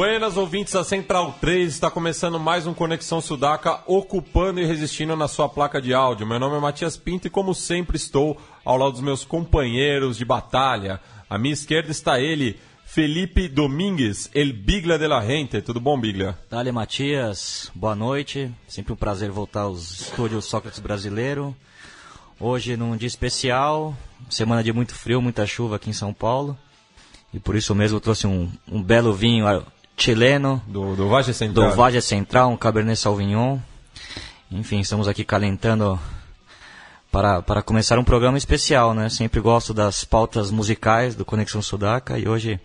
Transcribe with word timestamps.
Buenas 0.00 0.38
ouvintes 0.38 0.72
da 0.72 0.82
Central 0.82 1.36
3, 1.42 1.74
está 1.74 1.90
começando 1.90 2.40
mais 2.40 2.66
um 2.66 2.72
Conexão 2.72 3.20
Sudaca, 3.20 3.82
ocupando 3.86 4.58
e 4.58 4.64
resistindo 4.64 5.14
na 5.14 5.28
sua 5.28 5.46
placa 5.46 5.78
de 5.78 5.92
áudio. 5.92 6.26
Meu 6.26 6.38
nome 6.38 6.56
é 6.56 6.58
Matias 6.58 6.96
Pinto 6.96 7.26
e, 7.26 7.30
como 7.30 7.54
sempre, 7.54 7.98
estou 7.98 8.40
ao 8.64 8.78
lado 8.78 8.92
dos 8.92 9.02
meus 9.02 9.26
companheiros 9.26 10.16
de 10.16 10.24
batalha. 10.24 10.98
À 11.28 11.36
minha 11.36 11.52
esquerda 11.52 11.90
está 11.90 12.18
ele, 12.18 12.58
Felipe 12.82 13.46
Domingues, 13.46 14.30
El 14.32 14.54
Bigla 14.54 14.98
de 14.98 15.06
la 15.06 15.20
Gente. 15.20 15.60
Tudo 15.60 15.78
bom, 15.78 16.00
Bigla? 16.00 16.38
Dale, 16.48 16.72
Matias. 16.72 17.70
Boa 17.74 17.94
noite. 17.94 18.50
Sempre 18.66 18.94
um 18.94 18.96
prazer 18.96 19.30
voltar 19.30 19.64
aos 19.64 20.00
estúdios 20.00 20.46
Sócrates 20.46 20.80
Brasileiro. 20.80 21.54
Hoje, 22.40 22.74
num 22.74 22.96
dia 22.96 23.06
especial, 23.06 23.94
semana 24.30 24.64
de 24.64 24.72
muito 24.72 24.94
frio, 24.94 25.20
muita 25.20 25.44
chuva 25.44 25.76
aqui 25.76 25.90
em 25.90 25.92
São 25.92 26.14
Paulo. 26.14 26.56
E 27.34 27.38
por 27.38 27.54
isso 27.54 27.74
mesmo 27.74 27.98
eu 27.98 28.00
trouxe 28.00 28.26
um, 28.26 28.50
um 28.66 28.82
belo 28.82 29.12
vinho 29.12 29.46
chileno. 30.02 30.62
Do, 30.66 30.96
do 30.96 31.08
Valle 31.08 31.32
Central. 31.32 31.70
Do 31.70 31.76
Valle 31.76 32.00
Central, 32.00 32.50
um 32.50 32.56
Cabernet 32.56 32.98
Sauvignon. 32.98 33.58
Enfim, 34.50 34.80
estamos 34.80 35.06
aqui 35.06 35.24
calentando 35.24 35.98
para, 37.10 37.42
para 37.42 37.62
começar 37.62 37.98
um 37.98 38.04
programa 38.04 38.38
especial, 38.38 38.94
né? 38.94 39.08
Sempre 39.08 39.40
gosto 39.40 39.74
das 39.74 40.04
pautas 40.04 40.50
musicais 40.50 41.14
do 41.14 41.24
Conexão 41.24 41.62
Sudaca 41.62 42.18
e 42.18 42.28
hoje 42.28 42.58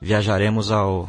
viajaremos 0.00 0.70
ao 0.70 1.08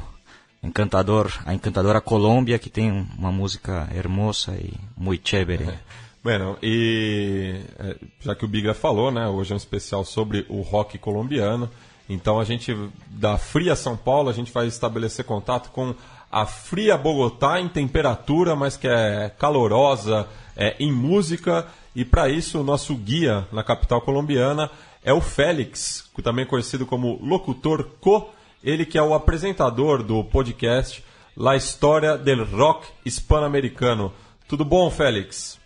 encantador, 0.61 1.31
a 1.45 1.53
encantadora 1.53 2.01
Colômbia, 2.01 2.59
que 2.59 2.69
tem 2.69 3.07
uma 3.17 3.31
música 3.31 3.87
hermosa 3.93 4.53
e 4.55 4.73
muito 4.95 5.27
chévere. 5.27 5.65
É. 5.65 5.79
Bueno, 6.25 6.57
e 6.59 7.61
é, 7.77 7.97
já 8.19 8.33
que 8.33 8.43
o 8.43 8.47
Biga 8.47 8.73
falou, 8.73 9.11
né? 9.11 9.27
Hoje 9.27 9.51
é 9.51 9.53
um 9.53 9.57
especial 9.57 10.03
sobre 10.03 10.43
o 10.49 10.61
rock 10.61 10.97
colombiano. 10.97 11.69
Então 12.07 12.39
a 12.39 12.43
gente, 12.43 12.75
da 13.07 13.37
fria 13.37 13.75
São 13.75 13.97
Paulo, 13.97 14.29
a 14.29 14.33
gente 14.33 14.51
vai 14.51 14.67
estabelecer 14.67 15.25
contato 15.25 15.71
com 15.71 15.95
a 16.31 16.45
fria 16.45 16.97
Bogotá 16.97 17.59
em 17.59 17.67
temperatura, 17.67 18.55
mas 18.55 18.77
que 18.77 18.87
é 18.87 19.31
calorosa 19.37 20.27
é, 20.55 20.75
em 20.79 20.91
música. 20.91 21.67
E 21.95 22.03
para 22.03 22.29
isso, 22.29 22.59
o 22.59 22.63
nosso 22.63 22.93
guia 22.95 23.47
na 23.51 23.63
capital 23.63 24.01
colombiana 24.01 24.69
é 25.03 25.13
o 25.13 25.21
Félix, 25.21 26.09
também 26.23 26.45
conhecido 26.45 26.85
como 26.85 27.19
Locutor 27.23 27.87
Co. 28.01 28.31
Ele 28.63 28.85
que 28.85 28.97
é 28.97 29.01
o 29.01 29.13
apresentador 29.13 30.03
do 30.03 30.23
podcast 30.23 31.03
La 31.37 31.55
História 31.55 32.17
del 32.17 32.45
Rock 32.45 32.87
Hispano-Americano. 33.05 34.11
Tudo 34.47 34.65
bom, 34.65 34.89
Félix? 34.89 35.59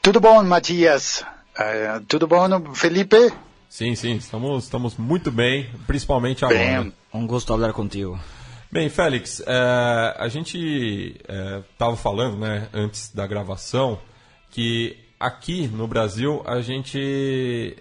Tudo 0.00 0.20
bom, 0.20 0.42
Matias? 0.42 1.24
Uh, 1.58 2.04
tudo 2.06 2.26
bom, 2.26 2.74
Felipe? 2.74 3.32
Sim, 3.70 3.94
sim, 3.94 4.16
estamos, 4.16 4.64
estamos 4.64 4.96
muito 4.96 5.30
bem, 5.30 5.70
principalmente 5.86 6.44
agora. 6.44 6.82
Bem, 6.82 6.92
um 7.14 7.24
gosto 7.24 7.46
falar 7.46 7.72
contigo. 7.72 8.18
Bem, 8.70 8.88
Félix, 8.88 9.40
é, 9.46 10.16
a 10.18 10.26
gente 10.26 11.16
estava 11.70 11.92
é, 11.92 11.96
falando, 11.96 12.36
né, 12.36 12.68
antes 12.74 13.14
da 13.14 13.28
gravação, 13.28 14.00
que 14.50 14.98
aqui 15.20 15.68
no 15.68 15.86
Brasil 15.86 16.42
a 16.46 16.60
gente 16.60 17.76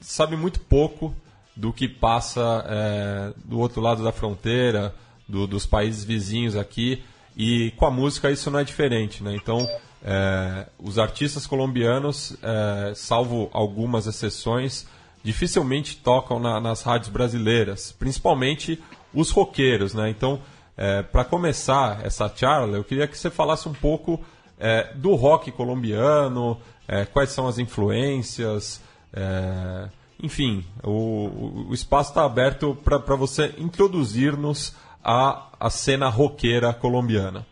sabe 0.00 0.36
muito 0.36 0.58
pouco 0.58 1.14
do 1.54 1.70
que 1.70 1.86
passa 1.86 2.64
é, 2.66 3.32
do 3.44 3.58
outro 3.58 3.82
lado 3.82 4.02
da 4.02 4.12
fronteira, 4.12 4.94
do, 5.28 5.46
dos 5.46 5.66
países 5.66 6.02
vizinhos 6.02 6.56
aqui, 6.56 7.04
e 7.36 7.72
com 7.76 7.84
a 7.84 7.90
música 7.90 8.30
isso 8.30 8.50
não 8.50 8.58
é 8.58 8.64
diferente, 8.64 9.22
né? 9.22 9.34
Então, 9.34 9.68
é, 10.02 10.66
os 10.78 10.98
artistas 10.98 11.46
colombianos, 11.46 12.34
é, 12.42 12.94
salvo 12.94 13.50
algumas 13.52 14.06
exceções, 14.06 14.86
dificilmente 15.22 15.96
tocam 15.96 16.38
na, 16.38 16.60
nas 16.60 16.82
rádios 16.82 17.10
brasileiras, 17.10 17.92
principalmente 17.92 18.82
os 19.12 19.30
roqueiros, 19.30 19.94
né? 19.94 20.10
Então, 20.10 20.40
é, 20.76 21.02
para 21.02 21.24
começar 21.24 22.04
essa 22.04 22.30
charla, 22.34 22.76
eu 22.76 22.84
queria 22.84 23.06
que 23.06 23.16
você 23.16 23.30
falasse 23.30 23.68
um 23.68 23.74
pouco 23.74 24.20
é, 24.58 24.92
do 24.94 25.14
rock 25.14 25.50
colombiano, 25.50 26.58
é, 26.86 27.04
quais 27.04 27.30
são 27.30 27.46
as 27.46 27.58
influências, 27.58 28.80
é, 29.12 29.88
enfim, 30.22 30.64
o, 30.82 31.68
o 31.68 31.74
espaço 31.74 32.10
está 32.10 32.24
aberto 32.24 32.76
para 32.84 33.16
você 33.16 33.54
introduzir-nos 33.58 34.74
à, 35.02 35.48
à 35.58 35.70
cena 35.70 36.08
roqueira 36.08 36.72
colombiana. 36.72 37.46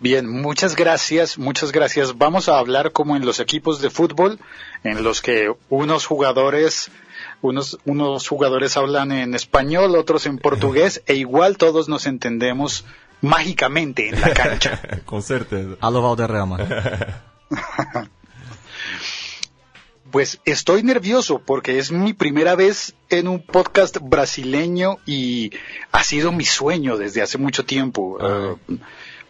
Bien, 0.00 0.28
muchas 0.28 0.76
gracias, 0.76 1.38
muchas 1.38 1.72
gracias. 1.72 2.18
Vamos 2.18 2.48
a 2.48 2.58
hablar 2.58 2.92
como 2.92 3.16
en 3.16 3.24
los 3.24 3.40
equipos 3.40 3.80
de 3.80 3.90
fútbol, 3.90 4.38
en 4.82 5.02
los 5.02 5.22
que 5.22 5.52
unos 5.70 6.06
jugadores, 6.06 6.90
unos, 7.40 7.78
unos 7.84 8.28
jugadores 8.28 8.76
hablan 8.76 9.12
en 9.12 9.34
español, 9.34 9.96
otros 9.96 10.26
en 10.26 10.38
portugués, 10.38 11.02
e 11.06 11.14
igual 11.14 11.56
todos 11.56 11.88
nos 11.88 12.06
entendemos 12.06 12.84
mágicamente 13.20 14.08
en 14.08 14.20
la 14.20 14.34
cancha. 14.34 14.80
Con 15.06 15.22
certeza. 15.22 15.76
A 15.80 15.90
lo 15.90 16.02
Valderrama. 16.02 16.58
Pues 20.10 20.38
estoy 20.44 20.84
nervioso 20.84 21.40
porque 21.44 21.78
es 21.78 21.90
mi 21.90 22.12
primera 22.12 22.54
vez 22.54 22.94
en 23.10 23.26
un 23.26 23.44
podcast 23.44 23.96
brasileño 24.00 24.98
y 25.06 25.50
ha 25.90 26.04
sido 26.04 26.30
mi 26.30 26.44
sueño 26.44 26.96
desde 26.96 27.20
hace 27.20 27.36
mucho 27.36 27.64
tiempo. 27.64 28.16
Uh, 28.20 28.76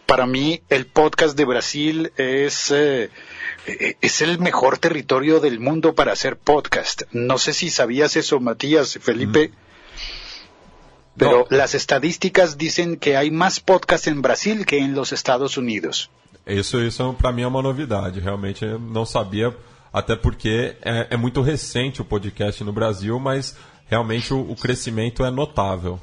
para 0.05 0.25
mí 0.25 0.61
el 0.69 0.85
podcast 0.85 1.37
de 1.37 1.45
Brasil 1.45 2.11
es, 2.17 2.71
eh, 2.71 3.09
es 4.01 4.21
el 4.21 4.39
mejor 4.39 4.77
territorio 4.77 5.39
del 5.39 5.59
mundo 5.59 5.95
para 5.95 6.13
hacer 6.13 6.37
podcast. 6.37 7.03
No 7.11 7.37
sé 7.37 7.53
si 7.53 7.69
sabías 7.69 8.15
eso, 8.15 8.39
Matías, 8.39 8.97
Felipe. 9.01 9.49
Mm. 9.49 9.65
Pero 11.17 11.47
no. 11.49 11.57
las 11.57 11.75
estadísticas 11.75 12.57
dicen 12.57 12.97
que 12.97 13.15
hay 13.15 13.31
más 13.31 13.59
podcasts 13.59 14.07
en 14.07 14.21
Brasil 14.21 14.65
que 14.65 14.79
en 14.79 14.93
los 14.93 15.13
Estados 15.13 15.57
Unidos. 15.57 16.09
Isso, 16.45 16.81
isso 16.81 17.13
para 17.13 17.31
mim 17.31 17.43
é 17.43 17.47
uma 17.47 17.61
novidade. 17.61 18.19
Realmente 18.19 18.63
eu 18.65 18.77
não 18.77 19.05
sabia, 19.05 19.55
até 19.91 20.15
porque 20.15 20.75
é, 20.81 21.07
é 21.11 21.17
muito 21.17 21.41
recente 21.41 22.01
o 22.01 22.05
podcast 22.05 22.63
no 22.63 22.73
Brasil, 22.73 23.19
mas 23.19 23.55
realmente 23.87 24.33
o, 24.33 24.51
o 24.51 24.55
crescimento 24.55 25.25
é 25.25 25.31
notável. 25.31 25.99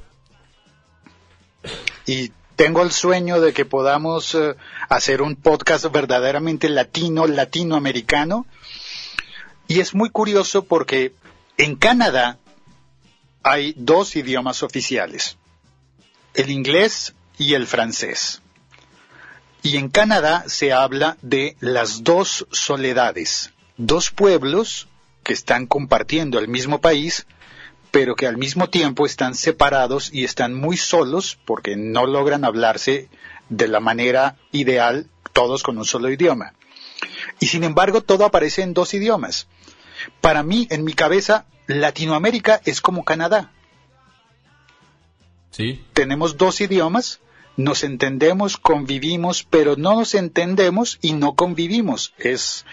E 2.08 2.32
tengo 2.56 2.82
el 2.82 2.92
sueño 2.92 3.40
de 3.40 3.52
que 3.52 3.64
podamos 3.64 4.34
uh, 4.34 4.54
hacer 4.88 5.22
un 5.22 5.36
podcast 5.36 5.86
verdaderamente 5.90 6.68
latino, 6.68 7.26
latinoamericano. 7.26 8.46
Y 9.68 9.80
es 9.80 9.94
muy 9.94 10.10
curioso 10.10 10.64
porque 10.64 11.12
en 11.56 11.76
Canadá 11.76 12.38
hay 13.42 13.74
dos 13.76 14.16
idiomas 14.16 14.62
oficiales, 14.62 15.36
el 16.34 16.50
inglés 16.50 17.14
y 17.38 17.54
el 17.54 17.66
francés. 17.66 18.40
Y 19.62 19.76
en 19.76 19.88
Canadá 19.88 20.44
se 20.48 20.72
habla 20.72 21.16
de 21.22 21.56
las 21.60 22.02
dos 22.02 22.46
soledades, 22.50 23.52
dos 23.76 24.10
pueblos 24.10 24.88
que 25.22 25.32
están 25.32 25.66
compartiendo 25.66 26.38
el 26.38 26.48
mismo 26.48 26.80
país, 26.80 27.26
pero 27.92 28.16
que 28.16 28.26
al 28.26 28.38
mismo 28.38 28.68
tiempo 28.68 29.06
están 29.06 29.36
separados 29.36 30.10
y 30.12 30.24
están 30.24 30.54
muy 30.54 30.76
solos 30.76 31.38
porque 31.44 31.76
no 31.76 32.06
logran 32.06 32.44
hablarse 32.44 33.08
de 33.50 33.68
la 33.68 33.80
manera 33.80 34.36
ideal 34.50 35.06
todos 35.32 35.62
con 35.62 35.78
un 35.78 35.84
solo 35.84 36.10
idioma. 36.10 36.54
Y 37.38 37.46
sin 37.46 37.64
embargo 37.64 38.00
todo 38.00 38.24
aparece 38.24 38.62
en 38.62 38.74
dos 38.74 38.94
idiomas. 38.94 39.46
Para 40.20 40.42
mí, 40.42 40.66
en 40.70 40.84
mi 40.84 40.94
cabeza, 40.94 41.44
Latinoamérica 41.66 42.60
es 42.64 42.80
como 42.80 43.04
Canadá. 43.04 43.52
Sí. 45.50 45.84
Tenemos 45.92 46.38
dos 46.38 46.62
idiomas, 46.62 47.20
nos 47.58 47.84
entendemos, 47.84 48.56
convivimos, 48.56 49.44
pero 49.44 49.76
no 49.76 49.94
nos 49.96 50.14
entendemos 50.14 50.98
y 51.02 51.12
no 51.12 51.34
convivimos. 51.34 52.14
Es 52.16 52.64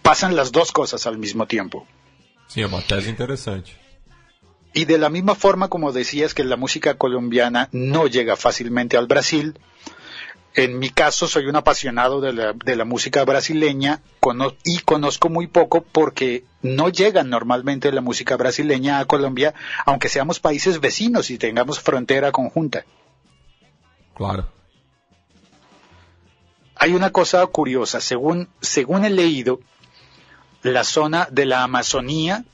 pasan 0.00 0.34
las 0.34 0.50
dos 0.50 0.72
cosas 0.72 1.06
al 1.06 1.18
mismo 1.18 1.46
tiempo. 1.46 1.86
Sí, 2.48 2.62
é 2.62 2.66
uma 2.66 2.80
tese 2.80 3.10
interessante. 3.10 3.83
Y 4.74 4.84
de 4.84 4.98
la 4.98 5.08
misma 5.08 5.34
forma 5.34 5.68
como 5.68 5.92
decías 5.92 6.34
que 6.34 6.44
la 6.44 6.56
música 6.56 6.94
colombiana 6.94 7.68
no 7.72 8.06
llega 8.08 8.36
fácilmente 8.36 8.96
al 8.96 9.06
Brasil, 9.06 9.58
En 10.56 10.78
mi 10.78 10.90
caso, 10.90 11.26
soy 11.26 11.46
un 11.46 11.56
apasionado 11.56 12.20
de 12.20 12.32
la, 12.32 12.52
de 12.52 12.76
la 12.76 12.84
música 12.84 13.24
brasileña 13.24 14.00
cono 14.20 14.54
y 14.62 14.78
conozco 14.80 15.28
muy 15.28 15.48
poco 15.48 15.82
porque 15.82 16.44
no 16.62 16.90
llega 16.90 17.24
normalmente 17.24 17.90
la 17.90 18.00
música 18.00 18.36
brasileña 18.36 19.00
a 19.00 19.04
Colombia, 19.04 19.52
aunque 19.84 20.08
seamos 20.08 20.38
países 20.38 20.78
vecinos 20.78 21.30
y 21.30 21.38
tengamos 21.38 21.80
frontera 21.80 22.30
conjunta. 22.30 22.84
Claro. 24.14 24.48
Hay 26.76 26.92
una 26.92 27.10
cosa 27.10 27.44
curiosa, 27.46 28.00
según, 28.00 28.48
según 28.60 29.04
he 29.04 29.10
leído, 29.10 29.58
la 30.62 30.84
zona 30.84 31.26
de 31.32 31.46
la 31.46 31.64
Amazonía 31.64 32.44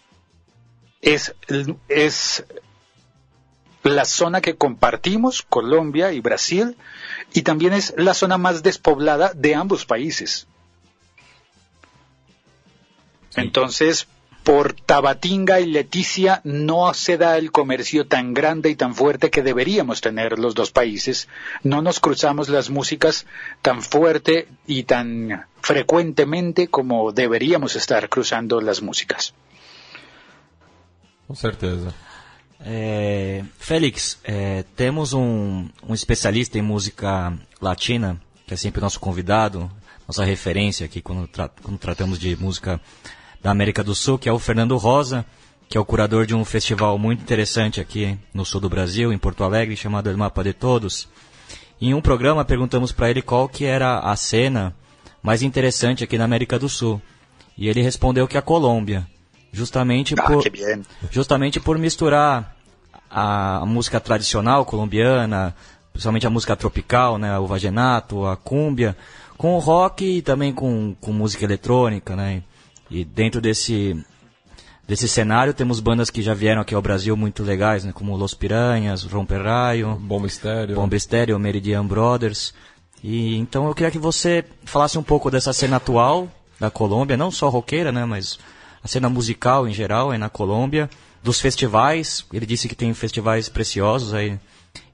es, 1.02 1.35
es 1.88 2.44
la 3.82 4.05
zona 4.05 4.41
que 4.41 4.56
compartimos, 4.56 5.43
Colombia 5.43 6.12
y 6.12 6.20
Brasil, 6.20 6.76
y 7.32 7.43
también 7.43 7.73
es 7.73 7.94
la 7.97 8.14
zona 8.14 8.38
más 8.38 8.62
despoblada 8.62 9.32
de 9.35 9.55
ambos 9.55 9.87
países. 9.87 10.47
Entonces, 13.37 14.08
por 14.43 14.73
Tabatinga 14.73 15.61
y 15.61 15.67
Leticia 15.67 16.41
no 16.44 16.93
se 16.94 17.19
da 17.19 17.37
el 17.37 17.52
comercio 17.52 18.06
tan 18.06 18.35
grande 18.35 18.70
y 18.70 18.75
tan 18.75 18.94
fuerte 18.94 19.31
que 19.31 19.43
deberíamos 19.43 20.00
tener 20.00 20.38
los 20.38 20.55
dos 20.55 20.70
países. 20.70 21.29
No 21.62 21.82
nos 21.82 22.00
cruzamos 22.00 22.49
las 22.49 22.70
músicas 22.70 23.26
tan 23.62 23.82
fuerte 23.82 24.49
y 24.67 24.85
tan 24.85 25.47
frecuentemente 25.61 26.69
como 26.69 27.12
deberíamos 27.12 27.76
estar 27.76 28.08
cruzando 28.08 28.61
las 28.61 28.82
músicas. 28.82 29.35
Com 31.31 31.35
certeza. 31.37 31.94
É, 32.61 33.44
Félix, 33.56 34.19
é, 34.25 34.65
temos 34.75 35.12
um, 35.12 35.69
um, 35.88 35.94
especialista 35.94 36.59
em 36.59 36.61
música 36.61 37.32
latina, 37.62 38.21
que 38.44 38.53
é 38.53 38.56
sempre 38.56 38.81
nosso 38.81 38.99
convidado, 38.99 39.71
nossa 40.09 40.25
referência 40.25 40.87
aqui 40.87 41.00
quando, 41.00 41.29
tra 41.29 41.49
quando 41.49 41.79
tratamos 41.79 42.19
de 42.19 42.35
música 42.35 42.81
da 43.41 43.53
América 43.53 43.85
do 43.85 43.94
Sul, 43.94 44.19
que 44.19 44.29
é 44.29 44.32
o 44.32 44.41
Fernando 44.41 44.77
Rosa, 44.77 45.25
que 45.69 45.79
é 45.79 45.81
o 45.81 45.85
curador 45.85 46.27
de 46.27 46.35
um 46.35 46.44
festival 46.44 46.99
muito 46.99 47.23
interessante 47.23 47.81
aqui 47.81 48.19
no 48.35 48.44
sul 48.44 48.61
do 48.61 48.69
Brasil, 48.69 49.12
em 49.12 49.19
Porto 49.19 49.44
Alegre, 49.44 49.76
chamado 49.76 50.11
El 50.11 50.17
Mapa 50.17 50.43
de 50.43 50.53
Todos. 50.53 51.09
Em 51.81 51.94
um 51.94 52.00
programa 52.00 52.44
perguntamos 52.44 52.91
para 52.91 53.09
ele 53.09 53.23
qual 53.23 53.49
que 53.49 53.65
era 53.65 54.00
a 54.00 54.17
cena 54.17 54.75
mais 55.23 55.43
interessante 55.43 56.03
aqui 56.03 56.19
na 56.19 56.25
América 56.25 56.59
do 56.59 56.69
Sul. 56.69 57.00
E 57.56 57.69
ele 57.69 57.83
respondeu 57.83 58.26
que 58.26 58.37
a 58.37 58.43
Colômbia. 58.43 59.06
Justamente 59.52 60.14
ah, 60.17 60.23
por, 60.23 60.43
justamente 61.11 61.58
por 61.58 61.76
misturar 61.79 62.56
a, 63.11 63.64
música 63.67 63.99
tradicional 63.99 64.64
colombiana, 64.64 65.55
principalmente 65.93 66.26
a 66.26 66.31
música 66.31 66.55
tropical, 66.55 67.19
né, 67.19 67.37
o 67.38 67.47
vagenato, 67.47 68.26
a 68.26 68.37
cúmbia, 68.37 68.97
com 69.37 69.55
o 69.55 69.58
rock 69.58 70.19
e 70.19 70.23
também 70.23 70.52
com, 70.52 70.94
com 71.00 71.12
música 71.12 71.44
eletrônica, 71.44 72.14
né? 72.14 72.43
E 72.91 73.05
dentro 73.05 73.41
desse 73.41 73.97
desse 74.87 75.06
cenário 75.06 75.55
temos 75.55 75.79
bandas 75.79 76.11
que 76.11 76.20
já 76.20 76.35
vieram 76.35 76.61
aqui 76.61 76.75
ao 76.75 76.82
Brasil 76.82 77.17
muito 77.17 77.44
legais, 77.44 77.85
né, 77.85 77.93
como 77.93 78.17
Los 78.17 78.35
Piranhas, 78.35 79.05
Romper 79.05 79.41
Raio, 79.41 79.94
Bomba 79.94 80.26
Estéreo, 80.26 80.75
Bomba 80.75 80.97
Estéreo, 80.97 81.38
Meridian 81.38 81.87
Brothers. 81.87 82.52
E 83.02 83.37
então 83.37 83.67
eu 83.67 83.75
queria 83.75 83.91
que 83.91 83.99
você 83.99 84.44
falasse 84.64 84.99
um 84.99 85.02
pouco 85.02 85.31
dessa 85.31 85.52
cena 85.52 85.76
atual 85.76 86.29
da 86.58 86.70
Colômbia, 86.70 87.17
não 87.17 87.31
só 87.31 87.49
roqueira, 87.49 87.93
né, 87.93 88.05
mas 88.05 88.38
a 88.82 88.88
cena 88.88 89.09
musical 89.09 89.69
em 89.69 89.73
geral 89.73 90.11
aí 90.11 90.19
na 90.19 90.29
Colômbia, 90.29 90.88
dos 91.23 91.41
festivais. 91.41 92.25
Ele 92.32 92.47
disse 92.47 92.69
que 92.69 92.75
tem 92.75 92.93
festivais 92.94 93.49
preciosos 93.49 94.15
aí 94.15 94.38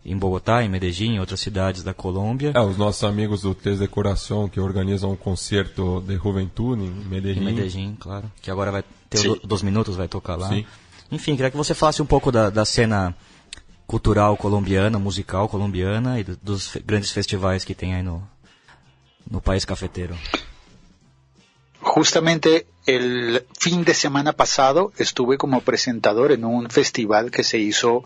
em 0.04 0.16
Bogotá, 0.16 0.62
em 0.62 0.68
Medellín, 0.68 1.14
em 1.14 1.20
outras 1.20 1.40
cidades 1.40 1.82
da 1.82 1.92
Colômbia. 1.92 2.52
É, 2.54 2.60
os 2.60 2.76
nossos 2.76 3.02
amigos 3.02 3.42
do 3.42 3.54
Tes 3.54 3.80
Decoração 3.80 4.48
que 4.48 4.60
organizam 4.60 5.10
um 5.10 5.16
concerto 5.16 6.00
de 6.06 6.16
juventude 6.16 6.84
em 6.84 6.90
Medellín. 6.90 7.40
Em 7.40 7.44
Medellín, 7.44 7.96
claro. 7.98 8.30
Que 8.40 8.50
agora 8.50 8.70
vai 8.70 8.84
ter 9.10 9.18
Sim. 9.18 9.40
dos 9.42 9.62
minutos, 9.62 9.96
vai 9.96 10.06
tocar 10.06 10.36
lá. 10.36 10.48
Sim. 10.48 10.64
Enfim, 11.10 11.34
queria 11.34 11.50
que 11.50 11.56
você 11.56 11.74
falasse 11.74 12.00
um 12.00 12.06
pouco 12.06 12.30
da, 12.30 12.50
da 12.50 12.64
cena 12.64 13.14
cultural 13.86 14.36
colombiana, 14.36 14.98
musical 14.98 15.48
colombiana 15.48 16.18
e 16.20 16.24
dos 16.24 16.76
grandes 16.84 17.10
festivais 17.10 17.64
que 17.64 17.74
tem 17.74 17.94
aí 17.94 18.02
no, 18.02 18.22
no 19.28 19.40
país 19.40 19.64
cafeteiro. 19.64 20.16
Justamente 21.80 22.66
el 22.86 23.44
fin 23.58 23.84
de 23.84 23.94
semana 23.94 24.32
pasado 24.32 24.92
estuve 24.98 25.38
como 25.38 25.60
presentador 25.60 26.32
en 26.32 26.44
un 26.44 26.70
festival 26.70 27.30
que 27.30 27.44
se 27.44 27.58
hizo 27.58 28.04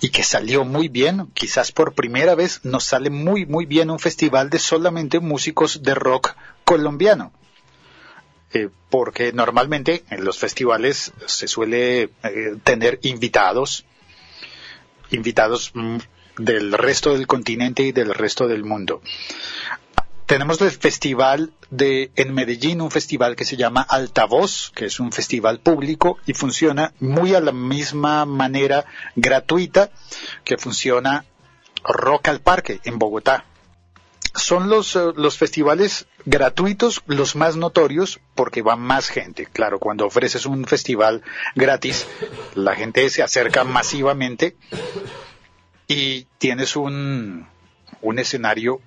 y 0.00 0.10
que 0.10 0.22
salió 0.22 0.64
muy 0.64 0.88
bien, 0.88 1.28
quizás 1.32 1.72
por 1.72 1.94
primera 1.94 2.34
vez 2.34 2.60
nos 2.64 2.84
sale 2.84 3.10
muy 3.10 3.46
muy 3.46 3.64
bien 3.64 3.90
un 3.90 3.98
festival 3.98 4.50
de 4.50 4.58
solamente 4.58 5.20
músicos 5.20 5.82
de 5.82 5.94
rock 5.94 6.34
colombiano. 6.64 7.32
Eh, 8.52 8.68
porque 8.90 9.32
normalmente 9.32 10.04
en 10.08 10.24
los 10.24 10.38
festivales 10.38 11.12
se 11.26 11.48
suele 11.48 12.02
eh, 12.02 12.10
tener 12.62 13.00
invitados, 13.02 13.84
invitados 15.10 15.72
mm, 15.74 15.98
del 16.38 16.72
resto 16.72 17.12
del 17.12 17.26
continente 17.26 17.82
y 17.82 17.92
del 17.92 18.14
resto 18.14 18.46
del 18.46 18.64
mundo. 18.64 19.02
Tenemos 20.26 20.60
el 20.60 20.72
festival 20.72 21.52
de 21.70 22.10
en 22.16 22.34
Medellín, 22.34 22.80
un 22.80 22.90
festival 22.90 23.36
que 23.36 23.44
se 23.44 23.56
llama 23.56 23.82
Altavoz, 23.82 24.72
que 24.74 24.86
es 24.86 24.98
un 24.98 25.12
festival 25.12 25.60
público 25.60 26.18
y 26.26 26.34
funciona 26.34 26.92
muy 26.98 27.36
a 27.36 27.40
la 27.40 27.52
misma 27.52 28.24
manera 28.24 28.86
gratuita 29.14 29.90
que 30.42 30.58
funciona 30.58 31.24
Rock 31.84 32.26
al 32.26 32.40
Parque 32.40 32.80
en 32.82 32.98
Bogotá. 32.98 33.44
Son 34.34 34.68
los, 34.68 34.96
uh, 34.96 35.12
los 35.16 35.38
festivales 35.38 36.08
gratuitos 36.24 37.02
los 37.06 37.36
más 37.36 37.56
notorios 37.56 38.18
porque 38.34 38.62
va 38.62 38.74
más 38.74 39.08
gente. 39.08 39.46
Claro, 39.46 39.78
cuando 39.78 40.06
ofreces 40.06 40.44
un 40.44 40.64
festival 40.64 41.22
gratis, 41.54 42.04
la 42.56 42.74
gente 42.74 43.08
se 43.10 43.22
acerca 43.22 43.62
masivamente 43.62 44.56
y 45.86 46.24
tienes 46.38 46.74
un, 46.74 47.46
un 48.02 48.18
escenario 48.18 48.80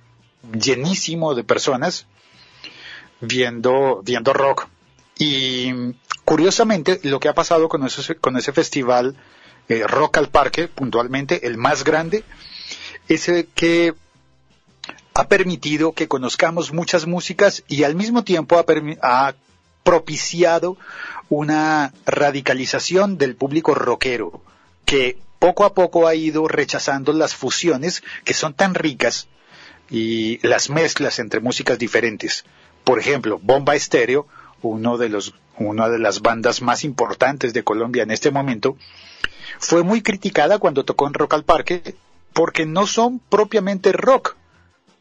llenísimo 0.53 1.36
de 1.36 1.44
personas 1.44 2.06
viendo, 3.21 4.01
viendo 4.03 4.33
rock. 4.33 4.68
Y 5.18 5.71
curiosamente, 6.25 7.00
lo 7.03 7.19
que 7.19 7.30
ha 7.30 7.33
pasado 7.33 7.69
con 7.69 7.86
ese, 7.86 8.15
con 8.15 8.38
ese 8.38 8.53
festival 8.53 9.15
eh, 9.68 9.83
Rock 9.86 10.18
al 10.18 10.30
Parque, 10.30 10.68
puntualmente, 10.68 11.45
el 11.45 11.57
más 11.57 11.83
grande, 11.83 12.24
es 13.07 13.30
que 13.53 13.94
ha 15.13 15.27
permitido 15.27 15.91
que 15.91 16.07
conozcamos 16.07 16.71
muchas 16.71 17.06
músicas 17.06 17.63
y 17.68 17.83
al 17.83 17.95
mismo 17.95 18.24
tiempo 18.24 18.57
ha, 18.57 18.65
ha 19.01 19.36
propiciado 19.83 20.77
una 21.27 21.94
radicalización 22.06 23.18
del 23.18 23.36
público 23.36 23.75
rockero, 23.75 24.41
que 24.86 25.18
poco 25.39 25.65
a 25.65 25.74
poco 25.74 26.07
ha 26.07 26.15
ido 26.15 26.47
rechazando 26.47 27.13
las 27.13 27.36
fusiones 27.36 28.03
que 28.24 28.33
son 28.33 28.53
tan 28.53 28.75
ricas 28.75 29.27
y 29.89 30.46
las 30.48 30.69
mezclas 30.69 31.19
entre 31.19 31.39
músicas 31.39 31.79
diferentes. 31.79 32.46
Por 32.84 33.00
ejemplo, 33.00 33.39
Bomba 33.41 33.75
Estéreo, 33.75 34.27
uno 34.62 34.98
de 34.98 35.10
los, 35.10 35.34
una 35.58 35.89
de 35.89 36.00
las 36.00 36.22
bandas 36.22 36.62
más 36.62 36.84
importantes 36.84 37.53
de 37.53 37.63
Colombia 37.63 38.03
en 38.03 38.12
este 38.12 38.31
momento, 38.31 38.77
fue 39.60 39.84
muy 39.84 40.01
criticada 40.01 40.60
cuando 40.60 40.86
tocó 40.86 41.08
en 41.08 41.13
Rock 41.13 41.34
al 41.34 41.43
Parque 41.43 41.96
porque 42.34 42.65
no 42.65 42.88
son 42.88 43.19
propiamente 43.19 43.91
rock. 43.91 44.36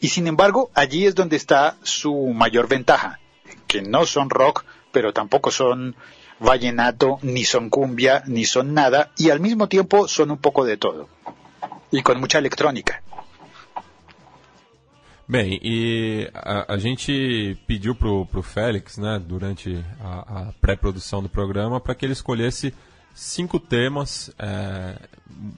Y 0.00 0.08
sin 0.08 0.26
embargo, 0.26 0.70
allí 0.74 1.06
es 1.06 1.14
donde 1.14 1.36
está 1.36 1.76
su 1.82 2.14
mayor 2.28 2.68
ventaja, 2.68 3.18
que 3.66 3.82
no 3.82 4.06
son 4.06 4.30
rock, 4.30 4.64
pero 4.92 5.12
tampoco 5.12 5.50
son 5.50 5.96
vallenato, 6.40 7.18
ni 7.22 7.44
son 7.44 7.68
cumbia, 7.68 8.22
ni 8.26 8.44
son 8.44 8.74
nada, 8.74 9.10
y 9.16 9.30
al 9.30 9.40
mismo 9.40 9.68
tiempo 9.68 10.06
son 10.08 10.30
un 10.30 10.38
poco 10.38 10.64
de 10.64 10.76
todo. 10.76 11.08
Y 11.90 12.02
con 12.02 12.20
mucha 12.20 12.38
electrónica. 12.38 13.02
Bem, 15.30 15.60
e 15.62 16.30
a, 16.32 16.72
a 16.72 16.78
gente 16.78 17.54
pediu 17.66 17.94
pro, 17.94 18.24
pro 18.24 18.42
Félix, 18.42 18.96
né, 18.96 19.22
durante 19.22 19.84
a, 20.00 20.48
a 20.48 20.52
pré-produção 20.58 21.22
do 21.22 21.28
programa, 21.28 21.78
para 21.78 21.94
que 21.94 22.06
ele 22.06 22.14
escolhesse 22.14 22.72
cinco 23.14 23.60
temas 23.60 24.30
é, 24.38 24.96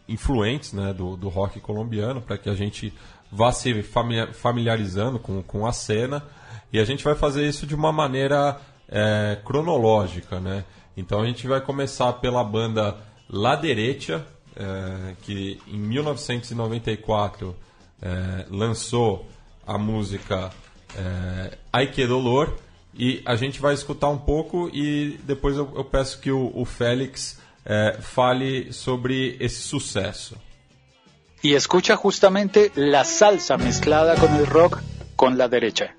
influentes 0.09 0.73
né, 0.73 0.93
do, 0.93 1.17
do 1.17 1.29
rock 1.29 1.61
colombiano, 1.61 2.21
para 2.21 2.37
que 2.37 2.51
a 2.51 2.55
gente 2.55 2.93
vá 3.31 3.53
se 3.53 3.85
familiarizando 4.33 5.21
com, 5.21 5.41
com 5.41 5.65
a 5.65 5.73
cena. 5.73 6.21
E 6.73 6.81
a 6.81 6.85
gente 6.85 7.05
vai 7.05 7.15
fazer 7.15 7.49
isso 7.49 7.65
de 7.65 7.75
uma 7.77 7.93
maneira 7.93 8.61
é, 8.89 9.39
cronológica, 9.45 10.41
né? 10.41 10.65
Então 10.97 11.21
a 11.21 11.27
gente 11.27 11.47
vai 11.47 11.61
começar 11.61 12.13
pela 12.15 12.43
banda 12.43 12.97
La 13.29 13.55
Derecha, 13.55 14.27
é, 14.57 15.15
que 15.23 15.61
em 15.69 15.79
1994 15.79 17.55
é, 18.03 18.47
lançou 18.51 19.29
a 19.71 19.79
música 19.79 20.51
é, 20.97 21.57
Ai 21.73 21.87
Que 21.87 22.07
Dolor 22.07 22.53
e 22.93 23.23
a 23.25 23.37
gente 23.37 23.61
vai 23.61 23.73
escutar 23.73 24.09
um 24.09 24.19
pouco 24.19 24.69
e 24.75 25.19
depois 25.23 25.57
eu, 25.57 25.71
eu 25.77 25.85
peço 25.85 26.21
que 26.21 26.31
o, 26.31 26.51
o 26.55 26.65
Félix 26.65 27.39
é, 27.65 27.99
fale 28.01 28.73
sobre 28.73 29.37
esse 29.39 29.61
sucesso. 29.63 30.37
y 31.43 31.55
escucha 31.55 31.97
justamente 31.97 32.71
la 32.75 33.05
salsa 33.05 33.57
mezclada 33.57 34.15
con 34.17 34.35
el 34.37 34.47
rock 34.47 34.83
con 35.17 35.39
la 35.39 35.49
derecha. 35.49 35.97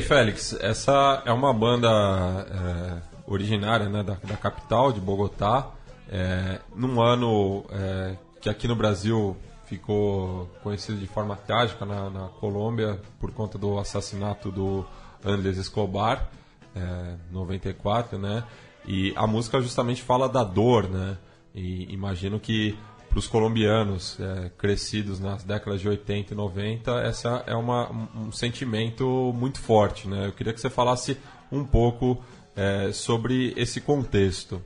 Bem, 0.00 0.08
Félix, 0.08 0.56
essa 0.60 1.22
é 1.26 1.32
uma 1.32 1.52
banda 1.52 1.86
é, 1.90 3.02
originária 3.26 3.86
né, 3.86 4.02
da, 4.02 4.14
da, 4.14 4.34
capital, 4.34 4.92
de 4.92 4.98
Bogotá, 4.98 5.72
é, 6.10 6.58
num 6.74 7.02
ano 7.02 7.66
é, 7.70 8.16
que 8.40 8.48
aqui 8.48 8.66
no 8.66 8.74
Brasil 8.74 9.36
ficou 9.66 10.46
conhecido 10.62 10.98
de 10.98 11.06
forma 11.06 11.36
trágica 11.36 11.84
na, 11.84 12.08
na 12.08 12.28
Colômbia 12.28 12.98
por 13.20 13.30
conta 13.32 13.58
do 13.58 13.78
assassinato 13.78 14.50
do 14.50 14.86
Andrés 15.22 15.58
Escobar, 15.58 16.30
é, 16.74 17.16
94, 17.30 18.18
né? 18.18 18.42
E 18.86 19.12
a 19.16 19.26
música 19.26 19.60
justamente 19.60 20.02
fala 20.02 20.30
da 20.30 20.42
dor, 20.42 20.88
né? 20.88 21.18
E 21.54 21.92
imagino 21.92 22.40
que 22.40 22.74
para 23.10 23.18
os 23.18 23.26
colombianos 23.26 24.16
é, 24.20 24.50
crescidos 24.56 25.18
nas 25.18 25.42
décadas 25.42 25.80
de 25.80 25.88
80 25.88 26.32
e 26.32 26.36
90, 26.36 26.92
essa 27.00 27.42
é 27.44 27.56
uma, 27.56 27.90
um 27.90 28.30
sentimento 28.30 29.04
muito 29.34 29.60
forte. 29.60 30.06
Né? 30.06 30.28
Eu 30.28 30.32
queria 30.32 30.52
que 30.52 30.60
você 30.60 30.70
falasse 30.70 31.18
um 31.50 31.64
pouco 31.64 32.22
é, 32.54 32.92
sobre 32.92 33.52
esse 33.56 33.80
contexto. 33.80 34.62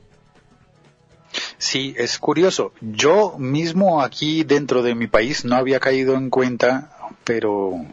Sí, 1.59 1.95
es 1.97 2.19
curioso. 2.19 2.73
Yo 2.83 3.39
mismo 3.39 4.03
aquí 4.03 4.45
dentro 4.45 4.83
de 4.83 4.95
mi 4.95 5.07
país 5.07 5.45
no 5.45 5.57
había 5.57 5.81
caído 5.81 6.15
en 6.15 6.29
cuenta, 6.29 6.91
pero... 7.25 7.85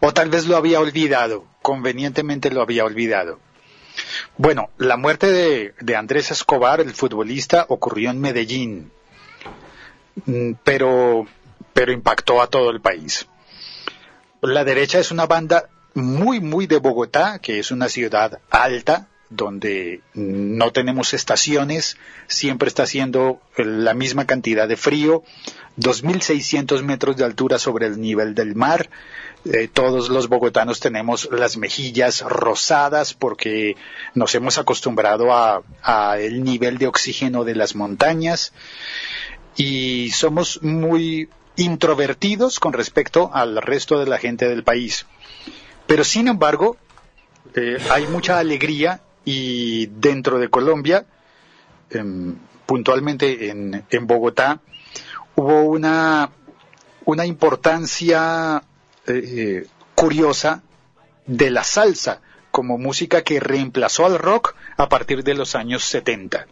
O 0.00 0.12
tal 0.12 0.30
vez 0.30 0.46
lo 0.46 0.56
había 0.56 0.80
olvidado, 0.80 1.44
convenientemente 1.60 2.50
lo 2.50 2.62
había 2.62 2.84
olvidado. 2.84 3.40
Bueno, 4.38 4.70
la 4.78 4.96
muerte 4.96 5.30
de, 5.30 5.74
de 5.80 5.96
Andrés 5.96 6.30
Escobar, 6.30 6.80
el 6.80 6.94
futbolista, 6.94 7.66
ocurrió 7.68 8.10
en 8.10 8.20
Medellín, 8.20 8.90
pero, 10.64 11.26
pero 11.72 11.92
impactó 11.92 12.42
a 12.42 12.48
todo 12.48 12.70
el 12.70 12.80
país. 12.80 13.26
La 14.40 14.64
derecha 14.64 14.98
es 14.98 15.10
una 15.10 15.26
banda 15.26 15.68
muy, 15.94 16.40
muy 16.40 16.66
de 16.66 16.78
Bogotá, 16.78 17.38
que 17.38 17.58
es 17.58 17.70
una 17.70 17.88
ciudad 17.88 18.40
alta, 18.50 19.08
donde 19.30 20.00
no 20.14 20.72
tenemos 20.72 21.14
estaciones, 21.14 21.96
siempre 22.26 22.68
está 22.68 22.82
haciendo 22.82 23.40
la 23.56 23.94
misma 23.94 24.26
cantidad 24.26 24.68
de 24.68 24.76
frío, 24.76 25.22
2.600 25.78 26.82
metros 26.82 27.16
de 27.16 27.24
altura 27.24 27.58
sobre 27.58 27.86
el 27.86 28.00
nivel 28.00 28.34
del 28.34 28.54
mar. 28.54 28.90
Eh, 29.44 29.68
todos 29.72 30.08
los 30.08 30.28
bogotanos 30.28 30.80
tenemos 30.80 31.28
las 31.32 31.56
mejillas 31.56 32.20
rosadas 32.20 33.14
porque 33.14 33.76
nos 34.14 34.34
hemos 34.34 34.58
acostumbrado 34.58 35.32
a, 35.32 35.62
a 35.82 36.18
el 36.18 36.44
nivel 36.44 36.78
de 36.78 36.86
oxígeno 36.86 37.42
de 37.42 37.54
las 37.56 37.74
montañas 37.74 38.52
y 39.56 40.10
somos 40.10 40.62
muy 40.62 41.28
introvertidos 41.56 42.58
con 42.58 42.72
respecto 42.72 43.30
al 43.32 43.60
resto 43.60 43.98
de 43.98 44.06
la 44.06 44.18
gente 44.18 44.48
del 44.48 44.64
país. 44.64 45.06
Pero 45.86 46.04
sin 46.04 46.28
embargo, 46.28 46.76
eh, 47.54 47.78
hay 47.90 48.06
mucha 48.06 48.38
alegría 48.38 49.02
y 49.24 49.86
dentro 49.86 50.38
de 50.38 50.48
Colombia, 50.48 51.06
em, 51.90 52.36
puntualmente 52.66 53.50
en, 53.50 53.84
en, 53.90 54.06
Bogotá, 54.06 54.60
hubo 55.36 55.62
una, 55.62 56.30
una 57.04 57.26
importancia 57.26 58.62
eh, 59.06 59.66
curiosa 59.94 60.62
de 61.26 61.50
la 61.50 61.64
salsa 61.64 62.20
como 62.50 62.78
música 62.78 63.22
que 63.22 63.40
reemplazó 63.40 64.06
al 64.06 64.18
rock 64.18 64.54
a 64.76 64.88
partir 64.88 65.22
de 65.24 65.34
los 65.34 65.54
años 65.54 65.84
70. 65.84 66.46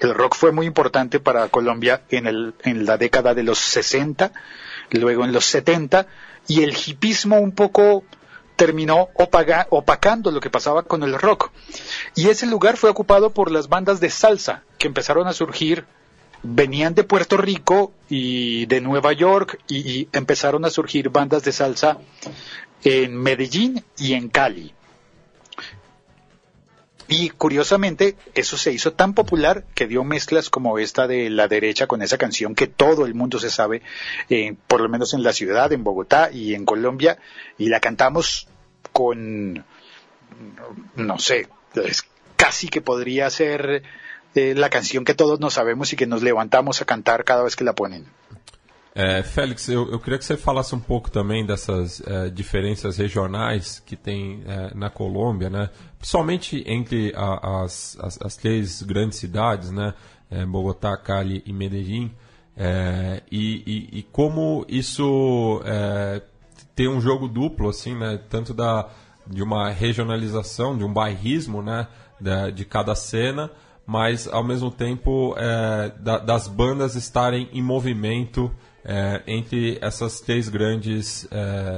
El 0.00 0.14
rock 0.14 0.34
fue 0.34 0.50
muy 0.50 0.66
importante 0.66 1.20
para 1.20 1.48
Colombia 1.48 2.02
en, 2.08 2.26
el, 2.26 2.54
en 2.64 2.86
la 2.86 2.96
década 2.96 3.34
de 3.34 3.42
los 3.42 3.58
60, 3.58 4.32
luego 4.92 5.24
en 5.24 5.32
los 5.32 5.44
70, 5.44 6.06
y 6.48 6.62
el 6.62 6.74
hipismo 6.74 7.38
un 7.38 7.52
poco 7.52 8.04
terminó 8.56 9.08
opacando 9.14 10.30
lo 10.30 10.40
que 10.40 10.50
pasaba 10.50 10.82
con 10.82 11.02
el 11.02 11.18
rock. 11.18 11.50
Y 12.14 12.28
ese 12.28 12.46
lugar 12.46 12.76
fue 12.76 12.90
ocupado 12.90 13.30
por 13.30 13.50
las 13.50 13.68
bandas 13.68 14.00
de 14.00 14.10
salsa 14.10 14.64
que 14.78 14.86
empezaron 14.88 15.26
a 15.26 15.32
surgir, 15.32 15.84
venían 16.42 16.94
de 16.94 17.04
Puerto 17.04 17.36
Rico 17.36 17.92
y 18.08 18.66
de 18.66 18.80
Nueva 18.80 19.12
York 19.12 19.58
y 19.68 20.08
empezaron 20.12 20.64
a 20.64 20.70
surgir 20.70 21.10
bandas 21.10 21.42
de 21.42 21.52
salsa 21.52 21.98
en 22.84 23.16
Medellín 23.16 23.84
y 23.98 24.14
en 24.14 24.28
Cali. 24.28 24.74
Y 27.12 27.30
curiosamente, 27.30 28.14
eso 28.34 28.56
se 28.56 28.72
hizo 28.72 28.92
tan 28.92 29.14
popular 29.14 29.64
que 29.74 29.88
dio 29.88 30.04
mezclas 30.04 30.48
como 30.48 30.78
esta 30.78 31.08
de 31.08 31.28
la 31.28 31.48
derecha 31.48 31.88
con 31.88 32.02
esa 32.02 32.18
canción 32.18 32.54
que 32.54 32.68
todo 32.68 33.04
el 33.04 33.14
mundo 33.14 33.40
se 33.40 33.50
sabe, 33.50 33.82
eh, 34.28 34.54
por 34.68 34.80
lo 34.80 34.88
menos 34.88 35.12
en 35.12 35.24
la 35.24 35.32
ciudad, 35.32 35.72
en 35.72 35.82
Bogotá 35.82 36.30
y 36.32 36.54
en 36.54 36.64
Colombia, 36.64 37.18
y 37.58 37.68
la 37.68 37.80
cantamos 37.80 38.46
con, 38.92 39.64
no 40.94 41.18
sé, 41.18 41.48
es 41.74 42.04
casi 42.36 42.68
que 42.68 42.80
podría 42.80 43.28
ser 43.28 43.82
eh, 44.36 44.54
la 44.54 44.70
canción 44.70 45.04
que 45.04 45.14
todos 45.14 45.40
nos 45.40 45.54
sabemos 45.54 45.92
y 45.92 45.96
que 45.96 46.06
nos 46.06 46.22
levantamos 46.22 46.80
a 46.80 46.84
cantar 46.84 47.24
cada 47.24 47.42
vez 47.42 47.56
que 47.56 47.64
la 47.64 47.74
ponen. 47.74 48.06
É, 48.92 49.22
Félix, 49.22 49.68
eu, 49.68 49.88
eu, 49.90 50.00
queria 50.00 50.18
que 50.18 50.24
você 50.24 50.36
falasse 50.36 50.74
um 50.74 50.80
pouco 50.80 51.10
também 51.10 51.46
dessas 51.46 52.02
é, 52.04 52.28
diferenças 52.28 52.96
regionais 52.96 53.78
que 53.78 53.94
tem 53.94 54.42
é, 54.44 54.74
na 54.74 54.90
Colômbia, 54.90 55.48
né? 55.48 55.70
principalmente 55.96 56.64
entre 56.66 57.12
a, 57.14 57.62
as, 57.62 57.96
as, 58.00 58.20
as, 58.20 58.36
três 58.36 58.82
grandes 58.82 59.18
cidades, 59.18 59.70
né? 59.70 59.94
É, 60.28 60.44
Bogotá, 60.44 60.96
Cali 60.96 61.42
e 61.44 61.52
Medellín, 61.52 62.12
é, 62.56 63.22
e, 63.30 63.62
e, 63.66 63.98
e, 63.98 64.02
como 64.04 64.64
isso 64.68 65.60
é, 65.64 66.22
tem 66.74 66.88
um 66.88 67.00
jogo 67.00 67.28
duplo, 67.28 67.68
assim, 67.68 67.96
né? 67.96 68.18
tanto 68.28 68.52
da, 68.52 68.88
de 69.26 69.42
uma 69.42 69.70
regionalização, 69.70 70.76
de 70.76 70.84
um 70.84 70.92
bairrismo 70.92 71.62
né? 71.62 71.86
De 72.54 72.66
cada 72.66 72.94
cena, 72.94 73.50
mas 73.86 74.28
ao 74.28 74.44
mesmo 74.44 74.70
tempo 74.70 75.34
da, 75.98 76.18
das 76.18 76.46
bandas 76.46 76.96
estarem 76.96 77.48
em 77.50 77.62
movimento 77.62 78.54
entre 78.84 79.78
essas 79.86 80.20
três 80.22 80.48
grandes 80.48 81.28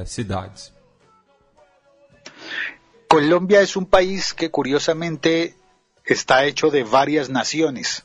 ciudades. 0.07 0.73
Colombia 3.09 3.61
es 3.61 3.77
un 3.77 3.85
país 3.85 4.33
que 4.33 4.51
curiosamente 4.51 5.55
está 6.05 6.45
hecho 6.47 6.71
de 6.71 6.83
varias 6.83 7.29
naciones. 7.29 8.05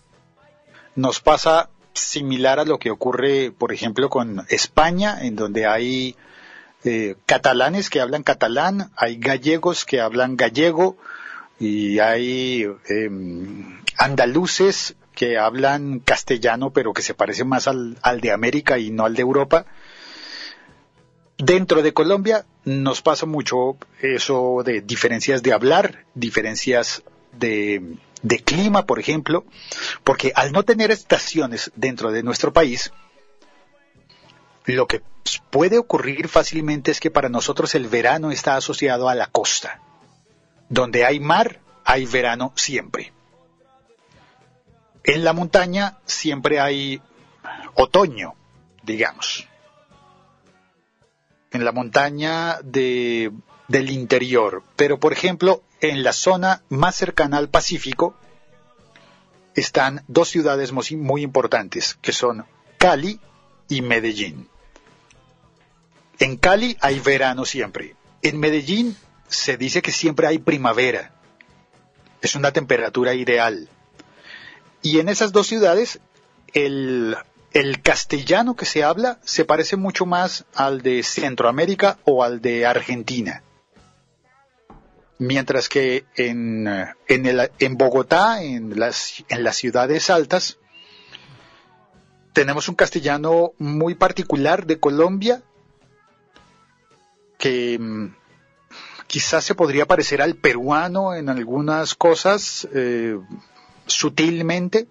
Nos 0.96 1.22
pasa 1.22 1.70
similar 1.94 2.60
a 2.60 2.66
lo 2.66 2.78
que 2.80 2.92
ocurre, 2.92 3.52
por 3.52 3.72
ejemplo, 3.72 4.10
con 4.10 4.46
España, 4.50 5.20
en 5.22 5.36
donde 5.36 5.66
hay 5.66 6.16
eh, 6.84 7.16
catalanes 7.26 7.90
que 7.90 8.02
hablan 8.02 8.24
catalán, 8.24 8.92
hay 8.96 9.18
gallegos 9.18 9.86
que 9.86 10.02
hablan 10.02 10.38
gallego 10.38 10.98
y 11.60 12.00
hay 12.00 12.68
em, 12.88 13.82
andaluces 13.98 14.96
que 15.18 15.40
hablan 15.40 16.00
castellano, 16.00 16.70
pero 16.72 16.94
que 16.94 17.02
se 17.02 17.16
parece 17.16 17.44
más 17.44 17.68
al, 17.68 17.98
al 18.04 18.22
de 18.22 18.32
América 18.32 18.78
y 18.78 18.92
no 18.92 19.04
al 19.04 19.16
de 19.16 19.24
Europa. 19.24 19.66
Dentro 21.40 21.82
de 21.82 21.92
Colombia 21.92 22.46
nos 22.66 23.02
pasa 23.02 23.26
mucho 23.26 23.78
eso 24.00 24.62
de 24.64 24.82
diferencias 24.82 25.42
de 25.42 25.54
hablar, 25.54 26.06
diferencias 26.14 27.02
de, 27.32 27.96
de 28.22 28.40
clima, 28.44 28.86
por 28.86 29.00
ejemplo, 29.00 29.44
porque 30.04 30.34
al 30.36 30.52
no 30.52 30.62
tener 30.62 30.92
estaciones 30.92 31.72
dentro 31.76 32.12
de 32.12 32.22
nuestro 32.22 32.54
país, 32.54 32.94
lo 34.66 34.86
que 34.86 35.02
puede 35.50 35.80
ocurrir 35.80 36.28
fácilmente 36.28 36.92
es 36.92 37.00
que 37.00 37.10
para 37.10 37.30
nosotros 37.30 37.74
el 37.74 37.88
verano 37.88 38.30
está 38.30 38.56
asociado 38.56 39.10
a 39.10 39.16
la 39.16 39.26
costa. 39.26 39.82
Donde 40.70 41.06
hay 41.06 41.20
mar, 41.20 41.60
hay 41.86 42.06
verano 42.06 42.54
siempre. 42.56 43.14
En 45.08 45.24
la 45.24 45.32
montaña 45.32 45.98
siempre 46.06 46.60
hay 46.60 47.02
otoño, 47.76 48.36
digamos. 48.84 49.48
En 51.52 51.64
la 51.64 51.72
montaña 51.72 52.60
de, 52.62 53.32
del 53.70 53.90
interior. 53.90 54.64
Pero, 54.76 55.00
por 55.00 55.14
ejemplo, 55.14 55.64
en 55.80 56.04
la 56.04 56.12
zona 56.12 56.62
más 56.68 56.98
cercana 56.98 57.38
al 57.38 57.48
Pacífico 57.48 58.16
están 59.56 60.04
dos 60.10 60.28
ciudades 60.28 60.74
muy 60.74 61.22
importantes, 61.22 61.98
que 62.02 62.12
son 62.12 62.46
Cali 62.78 63.22
y 63.70 63.82
Medellín. 63.82 64.50
En 66.20 66.36
Cali 66.36 66.76
hay 66.82 67.00
verano 67.00 67.46
siempre. 67.46 67.96
En 68.22 68.42
Medellín 68.42 68.98
se 69.30 69.56
dice 69.56 69.82
que 69.82 69.94
siempre 69.94 70.28
hay 70.28 70.40
primavera. 70.40 71.14
Es 72.22 72.36
una 72.36 72.52
temperatura 72.52 73.14
ideal. 73.14 73.70
Y 74.82 75.00
en 75.00 75.10
esas 75.10 75.32
dos 75.32 75.48
ciudades, 75.48 76.00
el, 76.54 77.18
el 77.54 77.82
castellano 77.82 78.56
que 78.56 78.66
se 78.66 78.84
habla 78.84 79.20
se 79.24 79.46
parece 79.46 79.76
mucho 79.76 80.06
más 80.06 80.46
al 80.54 80.82
de 80.82 81.04
Centroamérica 81.04 81.98
o 82.06 82.24
al 82.24 82.42
de 82.42 82.66
Argentina. 82.66 83.44
Mientras 85.20 85.68
que 85.68 86.06
en, 86.16 86.68
en, 87.08 87.26
el, 87.26 87.52
en 87.58 87.78
Bogotá, 87.78 88.44
en 88.44 88.80
las, 88.80 89.24
en 89.30 89.44
las 89.44 89.56
ciudades 89.56 90.12
altas, 90.12 90.60
tenemos 92.34 92.70
un 92.70 92.76
castellano 92.76 93.54
muy 93.58 93.96
particular 93.96 94.68
de 94.68 94.80
Colombia 94.80 95.42
que 97.40 97.80
mm, 97.80 98.16
quizás 99.08 99.44
se 99.44 99.56
podría 99.56 99.88
parecer 99.88 100.22
al 100.22 100.36
peruano 100.36 101.16
en 101.16 101.30
algunas 101.30 101.96
cosas, 101.96 102.68
eh, 102.74 103.20
sutilmente. 103.88 104.88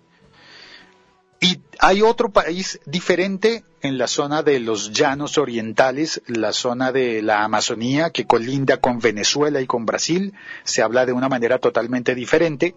Y 1.40 1.60
hay 1.78 2.02
otro 2.02 2.30
país 2.30 2.80
diferente 2.86 3.64
en 3.82 3.98
la 3.98 4.06
zona 4.06 4.42
de 4.42 4.58
los 4.58 4.92
llanos 4.92 5.38
orientales, 5.38 6.22
la 6.26 6.52
zona 6.52 6.92
de 6.92 7.22
la 7.22 7.44
Amazonía, 7.44 8.10
que 8.10 8.26
colinda 8.26 8.78
con 8.78 8.98
Venezuela 8.98 9.60
y 9.60 9.66
con 9.66 9.86
Brasil, 9.86 10.32
se 10.64 10.82
habla 10.82 11.06
de 11.06 11.12
una 11.12 11.28
manera 11.28 11.58
totalmente 11.58 12.14
diferente, 12.14 12.74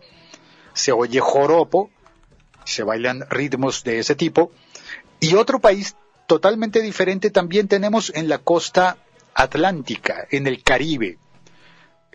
se 0.74 0.92
oye 0.92 1.20
joropo, 1.20 1.90
se 2.66 2.84
bailan 2.84 3.26
ritmos 3.30 3.84
de 3.84 4.00
ese 4.00 4.16
tipo, 4.16 4.52
y 5.20 5.36
otro 5.36 5.60
país 5.60 5.96
totalmente 6.28 6.82
diferente 6.82 7.32
también 7.32 7.68
tenemos 7.68 8.12
en 8.14 8.30
la 8.30 8.38
costa 8.38 8.98
atlántica, 9.34 10.28
en 10.30 10.48
el 10.48 10.64
Caribe, 10.64 11.18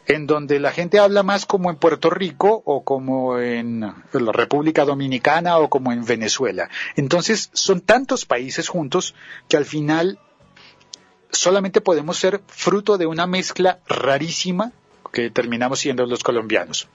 en 0.07 0.27
donde 0.27 0.61
la 0.61 0.73
gente 0.73 0.99
habla 0.99 1.23
más 1.23 1.47
como 1.47 1.71
en 1.71 1.77
Puerto 1.77 2.11
Rico 2.11 2.63
o 2.65 2.85
como 2.85 3.39
en 3.39 3.81
la 3.81 4.33
República 4.33 4.85
Dominicana 4.85 5.59
o 5.59 5.69
como 5.69 5.93
en 5.93 6.05
Venezuela. 6.05 6.69
Entonces 6.97 7.51
son 7.53 7.81
tantos 7.81 8.27
países 8.27 8.69
juntos 8.69 9.15
que 9.49 9.57
al 9.57 9.65
final 9.65 10.19
solamente 11.31 11.81
podemos 11.81 12.19
ser 12.19 12.43
fruto 12.47 12.99
de 12.99 13.07
una 13.07 13.27
mezcla 13.27 13.81
rarísima 13.89 14.73
que 15.13 15.31
terminamos 15.31 15.81
siendo 15.81 16.07
los 16.07 16.23
colombianos. 16.23 16.89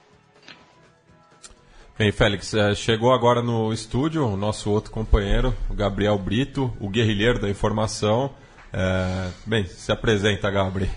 Bem, 1.98 2.14
Félix, 2.14 2.54
eh, 2.54 2.76
chegou 2.76 3.12
agora 3.12 3.42
no 3.42 3.74
estúdio 3.74 4.26
o 4.26 4.38
nosso 4.38 4.72
outro 4.72 4.90
companheiro, 4.90 5.54
o 5.70 5.74
Gabriel 5.74 6.18
Brito, 6.18 6.74
o 6.80 6.88
guerrilheiro 6.88 7.40
da 7.40 7.50
informação. 7.50 8.34
É, 8.72 9.30
bem, 9.46 9.66
se 9.66 9.92
apresenta, 9.92 10.50
Gabriel. 10.50 10.90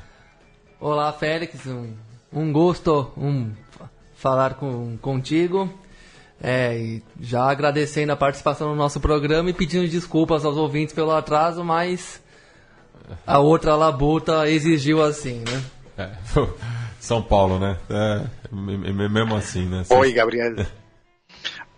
Olá, 0.84 1.12
Félix. 1.12 1.64
Um, 1.64 1.92
um 2.32 2.52
gosto 2.52 3.12
um, 3.16 3.52
falar 4.16 4.54
com, 4.54 4.96
contigo. 4.96 5.72
É, 6.42 6.76
e 6.76 7.02
já 7.20 7.48
agradecendo 7.48 8.10
a 8.10 8.16
participação 8.16 8.70
no 8.70 8.74
nosso 8.74 8.98
programa 8.98 9.48
e 9.48 9.52
pedindo 9.52 9.88
desculpas 9.88 10.44
aos 10.44 10.56
ouvintes 10.56 10.92
pelo 10.92 11.12
atraso, 11.12 11.62
mas 11.62 12.20
a 13.24 13.38
outra 13.38 13.76
labuta 13.76 14.50
exigiu 14.50 15.00
assim, 15.00 15.44
né? 15.48 15.62
É, 15.96 16.10
São 16.98 17.22
Paulo, 17.22 17.60
né? 17.60 17.78
É, 17.88 18.24
mesmo 18.50 19.36
assim, 19.36 19.66
né? 19.66 19.84
Oi, 19.88 20.12
Gabriel. 20.12 20.66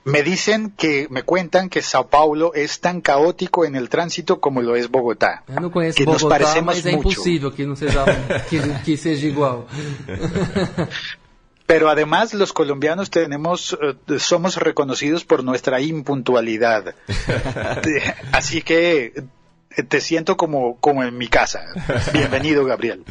Me 0.05 0.23
dicen 0.23 0.71
que, 0.71 1.07
me 1.11 1.23
cuentan 1.23 1.71
que 1.71 1.81
Sao 1.81 2.09
Paulo 2.09 2.53
es 2.55 2.81
tan 2.81 3.01
caótico 3.01 3.65
en 3.65 3.75
el 3.75 3.89
tránsito 3.89 4.39
como 4.39 4.61
lo 4.61 4.77
es 4.77 4.89
Bogotá. 4.89 5.43
Eu 5.49 5.61
não 5.61 5.71
conheço 5.71 5.97
que 5.97 6.05
Bogotá, 6.05 6.25
nos 6.25 6.31
parecemos 6.31 6.77
mas 6.77 6.87
é 6.87 6.93
impossível 6.93 7.51
que 7.51 7.65
que, 8.51 8.85
que 8.85 8.97
seja 8.97 9.27
igual. 9.27 9.67
Pero 11.67 11.89
además 11.89 12.35
los 12.35 12.53
colombianos 12.53 13.09
tenemos, 13.09 13.77
eh, 13.81 14.19
somos 14.19 14.57
reconocidos 14.57 15.25
por 15.25 15.43
nuestra 15.43 15.81
impuntualidad. 15.81 16.95
Así 18.33 18.61
que 18.61 19.25
te 19.83 20.01
siento 20.01 20.37
como, 20.37 20.77
como 20.77 21.03
en 21.03 21.17
mi 21.17 21.29
casa. 21.29 21.61
Bienvenido, 22.13 22.65
Gabriel. 22.65 23.03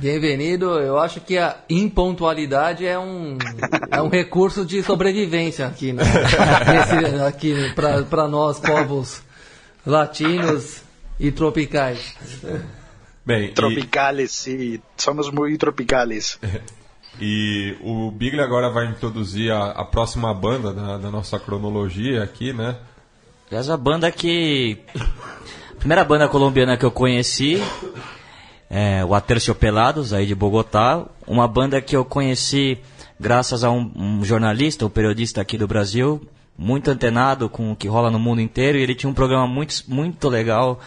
Bem-vindo. 0.00 0.78
Eu 0.78 0.98
acho 0.98 1.20
que 1.20 1.38
a 1.38 1.56
impontualidade 1.68 2.86
é 2.86 2.98
um, 2.98 3.38
é 3.90 4.00
um 4.00 4.08
recurso 4.08 4.64
de 4.64 4.82
sobrevivência 4.82 5.66
aqui, 5.66 5.92
né? 5.92 6.04
Esse, 6.82 7.22
aqui 7.22 7.54
para 7.74 8.28
nós, 8.28 8.60
povos 8.60 9.22
latinos 9.84 10.82
e 11.18 11.32
tropicais. 11.32 12.14
Bem, 13.24 13.52
tropicales, 13.52 14.46
e... 14.46 14.74
sim. 14.76 14.82
Somos 14.96 15.30
muito 15.30 15.58
tropicales. 15.58 16.38
E 17.18 17.74
o 17.80 18.10
Biglia 18.10 18.44
agora 18.44 18.68
vai 18.68 18.86
introduzir 18.88 19.50
a, 19.50 19.70
a 19.70 19.86
próxima 19.86 20.34
banda 20.34 20.70
da, 20.70 20.98
da 20.98 21.10
nossa 21.10 21.40
cronologia 21.40 22.22
aqui, 22.22 22.52
né? 22.52 22.76
Essa 23.50 23.74
banda 23.74 24.10
que 24.12 24.78
primeira 25.78 26.04
banda 26.04 26.28
colombiana 26.28 26.76
que 26.76 26.84
eu 26.84 26.90
conheci, 26.90 27.62
é, 28.68 29.04
o 29.04 29.14
Aterciopelados, 29.14 30.12
aí 30.12 30.26
de 30.26 30.34
Bogotá. 30.34 31.04
Uma 31.26 31.46
banda 31.46 31.80
que 31.80 31.96
eu 31.96 32.04
conheci 32.04 32.78
graças 33.18 33.64
a 33.64 33.70
um, 33.70 33.90
um, 33.94 34.24
jornalista, 34.24 34.86
um 34.86 34.90
periodista 34.90 35.40
aqui 35.40 35.56
do 35.56 35.66
Brasil, 35.66 36.26
muito 36.58 36.90
antenado 36.90 37.48
com 37.48 37.72
o 37.72 37.76
que 37.76 37.88
rola 37.88 38.10
no 38.10 38.18
mundo 38.18 38.40
inteiro. 38.40 38.78
E 38.78 38.82
ele 38.82 38.94
tinha 38.94 39.10
um 39.10 39.14
programa 39.14 39.46
muito, 39.46 39.74
muito 39.88 40.28
legal 40.28 40.80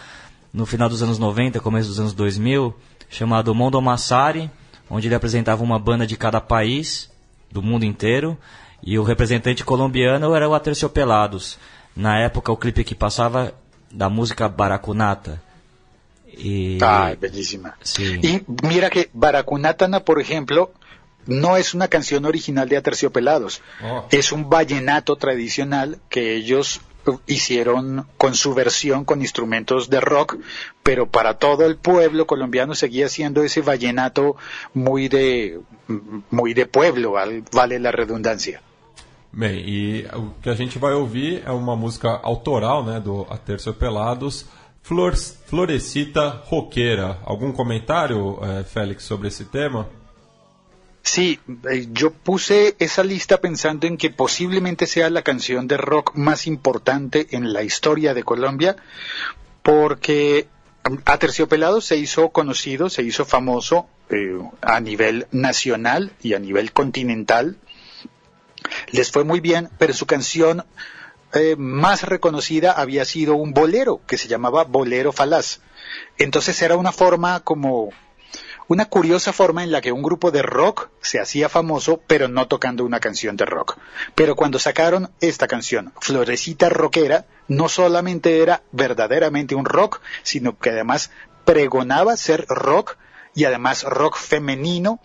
no 0.52 0.66
final 0.66 0.88
dos 0.88 1.02
anos 1.02 1.18
90, 1.18 1.60
começo 1.60 1.88
dos 1.88 2.00
anos 2.00 2.12
2000, 2.12 2.74
chamado 3.08 3.54
Mondo 3.54 3.80
Massari, 3.80 4.50
onde 4.88 5.06
ele 5.08 5.14
apresentava 5.14 5.62
uma 5.62 5.78
banda 5.78 6.06
de 6.06 6.16
cada 6.16 6.40
país 6.40 7.10
do 7.50 7.62
mundo 7.62 7.84
inteiro. 7.84 8.36
E 8.82 8.98
o 8.98 9.02
representante 9.02 9.64
colombiano 9.64 10.34
era 10.34 10.48
o 10.48 10.54
Aterciopelados. 10.54 11.58
Na 11.94 12.18
época, 12.18 12.50
o 12.50 12.56
clipe 12.56 12.82
que 12.82 12.94
passava 12.94 13.52
da 13.90 14.08
música 14.08 14.48
Baracunata. 14.48 15.40
Y, 16.26 16.78
ah, 16.80 17.14
bellísima. 17.20 17.76
Y 17.98 18.42
mira 18.62 18.88
que 18.88 19.10
Baracunatana, 19.12 20.00
por 20.00 20.20
ejemplo, 20.20 20.72
no 21.26 21.56
es 21.56 21.74
una 21.74 21.88
canción 21.88 22.24
original 22.24 22.68
de 22.68 22.76
Aterciopelados, 22.76 23.62
oh. 23.84 24.06
es 24.10 24.32
un 24.32 24.48
vallenato 24.48 25.16
tradicional 25.16 25.98
que 26.08 26.34
ellos 26.34 26.80
hicieron 27.26 28.06
con 28.16 28.34
su 28.34 28.54
versión 28.54 29.04
con 29.04 29.22
instrumentos 29.22 29.90
de 29.90 30.00
rock, 30.00 30.36
pero 30.82 31.06
para 31.06 31.38
todo 31.38 31.66
el 31.66 31.76
pueblo 31.76 32.26
colombiano 32.26 32.74
seguía 32.74 33.08
siendo 33.08 33.42
ese 33.42 33.62
vallenato 33.62 34.36
muy 34.74 35.08
de 35.08 35.60
muy 36.30 36.54
de 36.54 36.66
pueblo, 36.66 37.14
vale 37.52 37.78
la 37.78 37.90
redundancia. 37.90 38.62
Bem, 39.32 39.62
e 39.64 40.06
o 40.12 40.30
que 40.42 40.50
a 40.50 40.54
gente 40.54 40.78
vai 40.78 40.92
ouvir 40.92 41.42
é 41.46 41.50
uma 41.50 41.76
música 41.76 42.08
autoral 42.22 42.84
né, 42.84 42.98
do 42.98 43.26
Aterciopelados, 43.30 44.44
Flor, 44.82 45.14
Florecita 45.16 46.42
Roqueira. 46.46 47.18
Algum 47.24 47.52
comentário, 47.52 48.38
é, 48.42 48.64
Félix, 48.64 49.04
sobre 49.04 49.28
esse 49.28 49.44
tema? 49.44 49.88
Sí, 51.02 51.40
eh, 51.70 51.86
yo 51.92 52.10
puse 52.10 52.76
esa 52.78 53.02
lista 53.02 53.38
pensando 53.38 53.86
en 53.86 53.96
que 53.96 54.10
posiblemente 54.10 54.86
sea 54.86 55.10
la 55.10 55.22
canción 55.22 55.66
de 55.66 55.76
rock 55.76 56.14
más 56.14 56.46
importante 56.46 57.28
en 57.30 57.52
la 57.52 57.62
historia 57.62 58.14
de 58.14 58.22
Colombia, 58.22 58.76
porque 59.62 60.48
Aterciopelado 61.04 61.80
se 61.80 61.96
hizo 61.96 62.30
conocido, 62.30 62.90
se 62.90 63.02
hizo 63.02 63.24
famoso 63.24 63.86
eh, 64.08 64.38
a 64.60 64.80
nivel 64.80 65.26
nacional 65.30 66.12
y 66.22 66.34
a 66.34 66.38
nivel 66.38 66.72
continental. 66.72 67.56
Les 68.90 69.10
fue 69.10 69.24
muy 69.24 69.40
bien, 69.40 69.68
pero 69.78 69.92
su 69.92 70.06
canción 70.06 70.64
eh, 71.32 71.54
más 71.56 72.02
reconocida 72.02 72.72
había 72.72 73.04
sido 73.04 73.36
un 73.36 73.52
bolero 73.52 74.00
que 74.06 74.18
se 74.18 74.28
llamaba 74.28 74.64
Bolero 74.64 75.12
Falaz. 75.12 75.60
Entonces 76.18 76.60
era 76.62 76.76
una 76.76 76.92
forma 76.92 77.40
como 77.40 77.90
una 78.70 78.84
curiosa 78.84 79.32
forma 79.32 79.64
en 79.64 79.72
la 79.72 79.80
que 79.80 79.90
un 79.90 80.02
grupo 80.02 80.30
de 80.30 80.42
rock 80.42 80.90
se 81.00 81.18
hacía 81.18 81.48
famoso, 81.48 82.00
pero 82.06 82.28
no 82.28 82.46
tocando 82.46 82.84
una 82.84 83.00
canción 83.00 83.36
de 83.36 83.44
rock. 83.44 83.76
Pero 84.14 84.36
cuando 84.36 84.60
sacaron 84.60 85.10
esta 85.20 85.48
canción, 85.48 85.92
Florecita 86.00 86.68
Rockera, 86.68 87.26
no 87.48 87.68
solamente 87.68 88.40
era 88.42 88.62
verdaderamente 88.70 89.56
un 89.56 89.64
rock, 89.64 90.00
sino 90.22 90.56
que 90.56 90.70
además 90.70 91.10
pregonaba 91.44 92.16
ser 92.16 92.46
rock 92.48 92.96
y 93.34 93.44
además 93.44 93.84
rock 93.84 94.16
femenino 94.16 95.00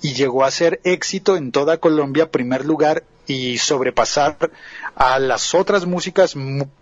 y 0.00 0.14
llegó 0.14 0.44
a 0.44 0.50
ser 0.50 0.80
éxito 0.84 1.36
en 1.36 1.52
toda 1.52 1.78
Colombia, 1.78 2.30
primer 2.30 2.64
lugar 2.64 3.04
y 3.26 3.58
sobrepasar 3.58 4.50
a 4.96 5.18
las 5.18 5.54
otras 5.54 5.86
músicas 5.86 6.34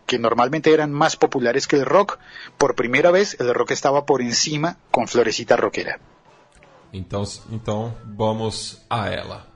que 0.06 0.18
normalmente 0.18 0.72
eran 0.72 0.92
más 0.92 1.16
populares 1.16 1.66
que 1.66 1.76
el 1.76 1.84
rock. 1.84 2.18
Por 2.56 2.74
primera 2.74 3.10
vez 3.10 3.36
el 3.40 3.52
rock 3.52 3.72
estaba 3.72 4.06
por 4.06 4.22
encima 4.22 4.78
con 4.90 5.08
Florecita 5.08 5.56
Rockera. 5.56 5.98
Então, 6.92 7.24
então 7.50 7.94
vamos 8.04 8.86
a 8.88 9.08
ela. 9.10 9.46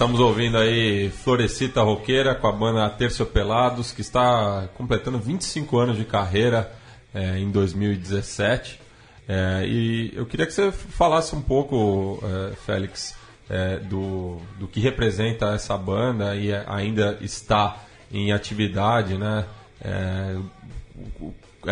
Estamos 0.00 0.18
ouvindo 0.18 0.56
aí 0.56 1.10
Florecita 1.10 1.82
Roqueira 1.82 2.34
com 2.34 2.46
a 2.46 2.52
banda 2.52 2.88
Terciopelados, 2.88 3.92
que 3.92 4.00
está 4.00 4.66
completando 4.72 5.18
25 5.18 5.76
anos 5.76 5.98
de 5.98 6.06
carreira 6.06 6.72
é, 7.12 7.36
em 7.38 7.50
2017. 7.50 8.80
É, 9.28 9.66
e 9.66 10.10
eu 10.16 10.24
queria 10.24 10.46
que 10.46 10.54
você 10.54 10.72
falasse 10.72 11.36
um 11.36 11.42
pouco, 11.42 12.18
é, 12.24 12.54
Félix, 12.64 13.14
é, 13.50 13.76
do, 13.76 14.38
do 14.58 14.66
que 14.66 14.80
representa 14.80 15.52
essa 15.52 15.76
banda 15.76 16.34
e 16.34 16.50
ainda 16.66 17.18
está 17.20 17.84
em 18.10 18.32
atividade, 18.32 19.18
né? 19.18 19.44
É, 19.82 20.38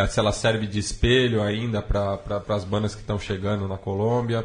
se 0.06 0.20
ela 0.20 0.32
serve 0.32 0.66
de 0.66 0.78
espelho 0.78 1.42
ainda 1.42 1.80
para 1.80 2.20
as 2.50 2.64
bandas 2.64 2.94
que 2.94 3.00
estão 3.00 3.18
chegando 3.18 3.66
na 3.66 3.78
Colômbia. 3.78 4.44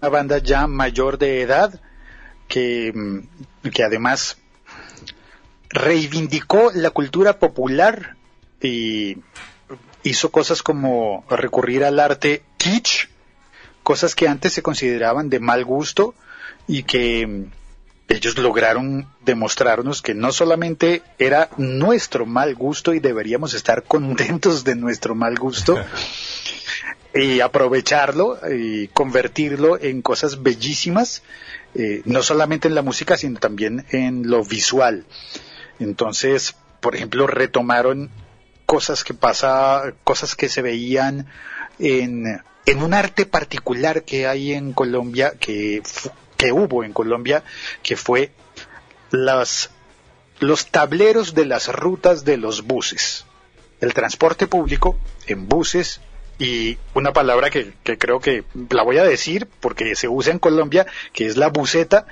Una 0.00 0.08
banda 0.08 0.38
ya 0.38 0.66
mayor 0.66 1.18
de 1.18 1.42
edad 1.42 1.80
que, 2.48 2.92
mm, 2.94 3.68
que 3.68 3.84
además 3.84 4.38
reivindicó 5.68 6.72
la 6.74 6.90
cultura 6.90 7.38
popular 7.38 8.16
y 8.60 9.18
hizo 10.02 10.30
cosas 10.30 10.62
como 10.62 11.24
recurrir 11.30 11.84
al 11.84 12.00
arte 12.00 12.42
kitsch, 12.56 13.08
cosas 13.82 14.14
que 14.14 14.28
antes 14.28 14.52
se 14.52 14.62
consideraban 14.62 15.30
de 15.30 15.40
mal 15.40 15.64
gusto 15.64 16.14
y 16.66 16.82
que 16.82 17.26
mm, 17.26 17.44
ellos 18.08 18.36
lograron 18.38 19.06
demostrarnos 19.24 20.02
que 20.02 20.14
no 20.14 20.32
solamente 20.32 21.02
era 21.18 21.48
nuestro 21.56 22.26
mal 22.26 22.54
gusto 22.56 22.92
y 22.92 22.98
deberíamos 22.98 23.54
estar 23.54 23.84
contentos 23.84 24.64
de 24.64 24.74
nuestro 24.74 25.14
mal 25.14 25.36
gusto, 25.36 25.78
y 27.14 27.40
aprovecharlo 27.40 28.38
y 28.48 28.88
convertirlo 28.88 29.80
en 29.80 30.02
cosas 30.02 30.42
bellísimas, 30.42 31.22
eh, 31.74 32.02
no 32.04 32.22
solamente 32.22 32.68
en 32.68 32.74
la 32.74 32.82
música, 32.82 33.16
sino 33.16 33.38
también 33.38 33.84
en 33.90 34.28
lo 34.28 34.44
visual. 34.44 35.06
Entonces, 35.78 36.54
por 36.80 36.94
ejemplo, 36.94 37.26
retomaron 37.26 38.10
cosas 38.66 39.02
que 39.02 39.14
pasa, 39.14 39.94
cosas 40.04 40.36
que 40.36 40.48
se 40.48 40.62
veían 40.62 41.26
en, 41.78 42.40
en 42.66 42.82
un 42.82 42.94
arte 42.94 43.26
particular 43.26 44.04
que 44.04 44.26
hay 44.26 44.52
en 44.52 44.72
Colombia, 44.72 45.34
que, 45.40 45.82
que 46.36 46.52
hubo 46.52 46.84
en 46.84 46.92
Colombia, 46.92 47.42
que 47.82 47.96
fue 47.96 48.32
las, 49.10 49.70
los 50.38 50.70
tableros 50.70 51.34
de 51.34 51.46
las 51.46 51.68
rutas 51.68 52.24
de 52.24 52.36
los 52.36 52.62
buses. 52.62 53.26
El 53.80 53.94
transporte 53.94 54.46
público 54.46 54.98
en 55.26 55.48
buses 55.48 56.00
y 56.40 56.78
una 56.94 57.12
palabra 57.12 57.50
que, 57.50 57.74
que, 57.84 57.98
creo 57.98 58.18
que 58.18 58.44
la 58.70 58.82
voy 58.82 58.96
a 58.96 59.04
decir 59.04 59.46
porque 59.60 59.94
se 59.94 60.08
usa 60.08 60.32
en 60.32 60.38
Colombia, 60.38 60.86
que 61.12 61.26
es 61.26 61.36
la 61.36 61.48
buceta, 61.48 62.06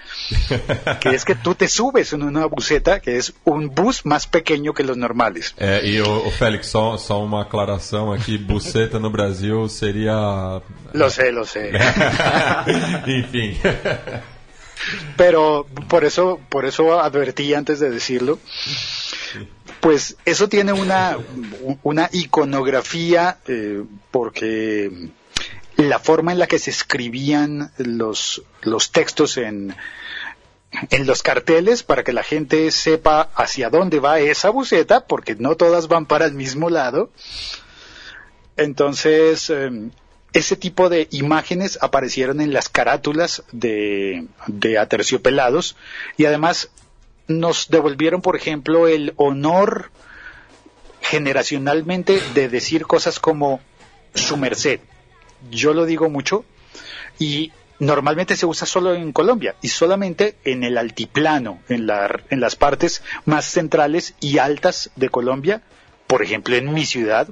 que 1.00 1.08
es 1.08 1.24
que 1.24 1.34
tú 1.34 1.54
te 1.54 1.66
subes 1.66 2.12
en 2.12 2.22
una 2.22 2.44
buceta, 2.44 3.00
que 3.00 3.16
es 3.16 3.32
un 3.44 3.74
bus 3.74 4.04
más 4.04 4.26
pequeño 4.26 4.74
que 4.74 4.84
los 4.84 4.98
normales. 4.98 5.54
É, 5.56 5.80
e 5.82 6.02
o, 6.02 6.26
o 6.26 6.30
Félix, 6.30 6.66
só, 6.66 6.98
só 6.98 7.24
uma 7.24 7.42
aclaração 7.42 8.12
aqui, 8.12 8.36
buceta 8.36 8.98
no 8.98 9.10
Brasil 9.10 9.66
seria... 9.70 10.60
Lo 10.92 11.08
sé, 11.08 11.32
lo 11.32 11.46
sé. 11.46 11.70
Enfim. 13.06 13.56
Pero 15.16 15.66
por 15.88 16.04
eso, 16.04 16.38
por 16.50 16.66
eso 16.66 17.00
advertí 17.00 17.54
antes 17.54 17.80
de 17.80 17.90
decirlo. 17.90 18.38
Pues 19.80 20.16
eso 20.24 20.48
tiene 20.48 20.72
una, 20.72 21.16
una 21.82 22.08
iconografía 22.12 23.38
eh, 23.46 23.84
porque 24.10 25.10
la 25.76 25.98
forma 25.98 26.32
en 26.32 26.38
la 26.38 26.46
que 26.46 26.58
se 26.58 26.70
escribían 26.70 27.70
los, 27.78 28.42
los 28.62 28.90
textos 28.90 29.36
en, 29.36 29.76
en 30.90 31.06
los 31.06 31.22
carteles 31.22 31.82
para 31.82 32.02
que 32.02 32.12
la 32.12 32.22
gente 32.22 32.70
sepa 32.70 33.30
hacia 33.34 33.70
dónde 33.70 34.00
va 34.00 34.20
esa 34.20 34.50
buceta, 34.50 35.06
porque 35.06 35.36
no 35.36 35.56
todas 35.56 35.88
van 35.88 36.06
para 36.06 36.26
el 36.26 36.34
mismo 36.34 36.70
lado. 36.70 37.10
Entonces, 38.56 39.50
eh, 39.50 39.70
ese 40.32 40.56
tipo 40.56 40.88
de 40.88 41.08
imágenes 41.10 41.78
aparecieron 41.80 42.40
en 42.40 42.52
las 42.52 42.68
carátulas 42.68 43.44
de, 43.52 44.26
de 44.46 44.78
Aterciopelados 44.78 45.76
y 46.16 46.26
además 46.26 46.70
nos 47.28 47.68
devolvieron, 47.68 48.22
por 48.22 48.36
ejemplo, 48.36 48.88
el 48.88 49.12
honor 49.16 49.90
generacionalmente 51.00 52.20
de 52.34 52.48
decir 52.48 52.86
cosas 52.86 53.20
como 53.20 53.60
su 54.14 54.36
merced. 54.36 54.80
Yo 55.50 55.72
lo 55.72 55.86
digo 55.86 56.08
mucho 56.08 56.44
y 57.18 57.52
normalmente 57.78 58.36
se 58.36 58.46
usa 58.46 58.66
solo 58.66 58.94
en 58.94 59.12
Colombia 59.12 59.54
y 59.62 59.68
solamente 59.68 60.36
en 60.44 60.64
el 60.64 60.76
altiplano, 60.76 61.60
en, 61.68 61.86
la, 61.86 62.20
en 62.30 62.40
las 62.40 62.56
partes 62.56 63.02
más 63.24 63.44
centrales 63.44 64.14
y 64.20 64.38
altas 64.38 64.90
de 64.96 65.08
Colombia, 65.08 65.62
por 66.06 66.22
ejemplo 66.22 66.56
en 66.56 66.72
mi 66.72 66.84
ciudad, 66.84 67.28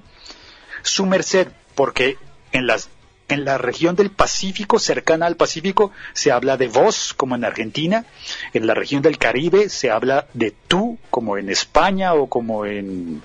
su 0.83 1.07
merced, 1.07 1.49
porque 1.75 2.17
en 2.53 2.67
las 2.67 2.89
en 3.29 3.45
la 3.45 3.59
región 3.59 3.97
del 3.97 4.11
Pacífico, 4.11 4.79
cercana 4.79 5.27
al 5.27 5.37
Pacífico, 5.37 5.93
se 6.13 6.31
habla 6.31 6.57
de 6.57 6.69
vos, 6.69 7.15
como 7.15 7.35
en 7.35 7.45
Argentina. 7.45 8.05
En 8.53 8.67
la 8.67 8.75
región 8.75 9.03
del 9.03 9.19
Caribe 9.19 9.69
se 9.69 9.91
habla 9.91 10.27
de 10.33 10.53
tú, 10.69 10.99
como 11.11 11.37
en 11.37 11.51
España 11.51 12.15
o 12.15 12.29
como 12.29 12.67
en 12.67 13.23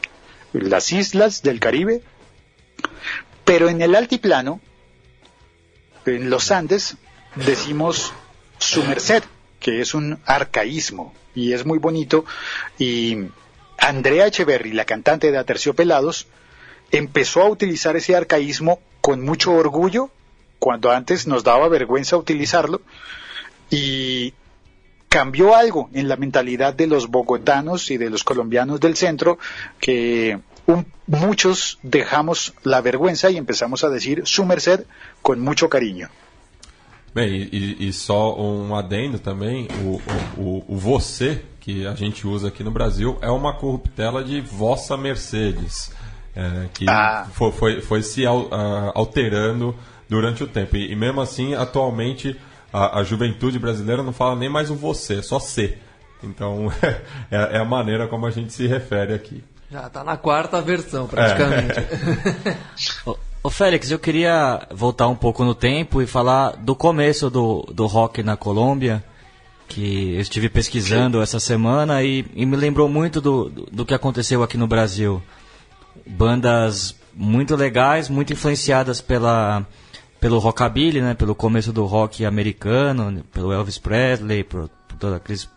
las 0.54 0.92
islas 0.92 1.44
del 1.44 1.60
Caribe. 1.60 2.02
Pero 3.46 3.70
en 3.70 3.82
el 3.82 3.96
altiplano, 3.96 4.60
en 6.06 6.30
los 6.30 6.52
Andes, 6.52 6.98
decimos 7.36 8.14
su 8.58 8.84
merced, 8.84 9.24
que 9.60 9.82
es 9.82 9.94
un 9.94 10.20
arcaísmo 10.26 11.14
y 11.36 11.54
es 11.54 11.66
muy 11.66 11.78
bonito. 11.78 12.26
Y 12.80 13.18
Andrea 13.78 14.28
Echeverry, 14.28 14.74
la 14.74 14.86
cantante 14.86 15.32
de 15.32 15.38
Aterciopelados, 15.38 16.28
empezó 16.92 17.42
a 17.42 17.50
utilizar 17.50 17.96
ese 17.96 18.16
arcaísmo 18.16 18.80
con 19.02 19.22
mucho 19.22 19.52
orgullo, 19.54 20.10
cuando 20.60 20.92
antes 20.92 21.28
nos 21.28 21.44
daba 21.44 21.68
vergüenza 21.68 22.18
utilizarlo, 22.18 22.82
y 23.70 24.34
cambió 25.10 25.56
algo 25.56 25.90
en 25.94 26.08
la 26.08 26.16
mentalidad 26.16 26.74
de 26.74 26.88
los 26.88 27.08
bogotanos 27.08 27.92
y 27.92 27.98
de 27.98 28.10
los 28.10 28.24
colombianos 28.24 28.80
del 28.80 28.96
centro, 28.96 29.40
que 29.80 30.40
muchos 31.08 31.80
dejamos 31.84 32.54
la 32.64 32.82
vergüenza 32.82 33.30
y 33.30 33.38
empezamos 33.38 33.84
a 33.84 33.90
decir 33.90 34.22
su 34.26 34.46
merced 34.46 34.86
con 35.22 35.40
mucho 35.40 35.68
cariño. 35.68 36.10
Bem, 37.14 37.50
e, 37.52 37.88
e, 37.90 37.92
só 37.92 38.40
um 38.40 38.74
adendo 38.74 39.20
também, 39.20 39.68
o, 39.84 40.02
o, 40.40 40.64
o, 40.66 40.78
você, 40.78 41.44
que 41.60 41.86
a 41.86 41.94
gente 41.94 42.26
usa 42.26 42.48
aqui 42.48 42.64
no 42.64 42.72
Brasil, 42.72 43.18
é 43.22 43.30
uma 43.30 43.54
corruptela 43.54 44.24
de 44.24 44.40
Vossa 44.40 44.96
Mercedes. 44.96 45.92
É, 46.36 46.68
que 46.74 46.90
ah. 46.90 47.28
foi, 47.34 47.52
foi, 47.52 47.82
foi, 47.82 48.02
se 48.02 48.24
alterando 48.26 49.76
durante 50.08 50.44
o 50.44 50.48
tempo. 50.48 50.76
E, 50.76 50.92
e 50.92 50.96
mesmo 50.96 51.22
assim, 51.22 51.54
atualmente, 51.54 52.40
a, 52.72 53.00
a, 53.00 53.04
juventude 53.04 53.60
brasileira 53.60 54.02
não 54.04 54.14
fala 54.14 54.36
nem 54.36 54.50
mais 54.50 54.70
o 54.70 54.76
você, 54.76 55.16
é 55.20 55.22
só 55.22 55.40
ser. 55.40 55.82
Então, 56.24 56.72
é, 57.32 57.58
é, 57.58 57.58
a 57.58 57.66
maneira 57.66 58.08
como 58.08 58.26
a 58.26 58.32
gente 58.32 58.54
se 58.54 58.68
refere 58.68 59.14
aqui. 59.14 59.44
Já 59.70 59.88
está 59.88 60.04
na 60.04 60.18
quarta 60.18 60.62
versão, 60.62 61.08
praticamente. 61.08 61.80
É. 61.80 63.16
Ô 63.44 63.50
Félix, 63.50 63.90
eu 63.90 63.98
queria 63.98 64.68
voltar 64.70 65.08
um 65.08 65.16
pouco 65.16 65.44
no 65.44 65.56
tempo 65.56 66.00
e 66.00 66.06
falar 66.06 66.52
do 66.58 66.76
começo 66.76 67.28
do, 67.28 67.68
do 67.74 67.88
rock 67.88 68.22
na 68.22 68.38
Colômbia, 68.38 69.04
que 69.68 70.14
eu 70.14 70.22
estive 70.22 70.48
pesquisando 70.48 71.20
essa 71.20 71.40
semana 71.40 72.04
e, 72.04 72.24
e 72.36 72.46
me 72.46 72.56
lembrou 72.56 72.88
muito 72.88 73.20
do, 73.20 73.50
do, 73.50 73.66
do, 73.72 73.86
que 73.86 73.96
aconteceu 73.96 74.44
aqui 74.44 74.58
no 74.58 74.68
Brasil 74.68 75.24
bandas 76.06 76.96
muito 77.14 77.56
legais, 77.56 78.10
muito 78.10 78.34
influenciadas 78.34 79.02
pela 79.02 79.66
pelo 80.20 80.38
rockabilly, 80.38 81.02
né, 81.02 81.16
pelo 81.16 81.34
começo 81.34 81.74
do 81.74 81.84
rock 81.84 82.24
americano, 82.24 83.24
pelo 83.34 83.52
Elvis 83.52 83.80
Presley, 83.80 84.44
por, 84.44 84.70
por 84.88 84.96
todos 84.98 85.16
aqueles 85.16 85.50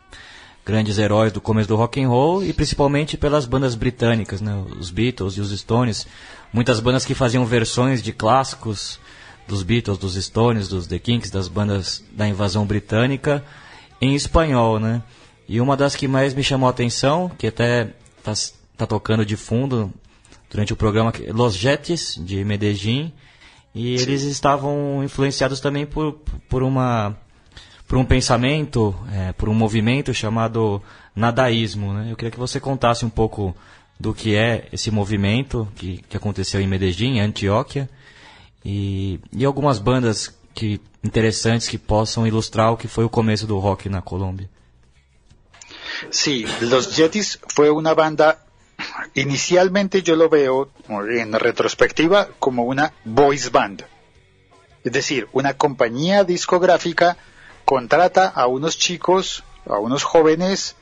grandes 0.65 0.97
heróis 0.97 1.31
do 1.31 1.41
começo 1.41 1.69
do 1.69 1.77
rock 1.77 2.03
and 2.03 2.09
roll 2.09 2.43
e 2.43 2.51
principalmente 2.51 3.19
pelas 3.19 3.45
bandas 3.45 3.75
britânicas, 3.75 4.41
né, 4.41 4.65
os 4.79 4.91
Beatles 4.91 5.35
e 5.35 5.43
os 5.43 5.51
Stones, 5.51 6.07
muitas 6.51 6.81
bandas 6.81 7.05
que 7.05 7.15
faziam 7.15 7.45
versões 7.45 8.03
de 8.03 8.11
clássicos 8.11 8.99
dos 9.47 9.63
Beatles, 9.63 9.99
dos 9.99 10.15
Stones, 10.15 10.67
dos 10.67 10.87
The 10.87 10.99
Kinks, 10.99 11.31
das 11.31 11.47
bandas 11.47 12.03
da 12.13 12.27
invasão 12.27 12.65
britânica 12.65 13.45
em 14.01 14.15
espanhol, 14.15 14.81
né? 14.81 15.03
E 15.47 15.61
uma 15.61 15.77
das 15.77 15.95
que 15.95 16.09
mais 16.09 16.33
me 16.33 16.43
chamou 16.43 16.67
a 16.67 16.71
atenção, 16.71 17.31
que 17.37 17.47
até 17.47 17.91
está 18.19 18.33
tá 18.79 18.87
tocando 18.87 19.27
de 19.27 19.37
fundo 19.37 19.93
durante 20.55 20.73
o 20.73 20.77
programa 20.77 21.13
Los 21.31 21.57
Jetes, 21.57 22.17
de 22.17 22.45
Medellín, 22.45 23.13
e 23.75 23.97
eles 23.97 24.23
estavam 24.23 25.03
influenciados 25.03 25.59
também 25.59 25.85
por, 25.85 26.13
por, 26.49 26.63
uma, 26.63 27.19
por 27.89 27.99
um 27.99 28.05
pensamento, 28.05 28.95
é, 29.13 29.33
por 29.33 29.49
um 29.49 29.55
movimento 29.55 30.15
chamado 30.15 30.81
nadaísmo. 31.13 31.93
Né? 31.93 32.13
Eu 32.13 32.15
queria 32.15 32.31
que 32.31 32.39
você 32.39 32.61
contasse 32.61 33.05
um 33.05 33.11
pouco 33.11 33.53
do 33.99 34.15
que 34.15 34.37
é 34.37 34.69
esse 34.73 34.93
movimento 34.93 35.67
que, 35.75 36.05
que 36.09 36.17
aconteceu 36.17 36.61
em 36.61 36.69
Medellín, 36.69 37.17
em 37.17 37.21
Antioquia, 37.21 37.91
e, 38.65 39.19
e 39.33 39.45
algumas 39.45 39.81
bandas 39.81 40.33
que, 40.55 40.81
interessantes 41.03 41.69
que 41.69 41.79
possam 41.79 42.29
ilustrar 42.29 42.73
o 42.73 42.77
que 42.77 42.87
foi 42.87 43.05
o 43.05 43.11
começo 43.11 43.45
do 43.45 43.59
rock 43.59 43.89
na 43.89 44.01
Colômbia. 44.01 44.49
Sí, 46.13 46.45
Los 46.61 46.95
Jetis 46.95 47.39
fue 47.49 47.71
una 47.71 47.93
banda 47.93 48.44
Inicialmente 49.15 50.03
yo 50.03 50.17
lo 50.17 50.29
veo 50.29 50.71
en 50.89 51.33
retrospectiva 51.33 52.29
como 52.39 52.65
una 52.65 52.93
voice 53.05 53.51
band. 53.51 53.85
Es 54.85 54.93
decir, 54.93 55.29
una 55.33 55.55
compañía 55.55 56.25
discográfica 56.25 57.17
contrata 57.65 58.29
a 58.29 58.47
unos 58.47 58.79
chicos, 58.79 59.43
a 59.67 59.79
unos 59.79 60.05
jóvenes 60.05 60.77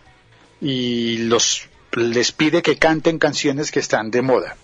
y 0.61 1.18
los 1.18 1.68
les 1.92 2.33
pide 2.33 2.62
que 2.62 2.79
canten 2.79 3.18
canciones 3.18 3.70
que 3.70 3.81
están 3.81 4.11
de 4.11 4.22
moda. 4.22 4.57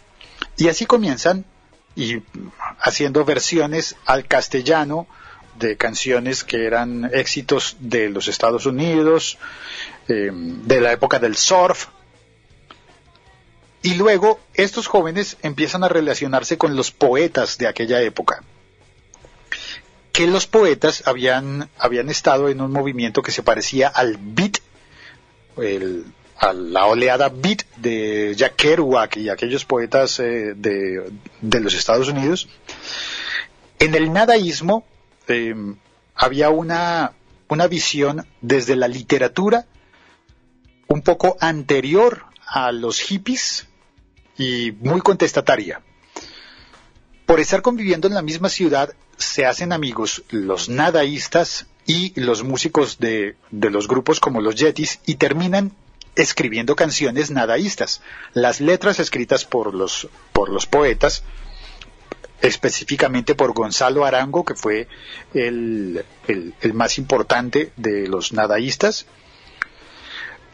Y 0.57 0.69
así 0.69 0.87
comienzan 0.87 1.45
y 1.95 2.23
haciendo 2.81 3.25
versiones 3.25 3.97
al 4.07 4.27
castellano 4.27 5.07
de 5.59 5.77
canciones 5.77 6.45
que 6.45 6.67
eran 6.67 7.11
éxitos 7.13 7.77
de 7.81 8.09
los 8.09 8.29
Estados 8.29 8.67
Unidos, 8.67 9.39
eh, 10.09 10.31
de 10.33 10.81
la 10.81 10.93
época 10.93 11.19
del 11.19 11.37
surf, 11.37 11.89
y 13.83 13.95
luego 13.95 14.41
estos 14.55 14.87
jóvenes 14.87 15.37
empiezan 15.43 15.85
a 15.85 15.89
relacionarse 15.89 16.59
con 16.59 16.77
los 16.77 16.91
poetas 16.91 17.59
de 17.59 17.69
aquella 17.69 18.03
época. 18.03 18.43
Que 20.13 20.27
los 20.27 20.47
poetas 20.47 21.05
habían, 21.07 21.69
habían 21.79 22.09
estado 22.09 22.49
en 22.49 22.61
un 22.61 22.73
movimiento 22.73 23.23
que 23.23 23.31
se 23.31 23.43
parecía 23.43 23.89
al 23.89 24.19
beat, 24.19 24.59
a 26.39 26.53
la 26.53 26.87
oleada 26.87 27.29
beat 27.29 27.63
de 27.77 28.35
Jack 28.37 28.57
Kerouac 28.57 29.17
y 29.17 29.29
aquellos 29.29 29.65
poetas 29.65 30.19
eh, 30.21 30.55
de, 30.57 31.11
los 31.61 31.75
Estados 31.75 32.09
Unidos. 32.09 32.49
En 33.79 33.95
el 33.95 34.13
nadaísmo 34.13 34.85
em, 35.29 35.77
había 36.17 36.51
una, 36.51 37.13
una 37.49 37.69
visión 37.69 38.27
desde 38.41 38.75
la 38.75 38.89
literatura 38.89 39.67
un 40.89 41.03
poco 41.03 41.37
anterior 41.41 42.25
a 42.45 42.73
los 42.73 42.99
hippies 43.01 43.68
y 44.39 44.73
muy 44.81 45.01
contestataria. 45.01 45.83
Por 47.27 47.41
estar 47.41 47.61
conviviendo 47.61 48.09
en 48.09 48.15
la 48.15 48.23
misma 48.23 48.49
ciudad, 48.49 48.95
se 49.19 49.45
hacen 49.45 49.73
amigos 49.73 50.23
los 50.31 50.69
nadaístas 50.69 51.67
y 51.85 52.19
los 52.19 52.43
músicos 52.45 52.99
de, 52.99 53.37
de 53.51 53.71
los 53.71 53.89
grupos 53.89 54.21
como 54.21 54.41
los 54.41 54.55
Yetis 54.55 55.01
y 55.05 55.17
terminan 55.17 55.73
escribiendo 56.15 56.77
canciones 56.77 57.31
nadaístas. 57.31 58.01
Las 58.33 58.61
letras 58.61 58.99
escritas 59.01 59.45
por 59.45 59.75
los, 59.75 60.09
por 60.33 60.49
los 60.49 60.67
poetas 60.67 61.23
específicamente 62.41 63.35
por 63.35 63.53
Gonzalo 63.53 64.05
Arango, 64.05 64.45
que 64.45 64.55
fue 64.55 64.89
el, 65.35 66.05
el 66.29 66.75
más 66.75 66.99
importante 66.99 67.73
de 67.77 68.07
los 68.07 68.33
nadaístas, 68.33 69.07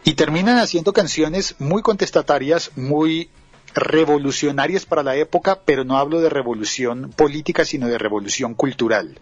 y 0.02 0.14
terminan 0.14 0.58
haciendo 0.58 0.92
canciones 0.92 1.56
muy 1.58 1.82
contestatarias, 1.82 2.70
muy 2.76 3.30
revolucionarias 3.74 4.86
para 4.86 5.02
la 5.02 5.16
época, 5.16 5.60
pero 5.64 5.84
no 5.84 5.98
hablo 5.98 6.20
de 6.20 6.28
revolución 6.28 7.10
política, 7.10 7.64
sino 7.64 7.88
de 7.88 7.98
revolución 7.98 8.54
cultural. 8.54 9.18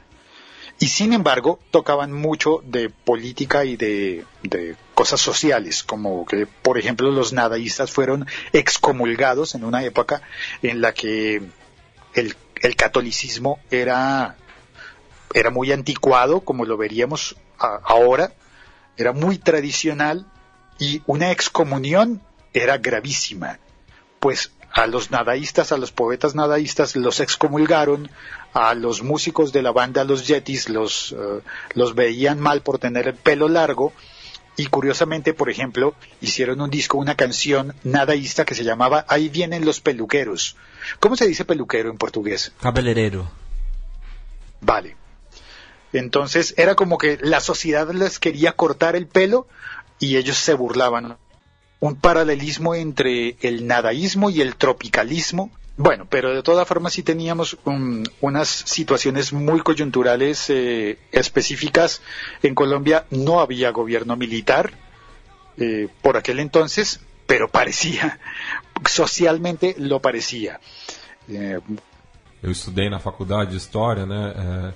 Y 0.79 0.89
sin 0.89 1.13
embargo, 1.13 1.59
tocaban 1.71 2.13
mucho 2.13 2.63
de 2.65 2.91
política 2.91 3.65
y 3.65 3.77
de, 3.77 4.25
cosas 4.95 5.21
sociales, 5.21 5.83
como 5.83 6.27
que, 6.27 6.47
por 6.47 6.79
ejemplo, 6.79 7.11
los 7.11 7.33
nadaístas 7.33 7.91
fueron 7.91 8.27
excomulgados 8.53 9.55
en 9.55 9.65
una 9.65 9.85
época 9.85 10.23
en 10.63 10.81
la 10.81 10.93
que 10.93 11.43
el, 12.15 12.37
catolicismo 12.77 13.59
era, 13.71 14.37
era 15.35 15.51
muy 15.51 15.73
anticuado, 15.73 16.41
como 16.41 16.65
lo 16.65 16.77
veríamos 16.77 17.37
ahora, 17.59 18.33
era 18.97 19.13
muy 19.13 19.39
tradicional 19.39 20.27
y 20.79 21.03
una 21.07 21.31
excomunión 21.31 22.21
era 22.53 22.79
gravísima 22.79 23.59
pues 24.23 24.53
a 24.73 24.87
los 24.87 25.11
nadaístas, 25.11 25.73
a 25.73 25.77
los 25.77 25.91
poetas 25.91 26.37
nadaístas 26.37 26.95
los 26.95 27.19
excomulgaron, 27.19 28.09
a 28.55 28.73
los 28.75 29.03
músicos 29.03 29.53
de 29.53 29.63
la 29.63 29.73
banda 29.73 30.05
Los 30.05 30.29
Yetis 30.29 30.69
los, 30.69 31.11
eh, 31.11 31.41
los 31.75 31.97
veían 31.97 32.39
mal 32.39 32.63
por 32.63 32.79
tener 32.79 33.09
el 33.09 33.17
pelo 33.17 33.49
largo 33.49 33.93
y 34.57 34.67
curiosamente, 34.67 35.35
por 35.35 35.51
ejemplo, 35.51 35.97
hicieron 36.21 36.61
un 36.61 36.71
disco, 36.71 36.99
una 36.99 37.17
canción 37.17 37.75
nadaísta 37.83 38.45
que 38.45 38.55
se 38.55 38.63
llamaba 38.63 39.05
Ahí 39.09 39.29
vienen 39.29 39.65
los 39.65 39.81
peluqueros. 39.81 40.55
¿Cómo 41.01 41.17
se 41.17 41.27
dice 41.27 41.45
peluquero 41.45 41.91
en 41.91 41.99
portugués? 41.99 42.53
Cabelerero. 42.61 43.29
Vale. 44.61 44.95
Entonces 45.93 46.55
era 46.57 46.77
como 46.77 46.97
que 46.97 47.19
la 47.21 47.41
sociedad 47.41 47.91
les 47.91 48.21
quería 48.21 48.53
cortar 48.53 48.95
el 48.95 49.09
pelo 49.09 49.49
y 49.99 50.17
ellos 50.17 50.37
se 50.37 50.55
burlaban 50.55 51.17
un 51.83 51.97
paralelismo 51.97 52.77
entre 52.77 53.35
el 53.43 53.67
nadaísmo 53.67 54.31
y 54.31 54.41
el 54.41 54.55
tropicalismo. 54.55 55.51
Bueno, 55.77 56.07
pero 56.09 56.33
de 56.33 56.45
todas 56.45 56.69
formas 56.69 56.93
sí 56.93 57.03
teníamos 57.03 57.59
unas 58.21 58.49
situaciones 58.49 59.33
muy 59.33 59.61
coyunturales 59.63 60.49
eh, 60.49 60.99
específicas. 61.11 62.01
En 62.41 62.55
Colombia 62.55 63.07
no 63.11 63.41
había 63.41 63.73
gobierno 63.73 64.15
militar 64.15 64.71
eh, 65.57 65.89
por 66.03 66.17
aquel 66.17 66.39
entonces, 66.39 67.01
pero 67.27 67.49
parecía, 67.49 68.21
socialmente 68.89 69.75
lo 69.77 69.99
parecía. 69.99 70.61
Eh, 71.29 71.59
Eu 72.43 72.51
estudei 72.51 72.91
na 72.91 72.99
faculdade 72.99 73.53
de 73.53 73.57
História, 73.57 74.05
né? 74.05 74.35
É, 74.37 74.75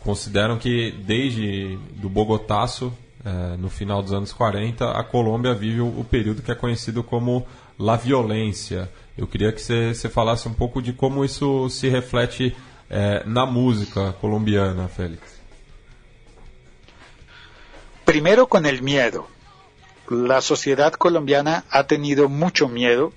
consideram 0.00 0.58
que 0.58 0.90
desde 1.04 1.76
do 1.96 2.08
Bogotaço 2.08 2.96
é, 3.24 3.56
no 3.56 3.68
final 3.68 4.02
dos 4.02 4.12
anos 4.12 4.32
40, 4.32 4.92
a 4.92 5.02
Colômbia 5.02 5.54
vive 5.54 5.80
o, 5.80 5.86
o, 5.86 6.04
período 6.04 6.42
que 6.42 6.52
é 6.52 6.54
conhecido 6.54 7.02
como 7.02 7.46
La 7.78 7.96
Violência. 7.96 8.88
Eu 9.16 9.26
queria 9.26 9.52
que 9.52 9.60
você 9.60 10.08
falasse 10.08 10.48
um 10.48 10.54
pouco 10.54 10.80
de 10.80 10.92
como 10.92 11.24
isso 11.24 11.68
se 11.68 11.88
reflete 11.88 12.56
é, 12.88 13.24
na 13.26 13.44
música 13.44 14.12
colombiana, 14.20 14.88
Félix. 14.88 15.38
Primero 18.04 18.46
con 18.46 18.64
el 18.64 18.80
miedo. 18.80 19.26
La 20.08 20.40
sociedad 20.40 20.92
colombiana 20.94 21.64
ha 21.70 21.84
tenido 21.84 22.28
mucho 22.28 22.66
miedo 22.66 23.12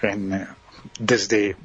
en, 0.00 0.48
desde, 0.98 1.56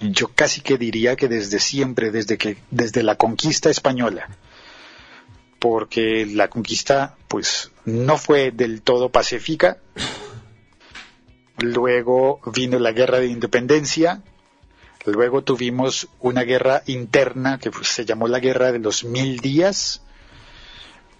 yo 0.00 0.28
casi 0.28 0.62
que 0.62 0.78
diría 0.78 1.16
que 1.16 1.28
desde 1.28 1.58
siempre, 1.58 2.10
desde 2.10 2.38
que, 2.38 2.56
desde 2.70 3.02
la 3.02 3.16
conquista 3.16 3.68
española 3.68 4.28
porque 5.60 6.26
la 6.26 6.48
conquista 6.48 7.16
pues 7.28 7.70
no 7.84 8.18
fue 8.18 8.50
del 8.50 8.82
todo 8.82 9.10
pacífica. 9.10 9.78
Luego 11.58 12.40
vino 12.46 12.78
la 12.78 12.92
guerra 12.92 13.20
de 13.20 13.26
independencia, 13.26 14.22
luego 15.04 15.42
tuvimos 15.42 16.08
una 16.18 16.42
guerra 16.42 16.82
interna 16.86 17.58
que 17.58 17.70
se 17.82 18.06
llamó 18.06 18.26
la 18.26 18.40
guerra 18.40 18.72
de 18.72 18.78
los 18.78 19.04
mil 19.04 19.40
días, 19.40 20.02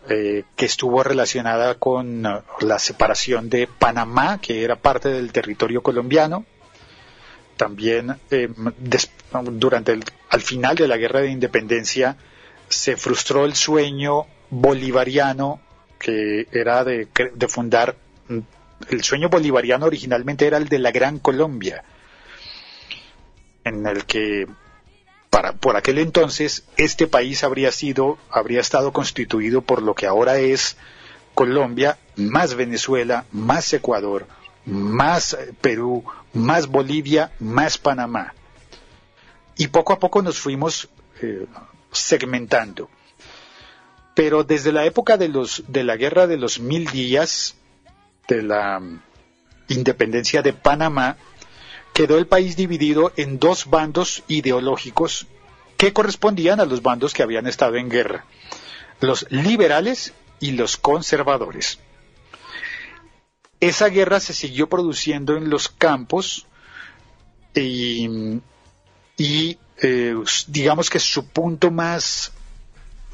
eh, 0.09 0.45
que 0.57 0.65
estuvo 0.65 1.03
relacionada 1.03 1.75
con 1.75 2.23
la 2.23 2.79
separación 2.79 3.51
de 3.51 3.67
Panamá, 3.67 4.41
que 4.41 4.65
era 4.65 4.77
parte 4.77 5.11
del 5.11 5.31
territorio 5.31 5.83
colombiano. 5.83 6.47
También 7.59 8.19
eh, 8.31 8.49
durante 9.53 9.93
el, 9.93 10.03
al 10.31 10.41
final 10.41 10.77
de 10.77 10.89
la 10.89 10.97
guerra 10.97 11.21
de 11.21 11.31
independencia 11.31 12.17
se 12.71 12.97
frustró 12.97 13.45
el 13.45 13.55
sueño 13.55 14.27
bolivariano 14.49 15.61
que 15.99 16.47
era 16.51 16.83
de, 16.85 17.09
fundar, 17.49 17.97
el 18.89 19.05
sueño 19.05 19.29
bolivariano 19.29 19.85
originalmente 19.85 20.47
era 20.47 20.57
el 20.57 20.69
de 20.69 20.79
la 20.79 20.93
Gran 20.93 21.19
Colombia, 21.19 21.85
en 23.65 23.87
el 23.87 24.07
que 24.07 24.47
para, 25.29 25.53
por 25.53 25.77
aquel 25.77 25.99
entonces 25.99 26.65
este 26.79 27.07
país 27.07 27.45
habría 27.45 27.71
sido, 27.71 28.19
habría 28.31 28.61
estado 28.61 28.93
constituido 28.93 29.61
por 29.61 29.83
lo 29.83 29.95
que 29.95 30.07
ahora 30.07 30.39
es 30.39 30.79
Colombia, 31.35 31.99
más 32.17 32.55
Venezuela, 32.55 33.27
más 33.31 33.71
Ecuador, 33.75 34.27
más 34.65 35.37
Perú, 35.61 36.05
más 36.33 36.67
Bolivia, 36.67 37.33
más 37.41 37.77
Panamá. 37.77 38.35
Y 39.57 39.69
poco 39.69 39.93
a 39.93 39.99
poco 39.99 40.23
nos 40.23 40.39
fuimos 40.39 40.89
eh, 41.21 41.47
segmentando. 41.93 42.89
Pero 44.15 44.45
desde 44.45 44.73
la 44.73 44.85
época 44.85 45.17
de, 45.17 45.29
los, 45.29 45.65
de 45.69 45.85
la 45.85 45.97
guerra 45.97 46.27
de 46.27 46.37
los 46.37 46.61
mil 46.61 46.87
días, 46.87 47.57
de 48.29 48.43
la 48.43 48.81
independencia 49.69 50.43
de 50.43 50.53
Panamá, 50.53 51.17
quedó 51.93 52.19
el 52.19 52.27
país 52.27 52.57
dividido 52.57 53.13
en 53.17 53.39
dos 53.39 53.69
bandos 53.69 54.23
ideológicos 54.29 55.27
que 55.77 55.93
correspondían 55.93 56.61
a 56.61 56.67
los 56.67 56.83
bandos 56.83 57.15
que 57.15 57.23
habían 57.23 57.47
estado 57.47 57.77
en 57.77 57.89
guerra, 57.89 58.27
los 59.01 59.27
liberales 59.31 60.13
y 60.39 60.53
los 60.53 60.77
conservadores. 60.77 61.79
Esa 63.61 63.89
guerra 63.89 64.21
se 64.21 64.33
siguió 64.33 64.69
produciendo 64.69 65.37
en 65.37 65.51
los 65.51 65.69
campos 65.69 66.47
y, 67.55 68.41
eh, 69.83 70.15
digamos 70.49 70.89
que 70.89 70.99
su 70.99 71.27
punto 71.27 71.71
más 71.71 72.33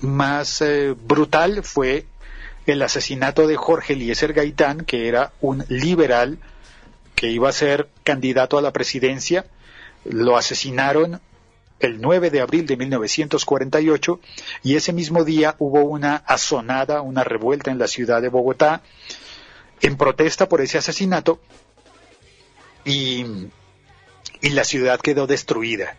más 0.01 0.61
eh, 0.61 0.95
brutal 0.97 1.62
fue 1.62 2.07
el 2.66 2.83
asesinato 2.83 3.47
de 3.47 3.57
Jorge 3.57 3.95
Eliezer 3.95 4.33
Gaitán, 4.33 4.85
que 4.85 5.09
era 5.09 5.33
un 5.40 5.64
liberal 5.69 6.38
que 7.14 7.31
iba 7.31 7.49
a 7.49 7.53
ser 7.53 7.88
candidato 8.05 8.59
a 8.59 8.62
la 8.62 8.73
presidencia. 8.73 9.47
Lo 10.05 10.37
asesinaron 10.37 11.21
el 11.81 12.01
9 12.01 12.31
de 12.31 12.40
abril 12.40 12.66
de 12.66 12.77
1948 12.77 14.21
y 14.62 14.77
ese 14.77 14.92
mismo 14.92 15.25
día 15.25 15.55
hubo 15.59 15.81
una 15.81 16.16
azonada, 16.16 17.03
una 17.03 17.25
revuelta 17.25 17.71
en 17.71 17.79
la 17.79 17.87
ciudad 17.87 18.21
de 18.21 18.29
Bogotá 18.29 18.83
en 19.81 19.97
protesta 19.97 20.49
por 20.49 20.61
ese 20.61 20.79
asesinato 20.79 21.38
y, 22.85 23.25
y 24.40 24.51
la 24.51 24.64
ciudad 24.64 25.01
quedó 25.01 25.27
destruida. 25.27 25.96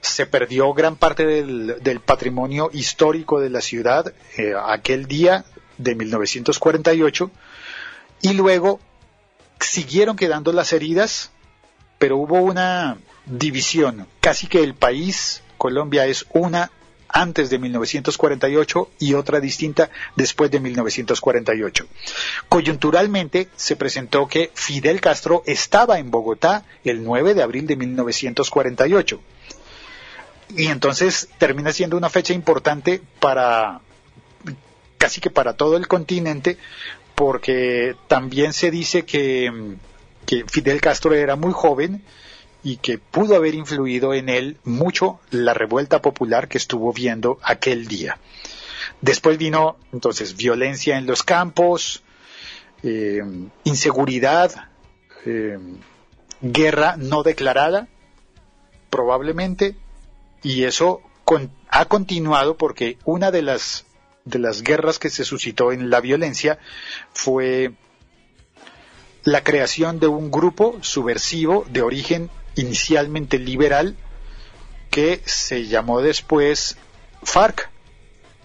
Se 0.00 0.26
perdió 0.26 0.72
gran 0.74 0.96
parte 0.96 1.24
del, 1.24 2.00
patrimonio 2.04 2.70
histórico 2.72 3.40
de 3.40 3.50
la 3.50 3.60
ciudad 3.60 4.12
eh, 4.36 4.52
aquel 4.66 5.06
día 5.06 5.44
de 5.78 5.94
1948 5.94 7.30
y 8.22 8.32
luego 8.34 8.80
siguieron 9.60 10.16
quedando 10.16 10.52
las 10.52 10.72
heridas, 10.72 11.30
pero 11.98 12.18
hubo 12.18 12.40
una 12.40 12.98
división, 13.26 14.06
casi 14.20 14.46
que 14.46 14.62
el 14.62 14.74
país, 14.74 15.42
Colombia 15.56 16.06
es 16.06 16.26
una 16.32 16.70
antes 17.14 17.48
de 17.48 17.60
1948 17.60 18.90
y 18.98 19.14
otra 19.14 19.38
distinta 19.40 19.88
después 20.16 20.50
de 20.50 20.58
1948. 20.58 21.86
Coyunturalmente 22.48 23.48
se 23.54 23.76
presentó 23.76 24.26
que 24.26 24.50
Fidel 24.52 25.00
Castro 25.00 25.44
estaba 25.46 26.00
en 26.00 26.10
Bogotá 26.10 26.64
el 26.82 27.04
9 27.04 27.34
de 27.34 27.42
abril 27.42 27.68
de 27.68 27.76
1948 27.76 29.20
y 30.56 30.66
entonces 30.66 31.28
termina 31.38 31.72
siendo 31.72 31.96
una 31.96 32.10
fecha 32.10 32.34
importante 32.34 33.00
para 33.20 33.80
casi 34.98 35.20
que 35.20 35.30
para 35.30 35.54
todo 35.54 35.76
el 35.76 35.86
continente, 35.86 36.58
porque 37.14 37.94
también 38.08 38.52
se 38.52 38.72
dice 38.72 39.04
que, 39.04 39.76
que 40.26 40.44
Fidel 40.48 40.80
Castro 40.80 41.14
era 41.14 41.36
muy 41.36 41.52
joven 41.52 42.02
y 42.64 42.78
que 42.78 42.98
pudo 42.98 43.36
haber 43.36 43.54
influido 43.54 44.14
en 44.14 44.30
él 44.30 44.56
mucho 44.64 45.20
la 45.30 45.52
revuelta 45.52 46.00
popular 46.00 46.48
que 46.48 46.58
estuvo 46.58 46.92
viendo 46.92 47.38
aquel 47.42 47.86
día. 47.86 48.18
Después 49.02 49.36
vino 49.36 49.76
entonces 49.92 50.34
violencia 50.34 50.96
en 50.96 51.06
los 51.06 51.22
campos, 51.22 52.02
eh, 52.82 53.22
inseguridad, 53.64 54.70
eh, 55.26 55.58
guerra 56.40 56.96
no 56.96 57.22
declarada, 57.22 57.88
probablemente, 58.88 59.76
y 60.42 60.64
eso 60.64 61.02
con, 61.24 61.50
ha 61.68 61.84
continuado 61.84 62.56
porque 62.56 62.96
una 63.04 63.30
de 63.30 63.42
las, 63.42 63.84
de 64.24 64.38
las 64.38 64.62
guerras 64.62 64.98
que 64.98 65.10
se 65.10 65.24
suscitó 65.24 65.70
en 65.70 65.90
la 65.90 66.00
violencia 66.00 66.58
fue 67.12 67.72
la 69.22 69.42
creación 69.42 70.00
de 70.00 70.06
un 70.06 70.30
grupo 70.30 70.78
subversivo 70.80 71.66
de 71.70 71.82
origen 71.82 72.30
inicialmente 72.56 73.38
liberal 73.38 73.96
que 74.90 75.20
se 75.24 75.66
llamó 75.66 76.00
después 76.00 76.76
FARC, 77.22 77.70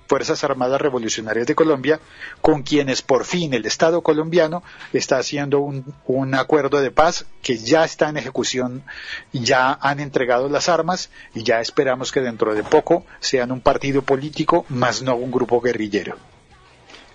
Fuerzas 0.08 0.44
Armadas 0.44 0.82
Revolucionarias 0.82 1.46
de 1.46 1.54
Colombia, 1.54 2.00
con 2.42 2.64
quienes 2.64 3.04
por 3.04 3.26
fin 3.26 3.54
el 3.54 3.68
Estado 3.68 4.02
colombiano 4.02 4.64
está 4.92 5.20
haciendo 5.20 5.60
un, 5.60 5.94
un, 6.08 6.34
acuerdo 6.34 6.82
de 6.82 6.90
paz 6.90 7.28
que 7.44 7.60
ya 7.60 7.86
está 7.86 8.10
en 8.10 8.18
ejecución, 8.18 8.84
ya 9.32 9.78
han 9.80 10.00
entregado 10.00 10.50
las 10.50 10.68
armas 10.68 11.12
y 11.36 11.44
ya 11.44 11.62
esperamos 11.62 12.12
que 12.12 12.22
dentro 12.22 12.56
de 12.56 12.64
poco 12.64 13.06
sean 13.20 13.52
un 13.52 13.62
partido 13.62 14.02
político, 14.02 14.66
más 14.70 15.04
no 15.04 15.16
un 15.16 15.30
grupo 15.30 15.62
guerrillero. 15.62 16.18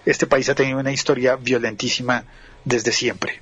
Este 0.06 0.28
país 0.28 0.48
ha 0.48 0.54
tenido 0.54 0.78
una 0.78 0.92
historia 0.92 1.34
violentísima 1.34 2.24
desde 2.64 2.92
siempre. 2.92 3.40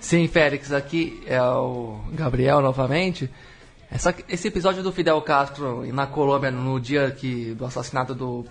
Sim, 0.00 0.28
Félix, 0.28 0.72
aqui 0.72 1.22
é 1.26 1.40
o 1.42 1.98
Gabriel 2.12 2.60
novamente. 2.60 3.30
Essa, 3.90 4.14
esse 4.28 4.48
episódio 4.48 4.82
do 4.82 4.92
Fidel 4.92 5.20
Castro 5.22 5.86
na 5.92 6.06
Colômbia 6.06 6.50
no 6.50 6.78
dia 6.78 7.10
que, 7.10 7.54
do 7.54 7.64
assassinato 7.64 8.14
do, 8.14 8.44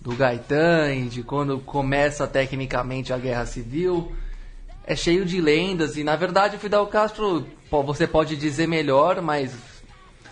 do 0.00 0.14
Gaetan 0.14 0.94
e 0.94 1.08
de 1.08 1.22
quando 1.22 1.58
começa 1.60 2.26
tecnicamente 2.26 3.12
a 3.12 3.18
guerra 3.18 3.46
civil 3.46 4.12
é 4.84 4.96
cheio 4.96 5.24
de 5.24 5.40
lendas 5.40 5.96
e 5.96 6.02
na 6.02 6.16
verdade 6.16 6.56
o 6.56 6.58
Fidel 6.58 6.86
Castro 6.86 7.46
você 7.70 8.06
pode 8.06 8.36
dizer 8.36 8.66
melhor, 8.66 9.22
mas 9.22 9.52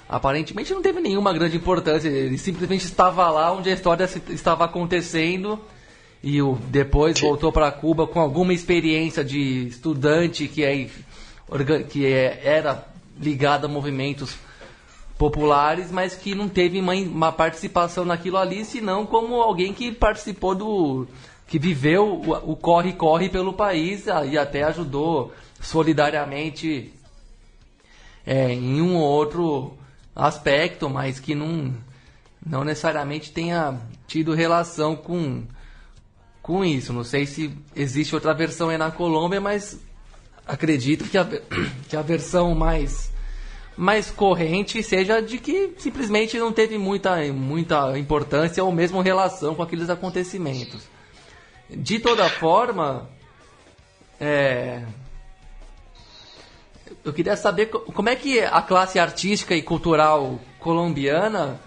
aparentemente 0.08 0.72
não 0.72 0.82
teve 0.82 1.00
nenhuma 1.00 1.32
grande 1.32 1.56
importância. 1.56 2.08
Ele 2.08 2.36
simplesmente 2.36 2.84
estava 2.84 3.30
lá 3.30 3.52
onde 3.52 3.70
a 3.70 3.74
história 3.74 4.08
estava 4.30 4.64
acontecendo 4.64 5.60
e 6.22 6.42
o, 6.42 6.56
depois 6.68 7.20
voltou 7.20 7.52
para 7.52 7.70
Cuba 7.70 8.06
com 8.06 8.20
alguma 8.20 8.52
experiência 8.52 9.24
de 9.24 9.68
estudante 9.68 10.48
que, 10.48 10.64
é, 10.64 10.88
que 11.88 12.06
é, 12.06 12.40
era 12.42 12.86
ligado 13.20 13.66
a 13.66 13.68
movimentos 13.68 14.36
populares, 15.16 15.90
mas 15.90 16.14
que 16.14 16.34
não 16.34 16.48
teve 16.48 16.80
uma, 16.80 16.94
uma 16.94 17.32
participação 17.32 18.04
naquilo 18.04 18.36
ali, 18.36 18.64
senão 18.64 19.04
como 19.04 19.40
alguém 19.42 19.72
que 19.72 19.90
participou 19.90 20.54
do. 20.54 21.08
que 21.46 21.58
viveu 21.58 22.22
o 22.44 22.54
corre-corre 22.54 23.28
pelo 23.28 23.52
país 23.52 24.06
e 24.30 24.38
até 24.38 24.62
ajudou 24.62 25.32
solidariamente 25.60 26.92
é, 28.24 28.52
em 28.52 28.80
um 28.80 28.96
ou 28.96 29.02
outro 29.02 29.76
aspecto, 30.14 30.88
mas 30.88 31.18
que 31.18 31.34
não, 31.34 31.74
não 32.44 32.62
necessariamente 32.62 33.32
tenha 33.32 33.80
tido 34.06 34.34
relação 34.34 34.94
com, 34.94 35.42
com 36.48 36.64
isso. 36.64 36.94
Não 36.94 37.04
sei 37.04 37.26
se 37.26 37.54
existe 37.76 38.14
outra 38.14 38.32
versão 38.32 38.70
aí 38.70 38.78
na 38.78 38.90
Colômbia, 38.90 39.38
mas 39.38 39.78
acredito 40.46 41.04
que 41.04 41.18
a, 41.18 41.28
que 41.86 41.94
a 41.94 42.00
versão 42.00 42.54
mais 42.54 43.12
mais 43.76 44.10
corrente 44.10 44.82
seja 44.82 45.20
de 45.20 45.38
que 45.38 45.74
simplesmente 45.78 46.36
não 46.36 46.52
teve 46.52 46.76
muita, 46.76 47.22
muita 47.32 47.96
importância 47.96 48.64
ou 48.64 48.72
mesmo 48.72 49.00
relação 49.00 49.54
com 49.54 49.62
aqueles 49.62 49.88
acontecimentos. 49.88 50.82
De 51.70 52.00
toda 52.00 52.28
forma, 52.28 53.08
é, 54.18 54.82
eu 57.04 57.12
queria 57.12 57.36
saber 57.36 57.66
como 57.66 58.08
é 58.08 58.16
que 58.16 58.40
a 58.40 58.60
classe 58.60 58.98
artística 58.98 59.54
e 59.54 59.62
cultural 59.62 60.40
colombiana 60.58 61.60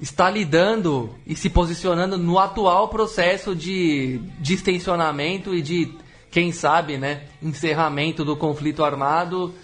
está 0.00 0.28
lidando 0.30 1.14
e 1.26 1.34
se 1.34 1.48
posicionando 1.48 2.18
no 2.18 2.38
atual 2.38 2.88
processo 2.88 3.54
de 3.54 4.20
distensionamento 4.38 5.54
e 5.54 5.62
de, 5.62 5.92
quem 6.30 6.52
sabe, 6.52 6.98
né, 6.98 7.22
encerramento 7.42 8.24
do 8.24 8.36
conflito 8.36 8.84
armado 8.84 9.54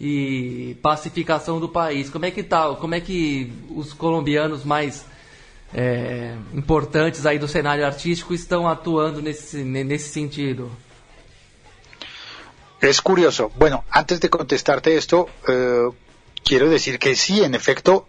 e 0.00 0.76
pacificação 0.82 1.58
do 1.58 1.68
país. 1.68 2.10
Como 2.10 2.26
é 2.26 2.30
que 2.30 2.42
tá? 2.42 2.74
Como 2.74 2.94
é 2.94 3.00
que 3.00 3.50
os 3.70 3.92
colombianos 3.92 4.64
mais 4.64 5.04
é, 5.74 6.34
importantes 6.54 7.26
aí 7.26 7.38
do 7.38 7.48
cenário 7.48 7.84
artístico 7.84 8.34
estão 8.34 8.68
atuando 8.68 9.22
nesse, 9.22 9.64
nesse 9.64 10.10
sentido? 10.10 10.70
Es 12.80 13.00
curioso. 13.00 13.50
Bueno, 13.56 13.84
antes 13.92 14.20
de 14.20 14.28
contestarte 14.28 14.96
esto, 14.96 15.28
eh, 15.48 15.88
quiero 16.44 16.68
decir 16.68 16.98
que 16.98 17.16
sí, 17.16 17.42
en 17.42 17.54
efecto, 17.56 18.06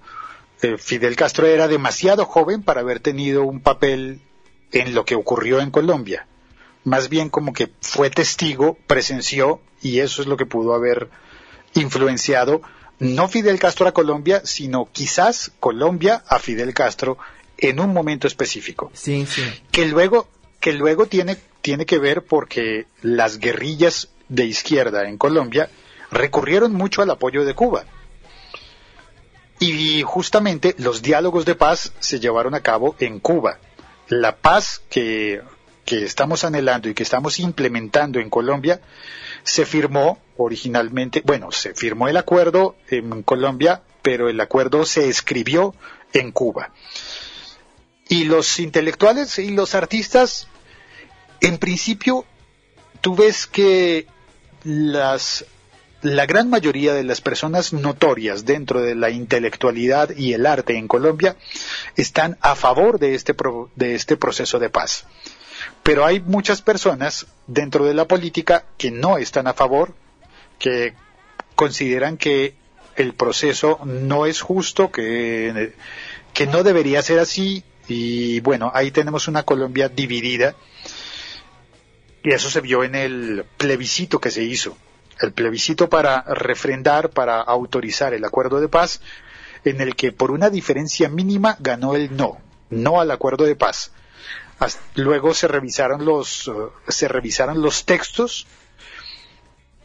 Fidel 0.78 1.16
Castro 1.16 1.47
era 1.47 1.68
demasiado 1.68 2.26
joven 2.26 2.64
para 2.64 2.82
haber 2.82 2.99
tenido 2.99 3.43
un 3.43 3.62
papel 3.62 4.22
en 4.72 4.93
lo 4.93 5.05
que 5.05 5.16
ocurrió 5.16 5.62
en 5.62 5.72
Colombia. 5.72 6.28
Más 6.84 7.10
bien 7.10 7.30
como 7.30 7.53
que 7.53 7.72
fue 7.82 8.10
testigo, 8.10 8.78
presenció, 8.88 9.62
y 9.82 9.99
eso 9.99 10.22
es 10.22 10.28
lo 10.28 10.38
que 10.38 10.45
pudo 10.45 10.74
haber 10.74 11.10
influenciado 11.74 12.62
no 12.99 13.30
Fidel 13.30 13.60
Castro 13.60 13.88
a 13.88 13.93
Colombia, 13.93 14.41
sino 14.43 14.89
quizás 14.91 15.51
Colombia 15.60 16.24
a 16.28 16.38
Fidel 16.38 16.74
Castro 16.74 17.18
en 17.57 17.80
un 17.80 17.93
momento 17.93 18.28
específico. 18.28 18.91
Sí, 18.93 19.26
sí. 19.26 19.43
Que 19.72 19.88
luego, 19.88 20.28
que 20.60 20.74
luego 20.74 21.05
tiene, 21.05 21.38
tiene 21.62 21.86
que 21.86 21.97
ver 21.97 22.24
porque 22.24 22.88
las 23.01 23.39
guerrillas 23.39 24.10
de 24.28 24.45
izquierda 24.45 25.07
en 25.07 25.18
Colombia 25.18 25.70
recurrieron 26.12 26.74
mucho 26.74 27.01
al 27.01 27.10
apoyo 27.10 27.45
de 27.45 27.53
Cuba. 27.53 27.86
Y 30.00 30.04
justamente 30.04 30.76
los 30.78 31.02
diálogos 31.02 31.43
de 31.43 31.56
paz 31.56 31.91
se 32.00 32.22
llevaron 32.22 32.56
a 32.56 32.62
cabo 32.62 32.95
en 33.00 33.20
Cuba. 33.20 33.60
La 34.08 34.38
paz 34.38 34.82
que, 34.89 35.41
que 35.84 36.06
estamos 36.06 36.45
anhelando 36.45 36.88
y 36.88 36.93
que 36.93 37.04
estamos 37.04 37.38
implementando 37.38 38.22
en 38.22 38.30
Colombia 38.30 38.80
se 39.43 39.66
firmó 39.66 40.18
originalmente, 40.38 41.22
bueno, 41.26 41.52
se 41.52 41.74
firmó 41.74 42.08
el 42.08 42.16
acuerdo 42.16 42.78
en 42.88 43.24
Colombia, 43.24 43.82
pero 44.02 44.30
el 44.30 44.39
acuerdo 44.39 44.86
se 44.86 45.10
escribió 45.10 45.76
en 46.14 46.32
Cuba. 46.32 46.72
Y 48.08 48.24
los 48.24 48.58
intelectuales 48.62 49.38
y 49.38 49.52
los 49.52 49.76
artistas, 49.76 50.47
en 51.41 51.58
principio, 51.58 52.24
tú 53.02 53.18
ves 53.18 53.47
que 53.47 54.08
las 54.64 55.43
la 56.02 56.26
gran 56.26 56.50
mayoría 56.50 56.93
de 56.93 57.04
las 57.04 57.22
personas 57.22 57.74
notorias 57.74 58.45
dentro 58.45 58.82
de 58.82 58.95
la 58.95 59.10
intelectualidad 59.10 60.16
y 60.16 60.34
el 60.34 60.45
arte 60.45 60.78
en 60.78 60.88
Colombia 60.88 61.36
están 61.95 62.38
a 62.41 62.56
favor 62.56 63.00
de 63.00 63.16
este, 63.16 63.34
pro, 63.34 63.70
de 63.76 63.95
este 63.95 64.16
proceso 64.16 64.60
de 64.60 64.70
paz. 64.70 65.06
Pero 65.84 66.06
hay 66.06 66.22
muchas 66.22 66.62
personas 66.62 67.28
dentro 67.47 67.86
de 67.86 67.93
la 67.93 68.08
política 68.08 68.66
que 68.78 68.91
no 68.91 69.18
están 69.18 69.47
a 69.47 69.54
favor, 69.54 69.93
que 70.58 70.93
consideran 71.56 72.18
que 72.18 72.56
el 72.95 73.14
proceso 73.14 73.80
no 73.84 74.26
es 74.26 74.41
justo, 74.41 74.91
que, 74.91 75.74
que 76.34 76.47
no 76.47 76.64
debería 76.64 77.02
ser 77.02 77.20
así. 77.20 77.64
Y 77.88 78.39
bueno, 78.41 78.72
ahí 78.74 78.91
tenemos 78.91 79.28
una 79.28 79.43
Colombia 79.43 79.89
dividida. 79.89 80.56
Y 82.24 82.34
eso 82.34 82.50
se 82.50 82.62
vio 82.62 82.84
en 82.84 82.95
el 82.95 83.45
plebiscito 83.58 84.20
que 84.20 84.32
se 84.32 84.43
hizo. 84.43 84.78
El 85.20 85.34
plebiscito 85.34 85.89
para 85.89 86.22
refrendar, 86.22 87.09
para 87.09 87.41
autorizar 87.41 88.13
el 88.13 88.24
acuerdo 88.24 88.59
de 88.59 88.70
paz, 88.70 89.01
en 89.65 89.82
el 89.82 89.95
que 89.95 90.11
por 90.11 90.32
una 90.32 90.49
diferencia 90.49 91.09
mínima 91.09 91.57
ganó 91.59 91.95
el 91.95 92.15
no, 92.15 92.38
no 92.70 93.01
al 93.01 93.11
acuerdo 93.11 93.45
de 93.45 93.55
paz. 93.55 93.91
Luego 94.95 95.34
se 95.34 95.47
revisaron 95.47 96.05
los, 96.05 96.47
eh, 96.47 96.51
se 96.88 97.07
revisaron 97.07 97.61
los 97.61 97.86
textos 97.86 98.47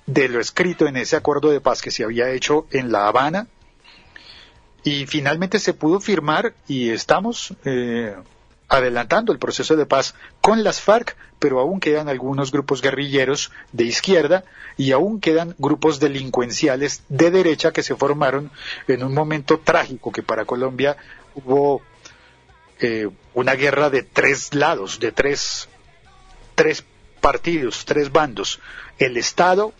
de 0.06 0.28
lo 0.28 0.40
escrito 0.40 0.86
en 0.86 0.96
ese 0.96 1.16
acuerdo 1.16 1.50
de 1.50 1.60
paz 1.60 1.80
que 1.80 1.90
se 1.90 2.04
había 2.04 2.30
hecho 2.30 2.66
en 2.70 2.92
La 2.92 3.06
Habana 3.06 3.46
y 4.82 5.06
finalmente 5.06 5.58
se 5.58 5.72
pudo 5.72 6.00
firmar 6.00 6.54
y 6.68 6.90
estamos 6.90 7.54
eh, 7.64 8.14
adelantando 8.68 9.32
el 9.32 9.38
proceso 9.38 9.76
de 9.76 9.86
paz 9.86 10.14
con 10.40 10.64
las 10.64 10.80
FARC, 10.80 11.16
pero 11.38 11.60
aún 11.60 11.80
quedan 11.80 12.08
algunos 12.08 12.50
grupos 12.50 12.80
guerrilleros 12.80 13.52
de 13.72 13.84
izquierda 13.84 14.44
y 14.76 14.92
aún 14.92 15.20
quedan 15.20 15.54
grupos 15.58 16.00
delincuenciales 16.00 17.02
de 17.08 17.30
derecha 17.30 17.72
que 17.72 17.82
se 17.82 17.96
formaron 17.96 18.50
en 18.88 19.04
un 19.04 19.14
momento 19.14 19.58
trágico 19.58 20.10
que 20.12 20.22
para 20.22 20.44
Colombia 20.44 20.96
hubo 21.34 21.82
eh, 22.80 23.08
una 23.34 23.54
guerra 23.54 23.90
de 23.90 24.02
tres 24.02 24.54
lados, 24.54 24.98
de 25.00 25.12
tres, 25.12 25.68
tres 26.54 26.84
partidos, 27.20 27.84
tres 27.84 28.10
bandos, 28.10 28.60
el 28.98 29.16
Estado, 29.16 29.72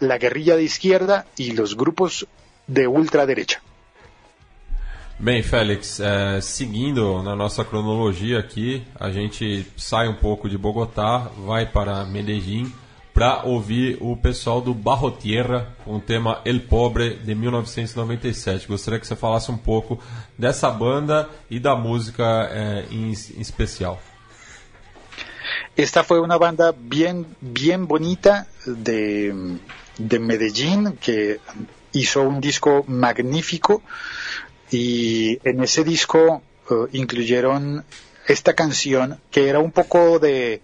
la 0.00 0.18
guerrilla 0.18 0.56
de 0.56 0.62
izquierda 0.62 1.26
y 1.36 1.52
los 1.52 1.76
grupos 1.76 2.26
de 2.66 2.86
ultraderecha. 2.86 3.62
Bem, 5.20 5.42
Félix, 5.42 5.98
é, 5.98 6.40
seguindo 6.40 7.20
na 7.24 7.34
nossa 7.34 7.64
cronologia 7.64 8.38
aqui, 8.38 8.84
a 8.94 9.10
gente 9.10 9.66
sai 9.76 10.06
um 10.06 10.14
pouco 10.14 10.48
de 10.48 10.56
Bogotá, 10.56 11.28
vai 11.44 11.66
para 11.66 12.04
Medellín 12.04 12.72
para 13.12 13.42
ouvir 13.44 13.98
o 14.00 14.16
pessoal 14.16 14.60
do 14.60 14.72
Barro 14.72 15.10
Tierra 15.10 15.74
com 15.84 15.96
o 15.96 16.00
tema 16.00 16.40
El 16.44 16.60
Pobre 16.60 17.16
de 17.16 17.34
1997. 17.34 18.68
Gostaria 18.68 19.00
que 19.00 19.08
você 19.08 19.16
falasse 19.16 19.50
um 19.50 19.56
pouco 19.56 19.98
dessa 20.38 20.70
banda 20.70 21.28
e 21.50 21.58
da 21.58 21.74
música 21.74 22.48
eh, 22.52 22.84
em, 22.88 23.08
em 23.08 23.40
especial. 23.40 24.00
Esta 25.76 26.04
fue 26.04 26.20
una 26.20 26.38
banda 26.38 26.72
bien, 26.72 27.26
bien 27.40 27.86
bonita 27.86 28.46
de, 28.64 29.58
de 29.98 30.18
Medellín 30.20 30.92
que 30.92 31.40
hizo 31.92 32.22
un 32.22 32.40
disco 32.40 32.84
magnífico 32.86 33.82
y 34.70 35.38
en 35.48 35.62
ese 35.62 35.84
disco 35.84 36.42
uh, 36.70 36.86
incluyeron 36.92 37.84
esta 38.26 38.54
canción 38.54 39.20
que 39.30 39.48
era 39.48 39.58
un 39.58 39.72
poco 39.72 40.18
de 40.18 40.62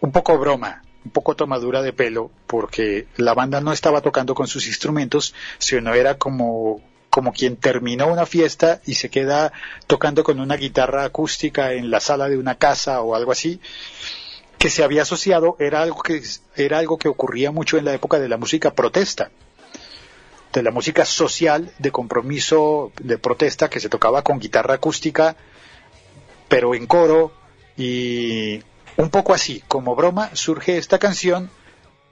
un 0.00 0.12
poco 0.12 0.38
broma, 0.38 0.82
un 1.04 1.10
poco 1.10 1.34
tomadura 1.34 1.82
de 1.82 1.92
pelo, 1.92 2.30
porque 2.46 3.06
la 3.16 3.34
banda 3.34 3.60
no 3.60 3.72
estaba 3.72 4.02
tocando 4.02 4.34
con 4.34 4.46
sus 4.46 4.66
instrumentos, 4.66 5.34
sino 5.58 5.94
era 5.94 6.18
como 6.18 6.82
como 7.10 7.32
quien 7.32 7.56
terminó 7.56 8.06
una 8.08 8.26
fiesta 8.26 8.82
y 8.84 8.94
se 8.94 9.08
queda 9.08 9.52
tocando 9.86 10.22
con 10.22 10.40
una 10.40 10.56
guitarra 10.56 11.04
acústica 11.04 11.72
en 11.72 11.90
la 11.90 12.00
sala 12.00 12.28
de 12.28 12.36
una 12.36 12.56
casa 12.56 13.00
o 13.00 13.14
algo 13.14 13.32
así, 13.32 13.60
que 14.58 14.68
se 14.68 14.84
había 14.84 15.02
asociado 15.02 15.56
era 15.58 15.80
algo 15.80 16.02
que 16.02 16.22
era 16.54 16.78
algo 16.78 16.98
que 16.98 17.08
ocurría 17.08 17.50
mucho 17.50 17.78
en 17.78 17.86
la 17.86 17.94
época 17.94 18.18
de 18.18 18.28
la 18.28 18.36
música 18.36 18.74
protesta 18.74 19.30
de 20.52 20.62
la 20.62 20.70
música 20.70 21.04
social 21.04 21.72
de 21.78 21.90
compromiso 21.90 22.92
de 23.00 23.18
protesta 23.18 23.68
que 23.68 23.80
se 23.80 23.88
tocaba 23.88 24.22
con 24.22 24.38
guitarra 24.38 24.74
acústica 24.74 25.36
pero 26.48 26.74
en 26.74 26.86
coro 26.86 27.32
y 27.76 28.62
un 28.96 29.10
poco 29.10 29.34
así 29.34 29.62
como 29.68 29.94
broma 29.94 30.30
surge 30.34 30.78
esta 30.78 30.98
canción 30.98 31.50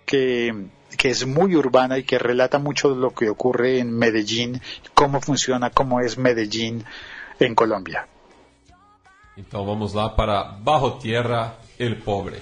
que, 0.05 0.67
que 0.97 1.11
es 1.11 1.27
muy 1.27 1.57
urbana 1.57 1.99
y 1.99 2.05
que 2.05 2.19
relata 2.19 2.59
mucho 2.59 2.95
lo 2.95 3.13
que 3.13 3.31
ocurre 3.31 3.79
en 3.79 3.93
Medellín 3.93 4.61
cómo 4.95 5.21
funciona 5.21 5.71
cómo 5.71 6.01
es 6.01 6.19
Medellín 6.19 6.85
en 7.41 7.55
Colombia 7.55 8.07
Então 9.37 9.67
vamos 9.67 9.93
lá 9.93 10.09
para 10.09 10.43
Barro 10.43 10.93
Tierra, 10.93 11.59
El 11.79 11.97
Pobre. 11.99 12.41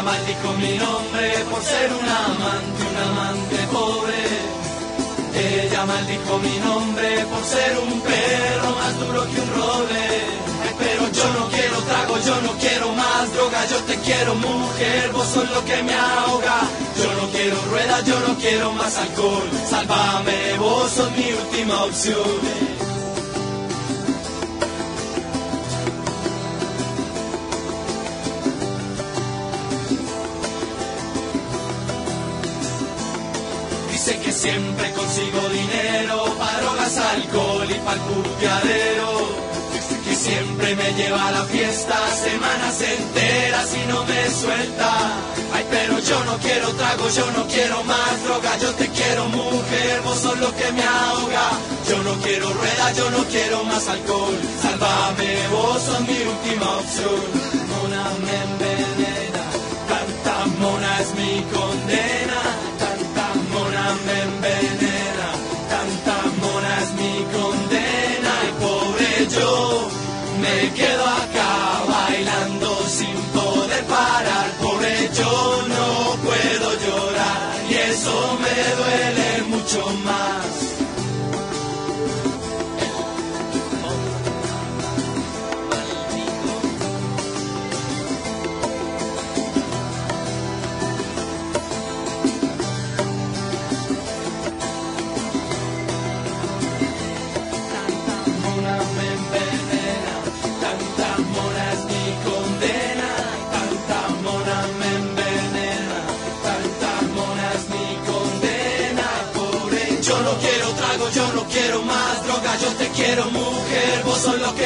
Ella 0.00 0.12
maldijo 0.12 0.52
mi 0.54 0.78
nombre 0.78 1.28
por 1.50 1.62
ser 1.62 1.92
un 1.92 2.08
amante, 2.08 2.82
un 2.88 2.96
amante 3.10 3.56
pobre. 3.70 4.22
Ella 5.34 5.84
maldijo 5.84 6.38
mi 6.38 6.56
nombre 6.58 7.26
por 7.26 7.44
ser 7.44 7.78
un 7.78 8.00
perro 8.00 8.70
más 8.80 8.98
duro 8.98 9.22
que 9.30 9.40
un 9.42 9.50
roble. 9.60 10.06
Pero 10.78 11.02
yo 11.12 11.28
no 11.38 11.48
quiero 11.50 11.76
trago, 11.82 12.16
yo 12.18 12.40
no 12.40 12.52
quiero 12.58 12.92
más 12.94 13.34
droga, 13.34 13.66
yo 13.66 13.76
te 13.80 13.96
quiero 13.96 14.34
mujer, 14.36 15.12
vos 15.12 15.26
sos 15.26 15.50
lo 15.50 15.62
que 15.66 15.82
me 15.82 15.92
ahoga. 15.92 16.60
Yo 16.96 17.12
no 17.20 17.28
quiero 17.28 17.60
rueda, 17.70 18.00
yo 18.00 18.20
no 18.20 18.34
quiero 18.36 18.72
más 18.72 18.96
alcohol. 18.96 19.50
Sálvame, 19.68 20.56
vos 20.58 20.90
sos 20.92 21.10
mi 21.12 21.30
última 21.30 21.84
opción. 21.84 22.69
Dice 34.10 34.22
que 34.22 34.32
siempre 34.32 34.90
consigo 34.92 35.40
dinero 35.50 36.24
para 36.36 36.60
drogas, 36.60 36.96
alcohol 36.96 37.68
y 37.70 37.74
para 37.74 38.02
puteadero. 38.02 39.28
Que 40.04 40.14
siempre 40.16 40.74
me 40.74 40.92
lleva 40.94 41.28
a 41.28 41.30
la 41.30 41.44
fiesta 41.44 41.94
semanas 42.16 42.82
enteras 42.82 43.68
y 43.72 43.86
no 43.86 44.04
me 44.06 44.30
suelta. 44.30 45.12
Ay, 45.54 45.64
pero 45.70 46.00
yo 46.00 46.24
no 46.24 46.38
quiero 46.38 46.72
trago, 46.72 47.08
yo 47.08 47.30
no 47.30 47.46
quiero 47.46 47.84
más 47.84 48.24
droga, 48.24 48.58
yo 48.58 48.74
te 48.74 48.88
quiero 48.88 49.28
mujer, 49.28 50.00
vos 50.02 50.18
sos 50.18 50.40
lo 50.40 50.56
que 50.56 50.72
me 50.72 50.82
ahoga. 50.82 51.50
Yo 51.88 52.02
no 52.02 52.14
quiero 52.14 52.52
rueda, 52.52 52.92
yo 52.92 53.10
no 53.10 53.24
quiero 53.26 53.62
más 53.62 53.86
alcohol. 53.86 54.34
Sálvame, 54.60 55.48
vos 55.52 55.82
sos 55.82 56.00
mi 56.00 56.18
última 56.18 56.78
opción. 56.78 57.20
Mona 57.68 58.10
me 58.26 58.79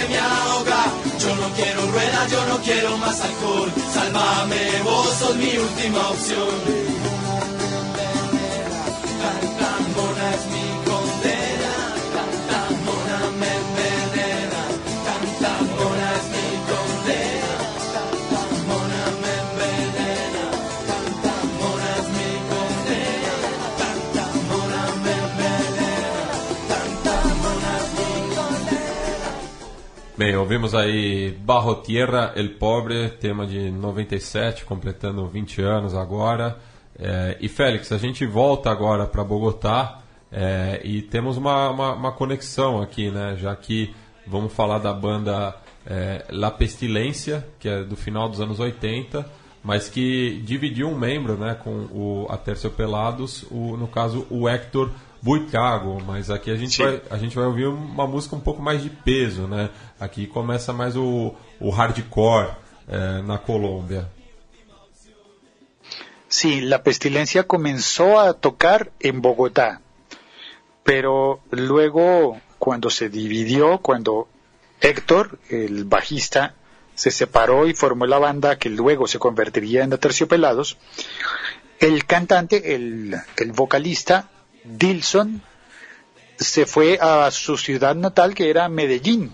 Yo 0.05 1.35
no 1.37 1.49
quiero 1.57 1.81
rueda, 1.87 2.27
yo 2.29 2.45
no 2.47 2.59
quiero 2.59 2.99
más 2.99 3.19
alcohol, 3.23 3.73
sálvame, 3.95 4.83
vos 4.85 5.09
sos 5.19 5.37
mi 5.37 5.57
última 5.57 6.11
opción. 6.11 6.94
Bem, 30.17 30.37
ouvimos 30.37 30.77
aí 30.77 31.33
Barro 31.41 31.75
Tierra, 31.83 32.33
El 32.37 32.51
Pobre, 32.51 33.09
tema 33.11 33.45
de 33.45 33.69
97, 33.69 34.65
completando 34.65 35.27
20 35.27 35.61
anos 35.61 35.93
agora. 35.93 36.57
É, 36.97 37.37
e 37.41 37.49
Félix, 37.49 37.91
a 37.91 37.99
gente 37.99 38.25
volta 38.25 38.71
agora 38.71 39.09
para 39.09 39.25
Bogotá 39.25 40.03
é, 40.31 40.81
e 40.85 41.03
temos 41.03 41.37
uma, 41.37 41.69
uma, 41.69 41.95
uma 41.95 42.13
conexão 42.13 42.81
aqui, 42.81 43.11
né? 43.11 43.37
Já 43.41 43.57
que 43.57 43.93
vamos 44.25 44.53
falar 44.53 44.79
da 44.79 44.93
banda 44.93 45.57
é, 45.85 46.25
La 46.31 46.53
Pestilência, 46.53 47.45
que 47.59 47.69
é 47.69 47.83
do 47.83 47.97
final 47.97 48.29
dos 48.29 48.41
anos 48.41 48.61
80, 48.61 49.29
mas 49.65 49.89
que 49.89 50.41
dividiu 50.45 50.91
um 50.91 50.97
membro 50.97 51.37
né, 51.37 51.55
com 51.55 51.89
o 51.91 52.29
Aterciopelados, 52.31 53.45
o, 53.51 53.77
no 53.77 53.89
caso 53.89 54.29
o 54.31 54.49
Hector 54.49 54.93
Buicago, 55.25 56.03
mas 56.05 56.29
aqui 56.29 56.51
a 56.51 56.55
gente, 56.55 56.77
Sim. 56.77 56.85
vai, 56.85 57.03
a 57.09 57.17
gente 57.17 57.35
vai 57.35 57.47
ouvir 57.47 57.67
uma 57.67 58.07
música 58.07 58.37
um 58.37 58.41
pouco 58.41 58.61
mais 58.61 58.83
de 58.83 58.91
peso, 58.91 59.49
né? 59.49 59.71
Aqui 59.99 60.27
começa 60.27 60.71
mais 60.71 60.97
o, 60.97 61.35
o 61.59 61.71
hardcore 61.71 62.51
é, 62.87 63.23
na 63.23 63.39
Colômbia. 63.39 64.07
Sí, 66.29 66.61
la 66.61 66.79
pestilencia 66.81 67.43
comenzó 67.43 68.19
a 68.19 68.35
tocar 68.35 68.91
en 69.01 69.23
Bogotá, 69.23 69.81
pero 70.83 71.41
luego 71.51 72.39
cuando 72.59 72.91
se 72.91 73.09
dividió, 73.09 73.79
cuando 73.79 74.29
Héctor, 74.83 75.39
el 75.49 75.85
bajista, 75.85 76.55
se 76.95 77.11
separó 77.11 77.67
y 77.67 77.73
formó 77.73 78.05
la 78.05 78.19
banda 78.19 78.59
que 78.59 78.69
luego 78.69 79.07
se 79.07 79.19
convertiría 79.19 79.85
en 79.85 79.93
Aterciopelados, 79.95 80.77
el 81.81 82.05
cantante, 82.05 82.75
el, 82.75 83.15
el 83.39 83.53
vocalista, 83.53 84.29
Dilson, 84.65 85.43
se 86.37 86.67
fue 86.67 86.99
a 87.01 87.31
su 87.31 87.57
ciudad 87.57 87.95
natal 87.95 88.35
que 88.35 88.51
era 88.51 88.69
Medellín 88.69 89.33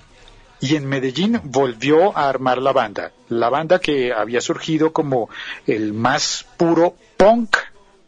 y 0.61 0.77
en 0.77 0.87
Medellín 0.87 1.41
volvió 1.45 2.17
a 2.17 2.29
armar 2.29 2.59
la 2.59 2.73
banda, 2.73 3.13
la 3.29 3.49
banda 3.49 3.81
que 3.81 4.13
había 4.13 4.41
surgido 4.43 4.93
como 4.93 5.31
el 5.67 5.95
más 5.95 6.47
puro 6.59 6.95
punk 7.17 7.57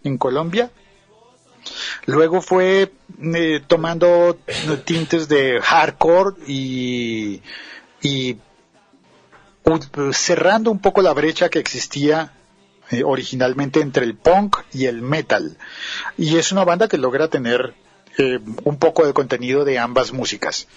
en 0.05 0.19
Colombia. 0.19 0.71
Luego 2.07 2.43
fue 2.43 2.93
eh, 3.35 3.61
tomando 3.67 4.39
tintes 4.85 5.29
de 5.29 5.61
hardcore 5.63 6.37
y, 6.47 7.41
y 8.03 8.37
cerrando 10.13 10.71
un 10.71 10.81
poco 10.81 11.01
la 11.01 11.15
brecha 11.15 11.49
que 11.49 11.61
existía 11.61 12.33
eh, 12.93 13.03
originalmente 13.05 13.81
entre 13.81 14.05
el 14.05 14.15
punk 14.15 14.59
y 14.73 14.87
el 14.87 15.03
metal. 15.03 15.57
Y 16.17 16.37
es 16.37 16.53
una 16.53 16.65
banda 16.65 16.87
que 16.89 16.99
logra 16.99 17.29
tener 17.29 17.75
eh, 18.19 18.39
un 18.65 18.77
poco 18.79 19.05
de 19.07 19.13
contenido 19.13 19.65
de 19.65 19.79
ambas 19.79 20.13
músicas. 20.13 20.69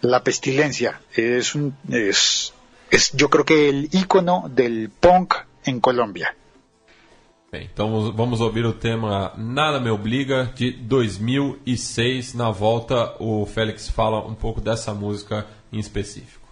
La 0.00 0.22
Pestilencia 0.22 1.00
es, 1.14 1.54
un, 1.54 1.74
es, 1.90 2.52
es 2.90 3.12
yo 3.12 3.28
creo 3.30 3.44
que 3.44 3.68
el 3.68 3.88
ícono 3.92 4.50
del 4.54 4.90
punk 4.90 5.34
en 5.64 5.80
Colombia. 5.80 6.34
Bem, 7.50 7.68
então 7.72 8.12
vamos- 8.12 8.40
ouvir 8.40 8.66
o 8.66 8.72
tema 8.72 9.32
Nada 9.36 9.78
Me 9.78 9.88
Obriga, 9.88 10.52
de 10.56 10.72
2006. 10.72 12.34
Na 12.34 12.50
volta, 12.50 13.14
o 13.20 13.46
Félix 13.46 13.88
fala 13.88 14.18
um 14.26 14.34
pouco 14.34 14.60
dessa 14.60 14.92
música 14.92 15.46
em 15.72 15.78
específico. 15.78 16.43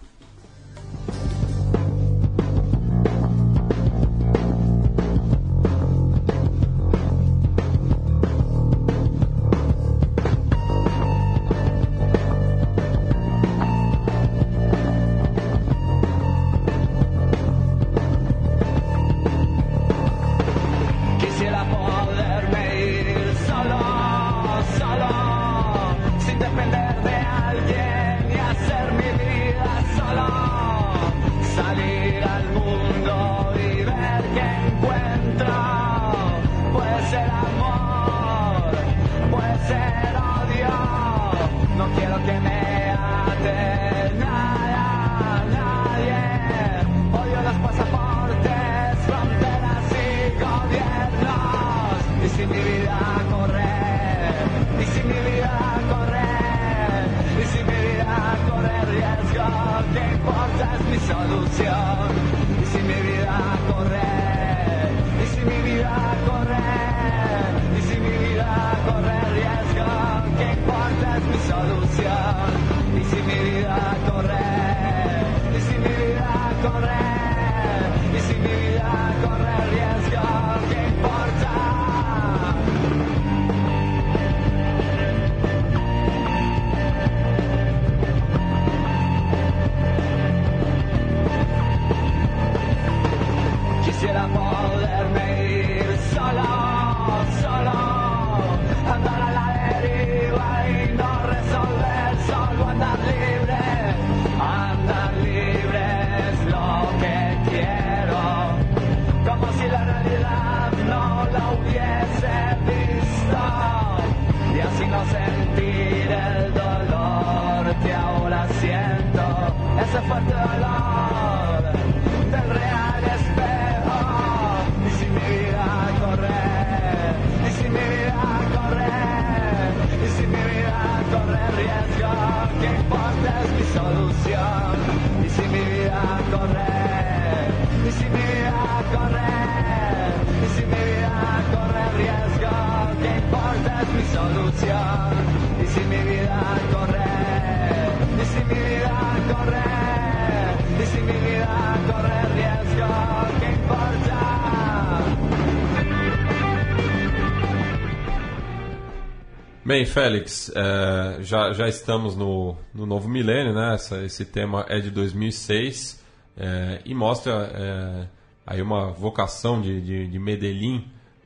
Bem, 159.72 159.86
Félix, 159.86 160.52
é, 160.54 161.22
já, 161.22 161.50
já 161.54 161.66
estamos 161.66 162.14
no, 162.14 162.54
no 162.74 162.84
novo 162.84 163.08
milênio, 163.08 163.54
né? 163.54 163.74
Essa- 163.74 164.04
esse 164.04 164.22
tema 164.22 164.66
é 164.68 164.78
de 164.78 164.90
2006 164.90 165.98
é, 166.36 166.82
e 166.84 166.94
mostra 166.94 167.50
é, 167.54 168.06
aí 168.46 168.60
uma 168.60 168.90
vocação 168.92 169.62
de, 169.62 169.80
de, 169.80 170.06
de 170.08 170.18
Medellín 170.18 170.84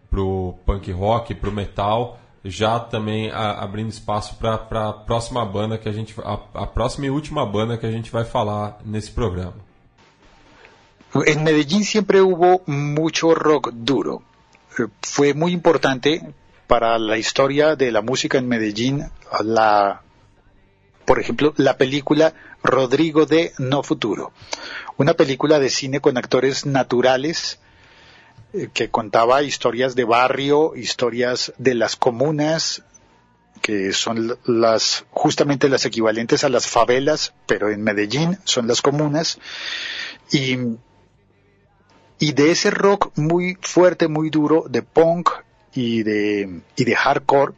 pro 0.09 0.55
punk 0.65 0.93
rock, 0.93 1.35
pro 1.35 1.51
metal, 1.51 2.21
já 2.45 2.79
também 2.79 3.33
a- 3.33 3.65
abrindo 3.65 3.89
espaço 3.89 4.37
para 4.37 4.55
a 4.55 4.93
próxima 4.93 5.45
banda 5.45 5.77
que 5.77 5.89
a 5.89 5.93
gente, 5.93 6.15
a, 6.21 6.35
a 6.63 6.67
próxima 6.69 7.07
e 7.07 7.11
última 7.11 7.45
banda 7.45 7.77
que 7.77 7.85
a 7.85 7.91
gente 7.91 8.13
vai 8.13 8.25
falar 8.25 8.79
nesse 8.85 9.11
programa. 9.11 9.55
En 11.27 11.43
Medellín 11.43 11.83
siempre 11.83 12.21
hubo 12.21 12.63
mucho 12.69 13.35
rock 13.35 13.73
duro. 13.73 14.23
Fue 15.03 15.35
muy 15.35 15.53
importante 15.53 16.23
para 16.67 16.99
la 16.99 17.19
historia 17.19 17.77
de 17.77 17.93
la 17.93 18.03
música 18.03 18.39
en 18.39 18.49
Medellín 18.49 19.05
la, 19.45 20.03
por 21.05 21.21
ejemplo, 21.21 21.55
la 21.57 21.77
película 21.77 22.35
Rodrigo 22.63 23.27
de 23.27 23.53
No 23.59 23.83
Futuro, 23.83 24.33
una 24.97 25.15
película 25.15 25.59
de 25.59 25.71
cine 25.71 26.01
con 26.01 26.17
actores 26.17 26.67
naturales 26.67 27.61
eh, 28.53 28.69
que 28.73 28.91
contaba 28.91 29.43
historias 29.43 29.95
de 29.95 30.05
barrio, 30.05 30.75
historias 30.77 31.53
de 31.59 31.75
las 31.75 31.97
comunas, 31.97 32.83
que 33.63 33.93
son 33.93 34.39
las 34.45 35.05
justamente 35.11 35.69
las 35.69 35.87
equivalentes 35.87 36.45
a 36.45 36.49
las 36.49 36.67
favelas, 36.67 37.35
pero 37.47 37.71
en 37.71 37.83
Medellín 37.83 38.39
son 38.45 38.67
las 38.67 38.83
comunas 38.83 39.39
y 40.31 40.59
y 42.19 42.33
de 42.33 42.51
ese 42.51 42.71
rock 42.71 43.13
muy 43.17 43.59
fuerte, 43.61 44.09
muy 44.09 44.31
duro, 44.31 44.65
de 44.69 44.83
punk 44.83 45.31
y 45.77 46.03
de, 46.03 46.61
y 46.77 46.85
de 46.85 46.97
hardcore, 46.97 47.55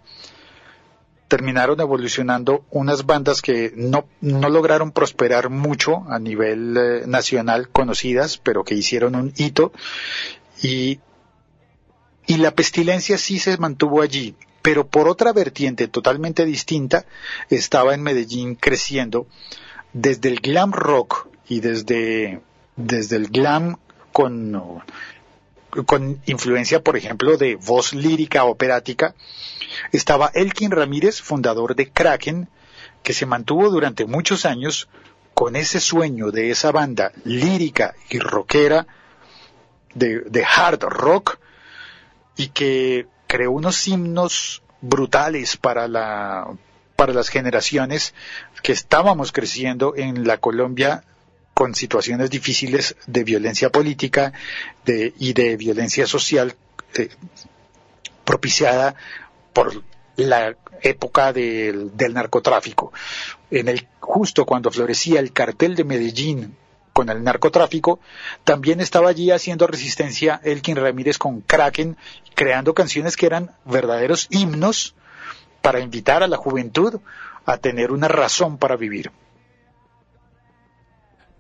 terminaron 1.29 1.81
evolucionando 1.81 2.65
unas 2.71 3.05
bandas 3.05 3.43
que 3.43 3.73
no, 3.77 4.07
no 4.21 4.49
lograron 4.49 4.93
prosperar 4.93 5.51
mucho 5.51 6.05
a 6.09 6.19
nivel 6.19 6.77
eh, 6.77 7.03
nacional 7.07 7.69
conocidas, 7.69 8.39
pero 8.39 8.65
que 8.65 8.75
hicieron 8.75 9.15
un 9.15 9.33
hito. 9.37 9.73
Y, 10.63 11.01
y 12.27 12.37
la 12.39 12.53
pestilencia 12.53 13.19
sí 13.19 13.39
se 13.39 13.57
mantuvo 13.59 14.01
allí, 14.01 14.35
pero 14.63 14.87
por 14.87 15.09
otra 15.09 15.33
vertiente 15.33 15.87
totalmente 15.87 16.45
distinta 16.47 17.05
estaba 17.51 17.95
en 17.95 18.03
Medellín 18.03 18.55
creciendo 18.55 19.27
desde 19.93 20.31
el 20.31 20.41
glam 20.41 20.73
rock 20.73 21.29
y 21.49 21.61
desde, 21.61 22.41
desde 22.77 23.17
el 23.17 23.29
glam 23.29 23.77
con, 24.13 24.83
con 25.87 26.21
influencia, 26.27 26.83
por 26.83 26.97
ejemplo, 26.97 27.37
de 27.37 27.57
voz 27.57 27.93
lírica 27.93 28.45
operática, 28.45 29.15
estaba 29.93 30.31
Elkin 30.35 30.71
Ramírez, 30.71 31.21
fundador 31.21 31.75
de 31.75 31.91
Kraken, 31.91 32.49
que 33.03 33.13
se 33.13 33.27
mantuvo 33.27 33.71
durante 33.71 34.07
muchos 34.07 34.47
años 34.47 34.89
con 35.35 35.57
ese 35.57 35.81
sueño 35.81 36.31
de 36.31 36.51
esa 36.51 36.73
banda 36.73 37.13
lírica 37.25 37.95
y 38.11 38.19
rockera 38.19 38.87
de, 39.95 40.21
de 40.21 40.45
hard 40.45 40.83
rock 40.83 41.39
y 42.37 42.49
que 42.49 43.07
creó 43.27 43.53
unos 43.53 43.87
himnos 43.87 44.63
brutales 44.81 45.57
para 45.57 45.87
la 45.89 46.49
para 46.97 47.13
las 47.13 47.29
generaciones 47.29 48.15
que 48.63 48.73
estábamos 48.73 49.31
creciendo 49.31 49.95
en 49.97 50.27
la 50.27 50.39
Colombia 50.39 51.05
con 51.59 51.75
situaciones 51.75 52.31
difíciles 52.31 52.95
de 53.09 53.25
violencia 53.25 53.69
política 53.71 54.33
de, 54.85 55.13
y 55.19 55.33
de 55.33 55.57
violencia 55.57 56.07
social 56.07 56.55
eh, 56.95 57.09
propiciada 58.25 58.95
por 59.53 59.83
la 60.15 60.55
época 60.83 61.33
del, 61.33 61.97
del 61.97 62.15
narcotráfico. 62.15 62.93
En 63.51 63.67
el, 63.67 63.89
justo 63.99 64.47
cuando 64.47 64.71
florecía 64.71 65.19
el 65.19 65.33
cartel 65.33 65.75
de 65.75 65.83
Medellín 65.83 66.57
con 66.93 67.09
el 67.09 67.25
narcotráfico, 67.25 67.99
también 68.45 68.81
estaba 68.81 69.09
allí 69.09 69.33
haciendo 69.33 69.67
resistencia 69.67 70.41
Elkin 70.45 70.77
Ramírez 70.77 71.19
con 71.19 71.41
Kraken, 71.41 71.97
creando 72.37 72.73
canciones 72.73 73.17
que 73.17 73.27
eran 73.27 73.51
verdaderos 73.65 74.29
himnos 74.31 74.95
para 75.61 75.81
invitar 75.81 76.23
a 76.23 76.29
la 76.29 76.37
juventud 76.37 77.01
a 77.47 77.57
tener 77.57 77.91
una 77.91 78.07
razão 78.07 78.57
para 78.57 78.77
viver. 78.77 79.11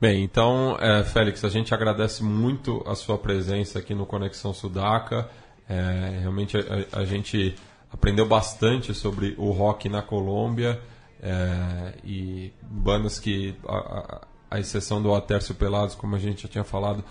Bem, 0.01 0.23
então, 0.23 0.77
é, 0.81 1.03
Félix, 1.03 1.45
a 1.45 1.49
gente 1.49 1.75
agradece 1.75 2.23
muito 2.23 2.85
a 2.87 2.95
sua 2.95 3.19
presença 3.19 3.81
aqui 3.81 3.97
no 3.97 4.07
Conexão 4.07 4.55
Sudaca. 4.55 5.29
É, 5.69 6.19
realmente 6.21 6.57
a, 6.57 7.01
a, 7.01 7.05
gente 7.05 7.57
aprendeu 7.93 8.25
bastante 8.25 8.95
sobre 8.95 9.35
o 9.37 9.51
rock 9.51 9.89
na 9.89 10.01
Colômbia 10.01 10.81
é, 11.21 11.95
e 12.05 12.53
bandas 12.63 13.19
que, 13.19 13.57
a, 13.67 14.21
a, 14.49 14.61
exceção 14.61 15.03
do 15.03 15.13
Atércio 15.13 15.53
Pelados, 15.57 15.97
como 15.97 16.15
a 16.15 16.19
gente 16.21 16.45
já 16.45 16.49
tinha 16.49 16.65
falado, 16.65 17.05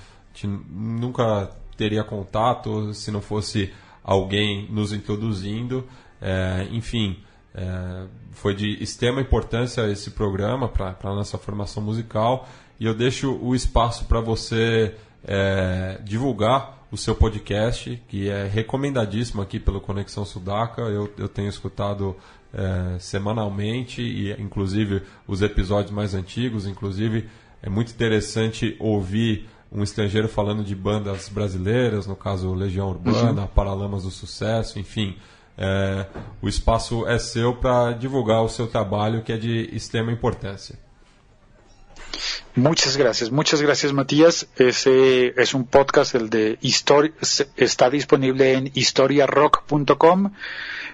nunca 0.70 1.52
teria 1.76 2.06
contato 2.06 2.94
se 2.94 3.12
não 3.12 3.20
fosse 3.22 3.70
alguém 4.02 4.66
nos 4.72 4.94
introduzindo. 4.94 5.86
É, 6.22 6.66
enfim, 6.72 7.22
é, 7.54 8.06
foi 8.32 8.56
de 8.56 8.82
extrema 8.82 9.20
importância 9.20 9.86
esse 9.92 10.12
programa 10.12 10.70
para 10.70 10.96
a 11.04 11.14
nossa 11.14 11.38
formação 11.38 11.84
musical 11.84 12.48
e 12.80 12.86
eu 12.86 12.94
deixo 12.94 13.34
o 13.42 13.56
espaço 13.56 14.06
para 14.06 14.20
você 14.20 14.94
é, 15.26 16.00
divulgar 16.04 16.78
o 16.92 16.98
seu 16.98 17.16
podcast, 17.16 18.02
que 18.08 18.30
é 18.30 18.48
recomendadíssimo 18.48 19.42
aqui 19.42 19.60
pelo 19.60 19.82
Conexão 19.82 20.24
Sudaca. 20.24 20.82
Eu, 20.84 21.12
eu 21.18 21.28
tenho 21.28 21.50
escutado 21.50 22.16
é, 22.54 22.98
semanalmente 23.00 24.02
e 24.02 24.32
inclusive 24.42 25.02
os 25.28 25.42
episódios 25.42 25.92
mais 25.92 26.14
antigos. 26.14 26.66
Inclusive 26.66 27.28
é 27.62 27.70
muito 27.70 27.92
interessante 27.92 28.76
ouvir 28.80 29.50
um 29.72 29.84
estrangeiro 29.84 30.30
falando 30.30 30.64
de 30.64 30.74
bandas 30.74 31.28
brasileiras, 31.28 32.08
no 32.08 32.16
caso 32.16 32.54
Legião 32.54 32.90
Urbana, 32.90 33.42
uhum. 33.42 33.48
Paralamas 33.48 34.04
do 34.04 34.12
Sucesso, 34.12 34.80
enfim. 34.80 35.18
É, 35.58 36.06
o 36.42 36.48
espaço 36.48 37.06
é 37.08 37.18
seu 37.18 37.56
para 37.56 37.92
divulgar 37.92 38.44
o 38.44 38.50
seu 38.50 38.68
trabalho, 38.68 39.24
que 39.24 39.34
é 39.34 39.38
de 39.38 39.70
extrema 39.76 40.12
importância. 40.12 40.87
Muchas 42.56 42.98
gracias, 42.98 43.32
muchas 43.32 43.62
gracias 43.62 43.94
Matías. 43.94 44.48
Ese 44.56 45.40
es 45.40 45.54
un 45.54 45.66
podcast, 45.66 46.16
el 46.16 46.30
de 46.30 46.58
historia, 46.62 47.14
está 47.56 47.90
disponible 47.90 48.54
en 48.54 48.72
historiarock.com. 48.74 50.34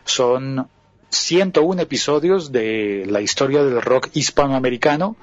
Son 0.04 0.68
101 1.10 1.82
episodios 1.82 2.52
de 2.52 3.06
la 3.08 3.22
historia 3.22 3.64
del 3.64 3.82
rock 3.82 4.10
hispanoamericano, 4.14 5.16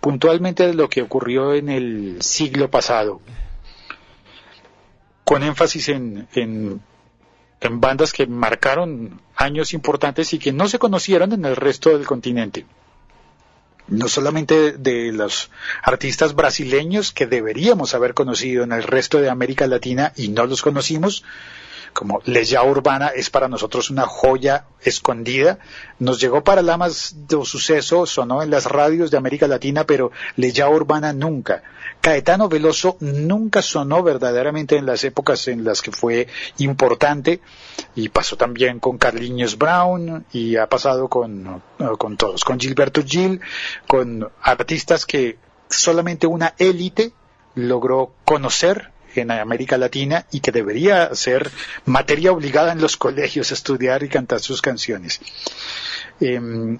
puntualmente 0.00 0.66
de 0.66 0.74
lo 0.74 0.88
que 0.88 1.02
ocurrió 1.02 1.54
en 1.54 1.68
el 1.68 2.22
siglo 2.22 2.70
pasado, 2.70 3.20
con 5.24 5.42
énfasis 5.42 5.88
en, 5.88 6.28
en 6.34 6.80
en 7.60 7.80
bandas 7.80 8.12
que 8.12 8.26
marcaron 8.26 9.20
años 9.36 9.74
importantes 9.74 10.32
y 10.32 10.38
que 10.38 10.52
no 10.52 10.68
se 10.68 10.78
conocieron 10.78 11.32
en 11.32 11.44
el 11.44 11.56
resto 11.56 11.90
del 11.90 12.06
continente. 12.06 12.64
No 13.90 14.08
solamente 14.08 14.72
de 14.72 15.12
los 15.12 15.50
artistas 15.82 16.34
brasileños 16.34 17.12
que 17.12 17.26
deberíamos 17.26 17.94
haber 17.94 18.14
conocido 18.14 18.62
en 18.62 18.72
el 18.72 18.84
resto 18.84 19.20
de 19.20 19.28
América 19.28 19.66
Latina 19.66 20.12
y 20.16 20.28
no 20.28 20.46
los 20.46 20.62
conocimos, 20.62 21.24
como 21.92 22.20
Leya 22.24 22.62
Urbana 22.62 23.08
es 23.08 23.30
para 23.30 23.48
nosotros 23.48 23.90
una 23.90 24.06
joya 24.06 24.66
escondida. 24.82 25.58
Nos 25.98 26.20
llegó 26.20 26.42
para 26.42 26.62
Lamas 26.62 27.14
de 27.28 27.44
suceso, 27.44 28.06
sonó 28.06 28.42
en 28.42 28.50
las 28.50 28.66
radios 28.66 29.10
de 29.10 29.16
América 29.16 29.46
Latina, 29.46 29.84
pero 29.84 30.12
Leya 30.36 30.68
Urbana 30.68 31.12
nunca. 31.12 31.62
Caetano 32.00 32.48
Veloso 32.48 32.96
nunca 33.00 33.60
sonó 33.60 34.02
verdaderamente 34.02 34.76
en 34.76 34.86
las 34.86 35.04
épocas 35.04 35.48
en 35.48 35.64
las 35.64 35.82
que 35.82 35.92
fue 35.92 36.28
importante 36.58 37.40
y 37.94 38.08
pasó 38.08 38.36
también 38.36 38.80
con 38.80 38.96
Carliños 38.96 39.58
Brown 39.58 40.24
y 40.32 40.56
ha 40.56 40.66
pasado 40.66 41.08
con, 41.08 41.62
con 41.98 42.16
todos, 42.16 42.44
con 42.44 42.58
Gilberto 42.58 43.02
Gil, 43.04 43.40
con 43.86 44.30
artistas 44.42 45.04
que 45.04 45.38
solamente 45.68 46.26
una 46.26 46.54
élite 46.58 47.12
logró 47.54 48.12
conocer 48.24 48.90
en 49.14 49.30
América 49.30 49.78
Latina 49.78 50.26
y 50.30 50.40
que 50.40 50.52
debería 50.52 51.14
ser 51.14 51.50
materia 51.84 52.32
obligada 52.32 52.72
en 52.72 52.80
los 52.80 52.96
colegios 52.96 53.52
estudiar 53.52 54.02
y 54.02 54.08
cantar 54.08 54.40
sus 54.40 54.62
canciones. 54.62 55.20
Em, 56.20 56.78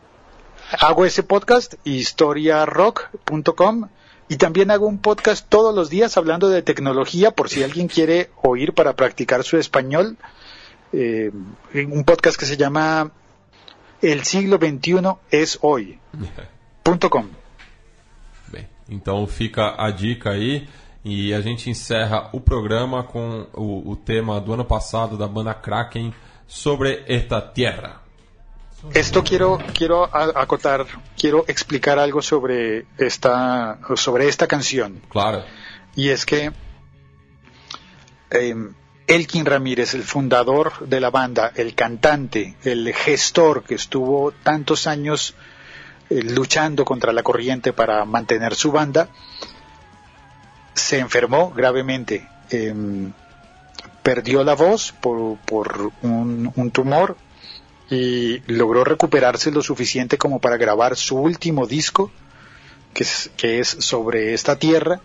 hago 0.80 1.04
ese 1.04 1.22
podcast, 1.22 1.74
historiarock.com, 1.84 3.88
y 4.28 4.36
también 4.36 4.70
hago 4.70 4.86
un 4.86 4.98
podcast 4.98 5.46
todos 5.48 5.74
los 5.74 5.90
días 5.90 6.16
hablando 6.16 6.48
de 6.48 6.62
tecnología, 6.62 7.32
por 7.32 7.48
si 7.48 7.64
alguien 7.64 7.88
quiere 7.88 8.30
oír 8.42 8.74
para 8.74 8.94
practicar 8.94 9.42
su 9.42 9.56
español. 9.56 10.16
Eh, 10.92 11.32
un 11.74 12.04
podcast 12.04 12.38
que 12.38 12.46
se 12.46 12.56
llama 12.56 13.10
El 14.00 14.22
siglo 14.22 14.58
XXI 14.58 15.16
es 15.32 15.58
hoy. 15.62 15.98
.com. 17.10 17.26
Bem, 18.48 18.66
então 18.88 19.26
fica 19.26 19.74
a 19.76 19.90
dica 19.90 20.30
aí. 20.30 20.68
E 21.04 21.32
a 21.32 21.40
gente 21.40 21.70
encerra 21.70 22.28
o 22.32 22.40
programa 22.40 23.04
com 23.04 23.46
o, 23.54 23.90
o 23.90 23.96
tema 23.96 24.40
do 24.40 24.52
ano 24.52 24.64
passado 24.64 25.16
da 25.16 25.26
banda 25.26 25.54
Kraken 25.54 26.12
sobre 26.46 27.04
esta 27.06 27.40
tierra. 27.40 28.00
Esto 28.94 29.22
quiero 29.22 29.58
quiero 29.74 30.04
acotar, 30.04 30.86
quiero 31.16 31.44
explicar 31.48 31.98
algo 31.98 32.22
sobre 32.22 32.86
esta 32.98 33.78
sobre 33.96 34.28
esta 34.28 34.46
canción. 34.46 35.02
Claro. 35.10 35.44
Y 35.96 36.08
es 36.08 36.24
que 36.24 36.52
eh, 38.30 38.54
Elkin 39.06 39.44
Ramírez, 39.44 39.94
el 39.94 40.04
fundador 40.04 40.86
de 40.86 41.00
la 41.00 41.10
banda, 41.10 41.52
el 41.56 41.74
cantante, 41.74 42.56
el 42.62 42.94
gestor 42.94 43.64
que 43.64 43.74
estuvo 43.74 44.32
tantos 44.32 44.86
años 44.86 45.34
eh, 46.08 46.22
luchando 46.22 46.84
contra 46.84 47.12
la 47.12 47.22
corriente 47.22 47.72
para 47.72 48.04
mantener 48.04 48.54
su 48.54 48.70
banda, 48.70 49.08
se 50.80 50.98
enfermó 50.98 51.50
gravemente. 51.50 52.28
Em, 52.50 53.12
perdió 54.02 54.42
la 54.44 54.54
voz 54.54 54.92
por, 54.92 55.38
por 55.38 55.92
un, 56.02 56.70
tumor 56.72 57.16
y 57.90 58.40
logró 58.46 58.84
recuperarse 58.84 59.50
lo 59.50 59.62
suficiente 59.62 60.16
como 60.16 60.40
para 60.40 60.56
grabar 60.56 60.96
su 60.96 61.16
último 61.16 61.66
disco, 61.66 62.10
que 62.94 63.04
es, 63.04 63.30
que 63.36 63.60
es 63.60 63.68
sobre 63.68 64.34
esta 64.34 64.58
tierra, 64.58 65.00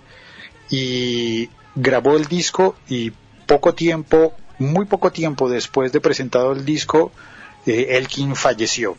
y 0.70 1.50
grabó 1.76 2.16
el 2.16 2.26
disco 2.26 2.76
y 2.88 3.12
poco 3.46 3.74
tiempo, 3.74 4.34
muy 4.60 4.86
poco 4.86 5.12
tiempo 5.12 5.50
después 5.50 5.92
de 5.92 6.02
presentado 6.02 6.54
el 6.54 6.66
disco, 6.66 7.12
eh, 7.66 7.88
Elkin 7.92 8.36
falleció. 8.36 8.98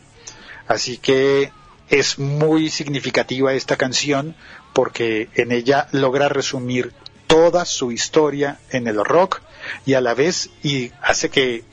Así 0.67 0.97
que 0.97 1.51
es 1.89 2.19
muy 2.19 2.69
significativa 2.69 3.53
esta 3.53 3.77
canción 3.77 4.35
porque 4.77 5.27
en 5.33 5.51
ella 5.51 5.87
logra 5.91 6.29
resumir 6.29 6.93
toda 7.25 7.65
su 7.65 7.91
historia 7.91 8.59
en 8.69 8.85
el 8.85 9.03
rock 9.03 9.41
y 9.87 9.95
a 9.95 10.01
la 10.01 10.13
vez 10.13 10.51
y 10.61 10.91
hace 11.01 11.31
que 11.31 11.63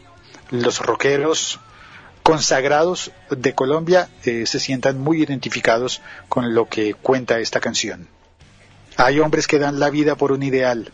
los 0.50 0.80
rockeros 0.80 1.60
consagrados 2.22 3.12
de 3.28 3.54
Colombia 3.54 4.08
eh, 4.24 4.46
se 4.46 4.58
sientan 4.58 4.98
muy 4.98 5.22
identificados 5.22 6.00
con 6.30 6.54
lo 6.54 6.64
que 6.70 6.94
cuenta 6.94 7.40
esta 7.40 7.60
canción. 7.60 8.08
Hay 8.96 9.20
hombres 9.20 9.46
que 9.46 9.58
dan 9.58 9.78
la 9.78 9.90
vida 9.90 10.16
por 10.16 10.32
un 10.32 10.42
ideal. 10.42 10.90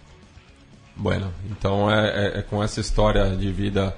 Bueno, 0.96 1.32
então 1.48 1.88
é, 1.88 2.08
é, 2.08 2.38
é 2.40 2.42
com 2.42 2.61
essa 2.61 2.80
história 2.80 3.36
de 3.36 3.52
vida 3.52 3.96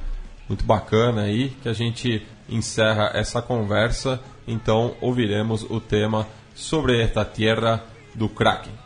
muito 0.50 0.66
bacana 0.66 1.22
aí 1.22 1.56
que 1.62 1.68
a 1.70 1.72
gente 1.72 2.26
encerra 2.46 3.12
essa 3.14 3.40
conversa. 3.40 4.20
Então 4.46 4.94
ouviremos 5.00 5.62
o 5.62 5.80
tema 5.80 6.28
sobre 6.54 7.00
esta 7.00 7.24
tierra 7.24 7.90
do 8.14 8.28
Kraken. 8.28 8.81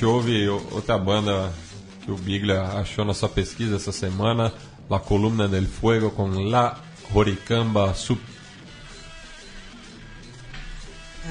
Gente 0.00 0.06
ouve 0.06 0.48
outra 0.48 0.96
banda 0.96 1.52
que 2.02 2.10
o 2.10 2.16
Biglia 2.16 2.62
achou 2.62 3.04
na 3.04 3.12
sua 3.12 3.28
pesquisa 3.28 3.76
essa 3.76 3.92
semana, 3.92 4.50
La 4.88 4.98
Columna 4.98 5.46
del 5.46 5.66
Fuego 5.66 6.10
com 6.10 6.26
La 6.48 6.78
Horicamba 7.12 7.92
Sup. 7.92 8.18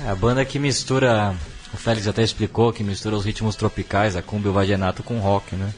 É, 0.05 0.09
a 0.11 0.13
banda 0.13 0.45
que 0.45 0.59
mistura, 0.59 1.36
o 1.74 1.78
Félix 1.78 2.07
até 2.07 2.22
explicou, 2.22 2.72
que 2.72 2.84
mistura 2.84 3.15
os 3.15 3.26
ritmos 3.26 3.55
tropicais, 3.55 4.15
a 4.15 4.22
cumbia 4.22 4.49
e 4.49 4.51
o 4.51 4.53
vallenato 4.53 5.01
com 5.01 5.17
rock, 5.17 5.55
né? 5.55 5.74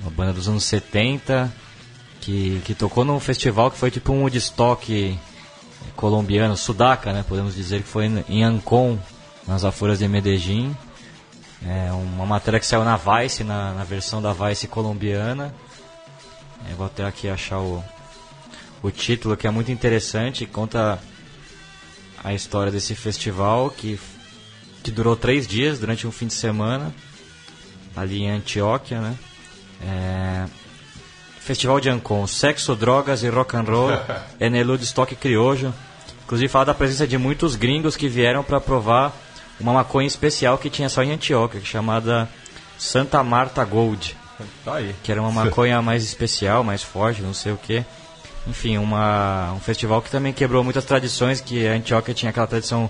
Uma 0.00 0.10
banda 0.10 0.32
dos 0.32 0.48
anos 0.48 0.64
70, 0.64 1.52
que, 2.22 2.62
que 2.64 2.74
tocou 2.74 3.04
num 3.04 3.20
festival 3.20 3.70
que 3.70 3.76
foi 3.76 3.90
tipo 3.90 4.14
um 4.14 4.22
Woodstock 4.22 5.18
colombiano, 5.94 6.56
Sudaca, 6.56 7.12
né? 7.12 7.22
Podemos 7.28 7.54
dizer 7.54 7.82
que 7.82 7.88
foi 7.88 8.06
em- 8.06 8.42
Ancon, 8.42 8.98
nas 9.46 9.62
afuras 9.62 9.98
de 9.98 10.08
Medellín. 10.08 10.74
É 11.66 11.90
uma 11.92 12.24
matéria 12.24 12.60
que 12.60 12.66
saiu 12.66 12.84
na 12.84 12.96
Vice, 12.96 13.42
na, 13.42 13.72
na 13.72 13.84
versão 13.84 14.22
da 14.22 14.32
Vice 14.32 14.68
colombiana. 14.68 15.54
É, 16.70 16.74
vou 16.74 16.86
até 16.86 17.04
aqui 17.04 17.28
achar 17.28 17.58
o, 17.58 17.82
o 18.82 18.90
título, 18.90 19.36
que 19.36 19.46
é 19.46 19.50
muito 19.50 19.72
interessante, 19.72 20.46
conta 20.46 20.98
a 22.22 22.34
história 22.34 22.70
desse 22.70 22.94
festival 22.94 23.70
que, 23.70 23.98
que 24.82 24.90
durou 24.90 25.16
três 25.16 25.46
dias 25.46 25.78
durante 25.78 26.06
um 26.06 26.12
fim 26.12 26.26
de 26.26 26.34
semana 26.34 26.94
ali 27.96 28.22
em 28.22 28.30
Antioquia, 28.30 29.00
né? 29.00 29.16
É, 29.82 30.46
Festival 31.40 31.80
de 31.80 31.88
Ancon, 31.88 32.26
sexo, 32.26 32.76
drogas 32.76 33.22
e 33.22 33.28
rock 33.28 33.56
and 33.56 33.62
roll 33.62 33.90
en 34.38 34.54
el 34.54 34.68
Woodstock 34.68 35.16
Criollo. 35.16 35.72
Inclusive 36.24 36.48
fala 36.48 36.66
da 36.66 36.74
presença 36.74 37.06
de 37.06 37.16
muitos 37.16 37.56
gringos 37.56 37.96
que 37.96 38.06
vieram 38.06 38.44
para 38.44 38.60
provar 38.60 39.16
uma 39.60 39.72
maconha 39.72 40.06
especial 40.06 40.58
que 40.58 40.70
tinha 40.70 40.88
só 40.88 41.02
em 41.02 41.12
Antioquia, 41.12 41.60
chamada 41.64 42.28
Santa 42.78 43.22
Marta 43.22 43.64
Gold 43.64 44.16
Tá 44.64 44.76
aí. 44.76 44.94
que 45.02 45.10
era 45.10 45.20
uma 45.20 45.32
maconha 45.32 45.82
mais 45.82 46.04
especial, 46.04 46.62
mais 46.62 46.82
forte, 46.82 47.22
não 47.22 47.34
sei 47.34 47.52
o 47.52 47.56
que. 47.56 47.84
Enfim, 48.46 48.78
uma, 48.78 49.52
um 49.52 49.60
festival 49.60 50.00
que 50.00 50.10
também 50.10 50.32
quebrou 50.32 50.62
muitas 50.64 50.84
tradições, 50.84 51.40
que 51.40 51.66
a 51.66 51.72
Antioquia 51.72 52.14
tinha 52.14 52.30
aquela 52.30 52.46
tradição 52.46 52.88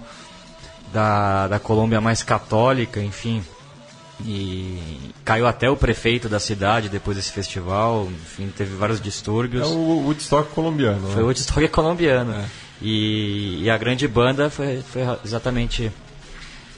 da, 0.92 1.48
da 1.48 1.58
Colômbia 1.58 2.00
mais 2.00 2.22
católica, 2.22 3.00
enfim. 3.00 3.42
E 4.24 5.12
caiu 5.24 5.46
até 5.46 5.70
o 5.70 5.76
prefeito 5.76 6.28
da 6.28 6.40
cidade 6.40 6.88
depois 6.88 7.16
desse 7.16 7.32
festival. 7.32 8.08
Enfim, 8.10 8.52
teve 8.56 8.74
vários 8.74 9.00
distúrbios. 9.00 9.62
É 9.62 9.66
o 9.66 10.04
Woodstock 10.04 10.52
colombiano. 10.52 11.06
Foi 11.08 11.16
né? 11.16 11.22
o 11.22 11.26
Woodstock 11.26 11.68
colombiano. 11.68 12.44
E, 12.82 13.62
e 13.62 13.70
a 13.70 13.76
grande 13.76 14.06
banda 14.06 14.50
foi, 14.50 14.82
foi 14.82 15.02
exatamente 15.24 15.90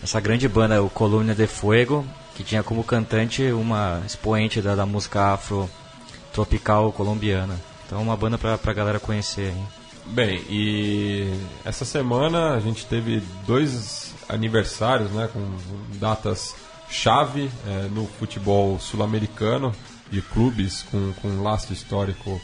essa 0.03 0.21
grande 0.21 0.49
banda, 0.49 0.83
o 0.83 0.89
Colônia 0.91 1.35
de 1.35 1.47
Fuego, 1.47 2.07
que 2.35 2.43
tinha 2.43 2.63
como 2.63 2.83
cantante 2.83 3.43
uma 3.53 4.03
expoente 4.07 4.63
da, 4.63 4.75
da 4.75 4.87
música 4.87 5.33
afro 5.35 5.69
tropical 6.33 6.93
colombiana. 6.93 7.59
Então, 7.87 8.01
uma 8.03 8.17
banda 8.17 8.39
pra, 8.39 8.57
pra 8.57 8.73
galera 8.73 9.01
conhecer. 9.01 9.53
Hein? 9.53 9.69
Bem, 10.07 10.43
e 10.49 11.33
essa 11.65 11.85
semana 11.85 12.55
a 12.55 12.61
gente 12.61 12.87
teve 12.87 13.23
dois 13.47 14.15
aniversários, 14.29 15.11
né, 15.11 15.29
com 15.33 15.41
datas 15.99 16.55
chave 16.89 17.51
é, 17.67 17.89
no 17.89 18.07
futebol 18.07 18.79
sul-americano 18.81 19.73
de 20.11 20.21
clubes 20.21 20.83
com, 20.91 21.13
com 21.21 21.29
um 21.29 21.43
laço 21.43 21.73
histórico 21.73 22.41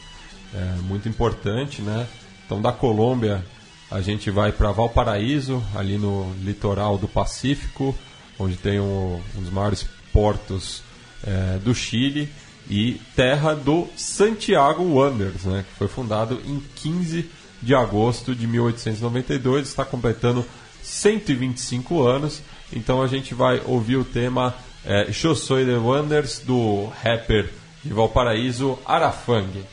é, 0.53 0.81
muito 0.83 1.09
importante, 1.09 1.81
né? 1.81 2.07
Então, 2.45 2.61
da 2.61 2.71
Colômbia 2.71 3.43
a 3.89 4.01
gente 4.01 4.29
vai 4.29 4.51
para 4.51 4.71
Valparaíso, 4.71 5.63
ali 5.75 5.97
no 5.97 6.33
litoral 6.43 6.97
do 6.97 7.07
Pacífico, 7.07 7.95
onde 8.37 8.57
tem 8.57 8.79
um, 8.79 9.21
um 9.35 9.41
dos 9.41 9.49
maiores 9.49 9.85
portos 10.11 10.83
é, 11.23 11.57
do 11.59 11.73
Chile 11.73 12.29
e 12.69 12.99
terra 13.15 13.55
do 13.55 13.87
Santiago 13.95 14.83
Wanderers, 14.83 15.45
né, 15.45 15.65
que 15.67 15.77
foi 15.77 15.87
fundado 15.87 16.41
em 16.45 16.61
15 16.75 17.29
de 17.61 17.73
agosto 17.73 18.35
de 18.35 18.45
1892, 18.45 19.67
está 19.67 19.85
completando 19.85 20.45
125 20.83 22.03
anos. 22.03 22.41
Então 22.71 23.01
a 23.01 23.07
gente 23.07 23.33
vai 23.33 23.61
ouvir 23.65 23.95
o 23.95 24.03
tema 24.03 24.53
é, 24.85 25.09
Eu 25.23 25.35
Soy 25.35 25.65
de 25.65 25.71
Wanderers 25.71 26.39
do 26.39 26.87
rapper 27.03 27.49
de 27.83 27.93
Valparaíso, 27.93 28.77
Arafang. 28.85 29.63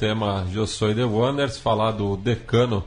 Tema 0.00 0.46
Eu 0.50 0.66
Soy 0.66 0.94
The 0.94 1.04
Wanderers, 1.04 1.58
falar 1.58 1.90
do 1.90 2.16
decano 2.16 2.82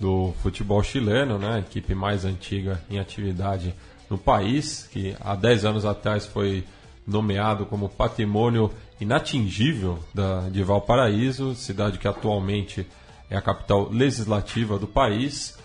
do 0.00 0.32
futebol 0.42 0.82
chileno, 0.82 1.38
né, 1.38 1.56
a 1.56 1.58
equipe 1.58 1.94
mais 1.94 2.24
antiga 2.24 2.82
em 2.88 2.98
atividade 2.98 3.74
no 4.08 4.16
país, 4.16 4.88
que 4.90 5.14
há 5.20 5.36
10 5.36 5.66
anos 5.66 5.84
atrás 5.84 6.24
foi 6.24 6.64
nomeado 7.06 7.66
como 7.66 7.90
patrimônio 7.90 8.70
inatingível 8.98 9.98
da, 10.14 10.48
de 10.48 10.62
Valparaíso, 10.62 11.54
cidade 11.54 11.98
que 11.98 12.08
atualmente 12.08 12.86
é 13.28 13.36
a 13.36 13.42
capital 13.42 13.90
legislativa 13.90 14.78
do 14.78 14.86
país. 14.86 15.58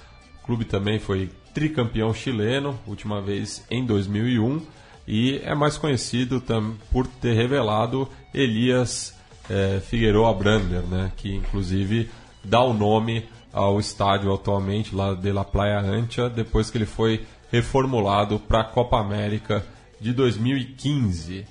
O 0.43 0.45
clube 0.47 0.66
também 0.66 1.00
foi 1.00 1.30
tricampeão 1.54 2.14
chileno, 2.14 2.78
última 2.86 3.22
vez 3.22 3.66
em 3.72 3.86
2001, 3.86 4.62
e 5.08 5.39
é 5.45 5.56
mais 5.56 5.78
conhecido 5.78 6.43
por 6.91 7.08
ter 7.08 7.36
revelado 7.36 8.06
Elias 8.34 9.18
eh, 9.50 9.82
Figueroa 9.82 10.34
Brander, 10.34 10.82
né, 10.84 11.12
que 11.18 11.34
inclusive 11.34 12.10
dá 12.43 12.62
o 12.62 12.74
nome 12.74 13.28
ao 13.52 13.80
estádio 13.80 14.34
atualmente 14.34 14.95
lá 14.95 15.14
de 15.14 15.32
La 15.32 15.43
Playa 15.43 15.80
Ancha, 15.80 16.30
depois 16.30 16.70
que 16.70 16.78
ele 16.78 16.86
foi 16.86 17.26
reformulado 17.52 18.39
para 18.39 18.62
a 18.62 18.64
Copa 18.64 19.00
América 19.00 19.66
de 20.00 20.14
2015. 20.14 21.45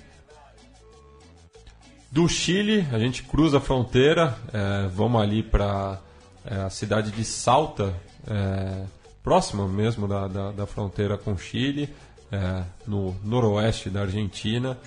Do 2.11 2.27
Chile, 2.29 2.87
a 2.91 2.99
gente 2.99 3.23
cruza 3.23 3.59
a 3.59 3.61
fronteira, 3.61 4.39
eh, 4.53 4.89
vamos 4.95 5.21
ali 5.21 5.43
para 5.43 6.01
a 6.47 6.71
cidade 6.71 7.11
de 7.11 7.23
Salta, 7.23 7.95
eh, 8.27 8.85
próxima 9.23 9.69
mesmo 9.69 10.09
da, 10.09 10.27
da, 10.27 10.53
da 10.53 10.67
fronteira 10.67 11.19
com 11.19 11.33
o 11.33 11.39
Chile, 11.39 11.95
eh, 12.33 12.63
no 12.87 13.15
noroeste 13.23 13.91
da 13.91 14.03
Argentina, 14.03 14.79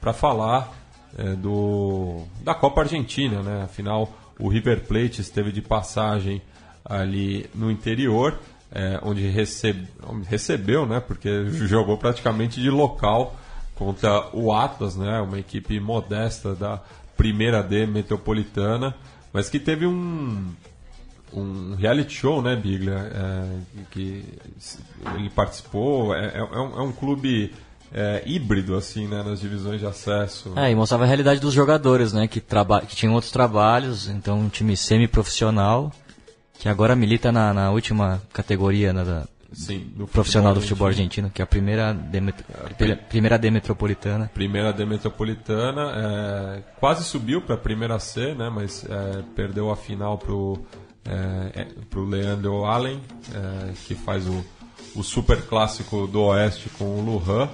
para 0.00 0.12
falar 0.12 0.72
é, 1.16 1.34
do, 1.34 2.24
da 2.42 2.54
Copa 2.54 2.82
Argentina, 2.82 3.42
né? 3.42 3.62
Afinal, 3.64 4.12
o 4.38 4.48
River 4.48 4.84
Plate 4.84 5.20
esteve 5.20 5.52
de 5.52 5.62
passagem 5.62 6.42
ali 6.84 7.48
no 7.54 7.70
interior, 7.70 8.38
é, 8.70 8.98
onde 9.02 9.26
recebe, 9.28 9.86
recebeu, 10.26 10.86
né? 10.86 11.00
Porque 11.00 11.46
jogou 11.50 11.96
praticamente 11.96 12.60
de 12.60 12.70
local 12.70 13.36
contra 13.74 14.28
o 14.34 14.52
Atlas, 14.52 14.96
né? 14.96 15.20
Uma 15.20 15.38
equipe 15.38 15.78
modesta 15.80 16.54
da 16.54 16.80
primeira 17.16 17.62
D 17.62 17.86
metropolitana, 17.86 18.94
mas 19.32 19.48
que 19.48 19.58
teve 19.58 19.86
um 19.86 20.52
um 21.32 21.74
reality 21.74 22.14
show, 22.14 22.40
né, 22.40 22.56
Biglia? 22.56 23.10
É, 23.14 23.58
que 23.90 24.24
ele 25.14 25.30
participou. 25.30 26.14
É, 26.14 26.26
é, 26.26 26.38
é, 26.38 26.42
um, 26.42 26.78
é 26.78 26.82
um, 26.82 26.92
clube 26.92 27.52
é, 27.92 28.22
híbrido, 28.26 28.76
assim, 28.76 29.06
né, 29.06 29.22
nas 29.22 29.40
divisões 29.40 29.80
de 29.80 29.86
acesso. 29.86 30.52
É, 30.56 30.70
e 30.70 30.74
mostrava 30.74 31.04
a 31.04 31.06
realidade 31.06 31.40
dos 31.40 31.54
jogadores, 31.54 32.12
né, 32.12 32.26
que, 32.26 32.40
traba 32.40 32.80
que 32.82 32.94
tinham 32.94 33.14
outros 33.14 33.32
trabalhos. 33.32 34.08
Então, 34.08 34.38
um 34.38 34.48
time 34.48 34.76
semi-profissional, 34.76 35.92
que 36.58 36.68
agora 36.68 36.96
milita 36.96 37.32
na, 37.32 37.52
na 37.52 37.70
última 37.70 38.22
categoria 38.32 38.92
né, 38.92 39.04
da, 39.04 39.26
Sim, 39.52 39.90
do 39.96 40.06
profissional 40.06 40.52
do 40.52 40.60
futebol 40.60 40.88
argentino, 40.88 41.30
que 41.30 41.40
é 41.40 41.44
a 41.44 41.46
primeira 41.46 41.94
D, 41.94 42.18
a 42.18 42.96
primeira 42.96 43.38
D 43.38 43.50
metropolitana. 43.50 44.30
Primeira 44.34 44.72
D 44.74 44.84
metropolitana, 44.84 45.92
é, 45.96 46.62
quase 46.78 47.02
subiu 47.02 47.40
para 47.40 47.54
a 47.54 47.58
primeira 47.58 47.98
C, 47.98 48.34
né, 48.34 48.50
mas 48.50 48.84
é, 48.84 49.22
perdeu 49.34 49.70
a 49.70 49.76
final 49.76 50.18
para 50.18 50.34
o 50.34 50.66
é, 51.08 51.62
é 51.62 51.64
para 51.88 51.98
o 51.98 52.04
Leandro 52.04 52.66
Allen, 52.66 53.00
é, 53.34 53.72
que 53.86 53.94
faz 53.94 54.26
o, 54.26 54.44
o 54.94 55.02
super 55.02 55.40
clássico 55.46 56.06
do 56.06 56.20
Oeste 56.24 56.68
com 56.70 56.84
o 56.84 57.00
Lujan. 57.00 57.48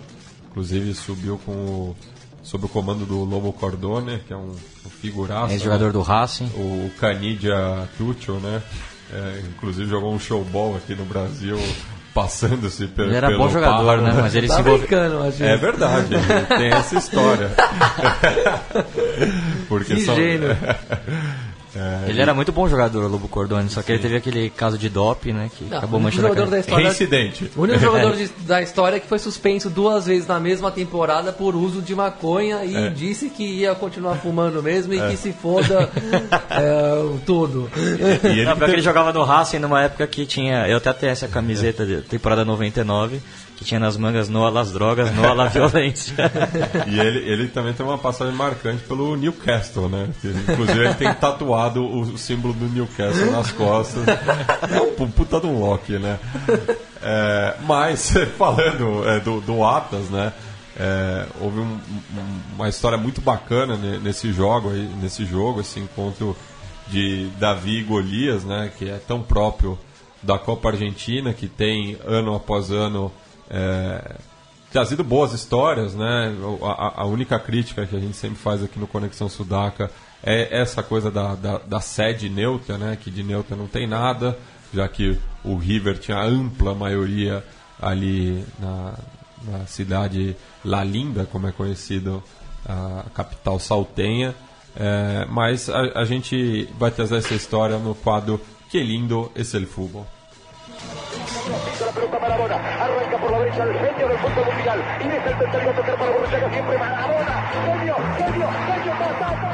Inclusive 0.54 0.94
subiu 0.94 1.40
com 1.44 1.50
o, 1.50 1.96
sob 2.40 2.66
o 2.66 2.68
comando 2.68 3.04
do 3.04 3.24
Lobo 3.24 3.52
Cordone, 3.52 4.20
que 4.24 4.32
é 4.32 4.36
um, 4.36 4.52
um 4.86 4.88
figuraço. 4.88 5.52
Ex-jogador 5.52 5.86
né? 5.86 5.92
do 5.92 6.00
Racing. 6.00 6.46
O 6.54 6.90
Canidia 7.00 7.88
Tuccio, 7.98 8.34
né? 8.34 8.62
É, 9.12 9.42
inclusive 9.48 9.90
jogou 9.90 10.14
um 10.14 10.18
showball 10.18 10.76
aqui 10.76 10.94
no 10.94 11.04
Brasil 11.04 11.58
passando-se 12.14 12.86
pelo 12.86 13.08
Ele 13.08 13.16
era 13.16 13.36
bom 13.36 13.48
jogador, 13.48 14.00
né? 14.00 14.12
Mas 14.14 14.36
ele 14.36 14.46
tá 14.46 14.54
se 14.54 14.60
envolveu. 14.60 14.88
É 15.40 15.56
verdade, 15.56 16.14
tem 16.56 16.68
essa 16.68 16.96
história. 16.96 17.50
Porque 19.68 19.96
que 19.96 20.00
são... 20.02 20.14
gênio. 20.14 20.56
É, 21.76 22.08
ele 22.08 22.18
e... 22.18 22.22
era 22.22 22.32
muito 22.32 22.52
bom 22.52 22.68
jogador, 22.68 23.04
o 23.04 23.08
Lobo 23.08 23.28
Cordone, 23.28 23.68
só 23.68 23.80
que 23.80 23.88
Sim. 23.88 23.92
ele 23.94 24.02
teve 24.02 24.16
aquele 24.16 24.50
caso 24.50 24.78
de 24.78 24.88
dop, 24.88 25.32
né? 25.32 25.50
Que 25.56 25.64
Não, 25.64 25.78
acabou 25.78 26.00
manchando 26.00 26.28
a 26.28 26.44
da 26.44 26.58
história. 26.58 26.84
Reincidente. 26.84 27.50
O 27.56 27.62
único 27.62 27.78
jogador 27.78 28.14
de, 28.16 28.28
da 28.46 28.62
história 28.62 29.00
que 29.00 29.08
foi 29.08 29.18
suspenso 29.18 29.68
duas 29.68 30.06
vezes 30.06 30.26
na 30.26 30.38
mesma 30.38 30.70
temporada 30.70 31.32
por 31.32 31.56
uso 31.56 31.82
de 31.82 31.94
maconha 31.94 32.64
e 32.64 32.76
é. 32.76 32.90
disse 32.90 33.28
que 33.28 33.44
ia 33.44 33.74
continuar 33.74 34.16
fumando 34.16 34.62
mesmo 34.62 34.94
e 34.94 34.98
é. 34.98 35.10
que 35.10 35.16
se 35.16 35.32
foda 35.32 35.88
é, 36.50 37.18
tudo. 37.26 37.70
E, 37.76 38.28
ele, 38.28 38.44
Não, 38.44 38.56
porque 38.56 38.72
ele 38.72 38.82
jogava 38.82 39.12
no 39.12 39.24
Racing 39.24 39.58
numa 39.58 39.82
época 39.82 40.06
que 40.06 40.26
tinha. 40.26 40.68
Eu 40.68 40.78
até 40.78 40.92
tenho 40.92 41.12
essa 41.12 41.28
camiseta 41.28 41.84
de 41.84 42.02
temporada 42.02 42.44
99 42.44 43.20
que 43.56 43.64
tinha 43.64 43.78
nas 43.78 43.96
mangas 43.96 44.28
Noa 44.28 44.50
las 44.50 44.72
drogas, 44.72 45.14
Noa 45.14 45.32
la 45.32 45.46
violência. 45.48 46.14
e 46.86 46.98
ele, 46.98 47.18
ele 47.30 47.48
também 47.48 47.72
tem 47.72 47.84
uma 47.84 47.98
passagem 47.98 48.34
marcante 48.34 48.82
pelo 48.84 49.16
Newcastle, 49.16 49.88
né? 49.88 50.08
Inclusive 50.24 50.80
ele 50.80 50.94
tem 50.94 51.12
tatuado 51.14 51.84
o, 51.84 52.18
símbolo 52.18 52.54
do 52.54 52.66
Newcastle 52.66 53.30
nas 53.30 53.52
costas. 53.52 54.04
É 54.08 54.80
um 54.80 55.10
puta 55.10 55.40
de 55.40 55.46
um 55.46 55.60
Loki, 55.60 55.98
né? 55.98 56.18
É, 57.02 57.56
mas, 57.62 58.14
falando 58.36 59.08
é, 59.08 59.20
do, 59.20 59.40
do 59.40 59.64
Atlas, 59.64 60.08
né? 60.10 60.32
É, 60.76 61.26
houve 61.40 61.60
um, 61.60 61.78
uma 62.56 62.68
história 62.68 62.98
muito 62.98 63.20
bacana 63.20 63.76
nesse 63.76 64.32
jogo, 64.32 64.70
nesse 65.00 65.24
jogo, 65.24 65.60
esse 65.60 65.78
encontro 65.78 66.36
de 66.88 67.28
Davi 67.38 67.78
e 67.78 67.82
Golias, 67.82 68.44
né? 68.44 68.72
Que 68.76 68.90
é 68.90 68.98
tão 69.06 69.22
próprio 69.22 69.78
da 70.22 70.38
Copa 70.38 70.70
Argentina, 70.70 71.32
que 71.32 71.46
tem 71.46 71.96
ano 72.04 72.34
após 72.34 72.70
ano 72.70 73.12
é, 73.50 74.16
trazido 74.72 75.04
boas 75.04 75.32
histórias, 75.32 75.94
né? 75.94 76.34
A, 76.62 77.02
a, 77.02 77.04
única 77.04 77.38
crítica 77.38 77.86
que 77.86 77.94
a 77.94 78.00
gente 78.00 78.16
sempre 78.16 78.38
faz 78.38 78.62
aqui 78.62 78.78
no 78.78 78.86
Conexão 78.86 79.28
Sudaca 79.28 79.90
é 80.22 80.60
essa 80.60 80.82
coisa 80.82 81.10
da, 81.10 81.34
da, 81.34 81.58
da, 81.58 81.80
sede 81.80 82.28
neutra, 82.28 82.76
né? 82.76 82.98
Que 83.00 83.10
de 83.10 83.22
neutra 83.22 83.56
não 83.56 83.68
tem 83.68 83.86
nada, 83.86 84.36
já 84.72 84.88
que 84.88 85.18
o 85.44 85.56
River 85.56 85.98
tinha 85.98 86.20
ampla 86.20 86.74
maioria 86.74 87.44
ali 87.80 88.44
na, 88.58 88.94
na 89.44 89.66
cidade 89.66 90.36
La 90.64 90.82
Linda, 90.82 91.24
como 91.30 91.46
é 91.46 91.52
conhecido 91.52 92.22
a 92.66 93.04
capital 93.14 93.60
saltenha. 93.60 94.34
É, 94.76 95.24
mas 95.30 95.70
a, 95.70 96.00
a, 96.00 96.04
gente 96.04 96.68
vai 96.76 96.90
trazer 96.90 97.18
essa 97.18 97.32
história 97.32 97.78
no 97.78 97.94
quadro 97.94 98.40
Que 98.68 98.82
lindo 98.82 99.30
esse 99.36 99.56
el 99.56 99.68
fútbol. 101.44 101.86
la 101.86 101.92
pelota 101.92 102.18
Maradona, 102.18 102.56
arranca 102.80 103.18
por 103.18 103.30
la 103.30 103.38
derecha 103.40 103.62
el 103.64 103.78
genio 103.78 104.08
del 104.08 104.18
fútbol 104.18 104.44
mundial. 104.54 104.78
Y 105.00 105.08
deja 105.08 105.30
el 105.30 105.38
tercero 105.38 105.72
tocar 105.72 105.96
para 105.96 106.10
Borruchaga 106.10 106.50
siempre 106.50 106.78
Maradona, 106.78 107.50
genio, 107.64 107.96
genio, 108.16 108.48
genio, 108.66 108.92
ta, 109.18 109.53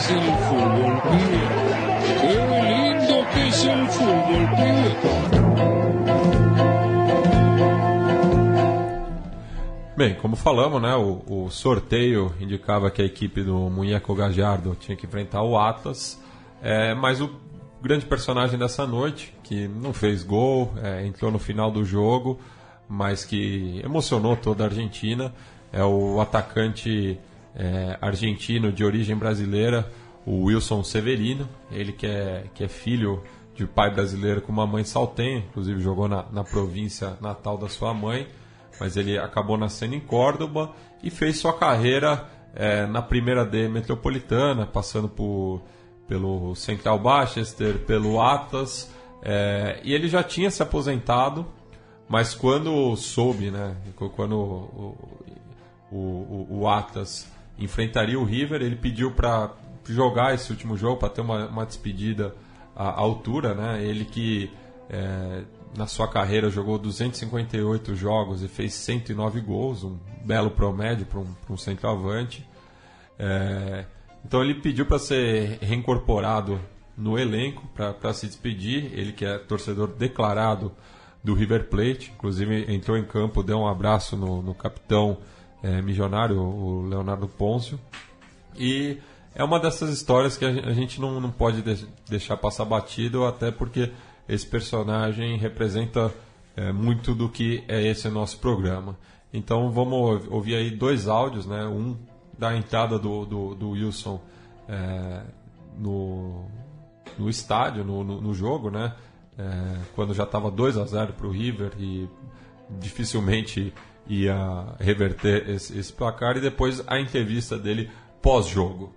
es 0.00 0.08
fútbol. 0.48 1.02
Qué 2.20 2.36
lindo 2.70 3.28
que 3.32 3.48
es 3.48 3.64
el 3.64 3.86
fútbol. 3.88 4.48
Bem, 9.96 10.14
como 10.14 10.34
falamos, 10.34 10.80
né, 10.80 10.94
o, 10.94 11.22
o, 11.26 11.50
sorteio 11.50 12.32
indicava 12.40 12.90
que 12.90 13.02
a 13.02 13.04
equipe 13.04 13.42
do 13.42 13.68
Munheco 13.68 14.14
Gajardo 14.14 14.74
tinha 14.74 14.96
que 14.96 15.04
enfrentar 15.04 15.42
o 15.42 15.58
Atlas, 15.58 16.18
é, 16.62 16.94
mas 16.94 17.20
o 17.20 17.30
grande 17.82 18.06
personagem 18.06 18.58
dessa 18.58 18.86
noite, 18.86 19.34
que 19.42 19.68
não 19.68 19.92
fez 19.92 20.22
gol, 20.22 20.72
é, 20.82 21.06
entrou 21.06 21.30
no 21.30 21.38
final 21.38 21.70
do 21.70 21.84
jogo, 21.84 22.40
mas 22.88 23.26
que 23.26 23.82
emocionou 23.84 24.36
toda 24.36 24.64
a 24.64 24.68
Argentina, 24.68 25.34
é 25.70 25.84
o 25.84 26.18
atacante 26.18 27.20
é, 27.54 27.98
argentino 28.00 28.72
de 28.72 28.84
origem 28.84 29.16
brasileira, 29.16 29.90
o 30.26 30.44
Wilson 30.44 30.82
Severino, 30.84 31.48
ele 31.70 31.92
que 31.92 32.06
é, 32.06 32.44
que 32.54 32.64
é 32.64 32.68
filho 32.68 33.22
de 33.54 33.66
pai 33.66 33.90
brasileiro 33.92 34.40
com 34.40 34.52
uma 34.52 34.66
mãe 34.66 34.84
saltenha, 34.84 35.38
inclusive 35.38 35.80
jogou 35.80 36.08
na, 36.08 36.24
na 36.30 36.44
província 36.44 37.16
natal 37.20 37.58
da 37.58 37.68
sua 37.68 37.92
mãe, 37.92 38.26
mas 38.78 38.96
ele 38.96 39.18
acabou 39.18 39.58
nascendo 39.58 39.94
em 39.94 40.00
Córdoba 40.00 40.72
e 41.02 41.10
fez 41.10 41.38
sua 41.38 41.52
carreira 41.52 42.28
é, 42.54 42.86
na 42.86 43.02
primeira 43.02 43.44
D 43.44 43.68
metropolitana, 43.68 44.66
passando 44.66 45.08
por, 45.08 45.62
pelo 46.08 46.54
Central 46.54 46.98
Baxter, 46.98 47.78
pelo 47.80 48.20
Atlas, 48.20 48.90
é, 49.22 49.80
e 49.84 49.92
ele 49.92 50.08
já 50.08 50.22
tinha 50.22 50.50
se 50.50 50.62
aposentado, 50.62 51.46
mas 52.08 52.34
quando 52.34 52.96
soube, 52.96 53.50
né, 53.50 53.76
quando 54.16 54.36
o, 54.36 54.96
o, 55.92 56.46
o, 56.50 56.68
Atlas 56.68 57.26
enfrentaria 57.60 58.18
o 58.18 58.24
River. 58.24 58.62
Ele 58.62 58.76
pediu 58.76 59.12
para 59.12 59.54
jogar 59.86 60.34
esse 60.34 60.50
último 60.50 60.76
jogo, 60.76 60.98
para 60.98 61.08
ter 61.08 61.20
uma, 61.20 61.46
uma 61.46 61.66
despedida 61.66 62.34
à, 62.74 63.00
altura. 63.00 63.54
Né? 63.54 63.84
Ele 63.84 64.04
que 64.04 64.50
é, 64.88 65.42
na 65.76 65.86
sua 65.86 66.08
carreira 66.08 66.50
jogou 66.50 66.78
258 66.78 67.94
jogos 67.94 68.42
e 68.42 68.48
fez 68.48 68.74
109 68.74 69.40
gols, 69.40 69.84
um 69.84 69.98
belo 70.24 70.50
promédio 70.50 71.06
para 71.06 71.20
um, 71.20 71.26
um 71.48 71.56
centroavante. 71.56 72.46
É, 73.18 73.84
então 74.24 74.42
ele 74.42 74.54
pediu 74.54 74.86
para 74.86 74.98
ser 74.98 75.58
reincorporado 75.60 76.60
no 76.96 77.18
elenco 77.18 77.66
para 77.74 78.12
se 78.12 78.26
despedir. 78.26 78.90
Ele 78.92 79.12
que 79.12 79.24
é 79.24 79.38
torcedor 79.38 79.88
declarado 79.88 80.72
do 81.22 81.34
River 81.34 81.68
Plate, 81.68 82.12
inclusive 82.14 82.72
entrou 82.72 82.96
em 82.96 83.04
campo, 83.04 83.42
deu 83.42 83.58
um 83.58 83.68
abraço 83.68 84.16
no, 84.16 84.42
no 84.42 84.54
capitão 84.54 85.18
é, 85.62 85.80
milionário, 85.82 86.40
o 86.40 86.82
Leonardo 86.82 87.28
Pôncio. 87.28 87.78
E 88.56 88.98
é 89.34 89.44
uma 89.44 89.60
dessas 89.60 89.90
histórias 89.90 90.36
que 90.36 90.44
a 90.44 90.72
gente 90.72 91.00
não, 91.00 91.20
não 91.20 91.30
pode 91.30 91.62
deixar 92.08 92.36
passar 92.36 92.64
batido, 92.64 93.24
até 93.24 93.50
porque 93.50 93.92
esse 94.28 94.46
personagem 94.46 95.36
representa 95.36 96.12
é, 96.56 96.72
muito 96.72 97.14
do 97.14 97.28
que 97.28 97.64
é 97.68 97.86
esse 97.86 98.08
nosso 98.08 98.38
programa. 98.38 98.96
Então 99.32 99.70
vamos 99.70 100.26
ouvir 100.28 100.56
aí 100.56 100.70
dois 100.70 101.06
áudios, 101.06 101.46
né? 101.46 101.64
Um 101.66 101.96
da 102.36 102.56
entrada 102.56 102.98
do, 102.98 103.24
do, 103.26 103.54
do 103.54 103.70
Wilson 103.70 104.20
é, 104.68 105.22
no, 105.78 106.46
no 107.18 107.28
estádio, 107.28 107.84
no, 107.84 108.02
no, 108.02 108.20
no 108.20 108.34
jogo, 108.34 108.70
né? 108.70 108.94
É, 109.38 109.76
quando 109.94 110.12
já 110.12 110.24
estava 110.24 110.50
2 110.50 110.76
a 110.76 110.84
0 110.84 111.12
para 111.12 111.26
o 111.26 111.30
River 111.30 111.72
e 111.78 112.08
dificilmente 112.78 113.72
ia 114.10 114.74
reverter 114.78 115.48
esse, 115.48 115.78
esse 115.78 115.92
placar 115.92 116.36
e 116.36 116.40
depois 116.40 116.82
a 116.86 116.98
entrevista 116.98 117.56
dele 117.56 117.90
pós-jogo. 118.20 118.92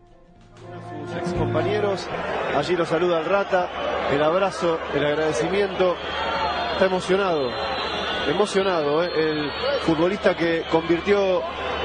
ex 1.18 1.34
compañeros. 1.34 2.08
Allí 2.56 2.76
lo 2.76 2.86
saluda 2.86 3.20
el 3.20 3.26
Rata, 3.26 3.70
el 4.12 4.22
abrazo, 4.24 4.80
el 4.94 5.06
agradecimiento. 5.06 5.96
Está 6.74 6.86
emocionado, 6.86 7.52
emocionado 8.28 9.04
¿eh? 9.04 9.12
el 9.16 9.52
futbolista 9.82 10.36
que 10.36 10.64
convirtió 10.72 11.42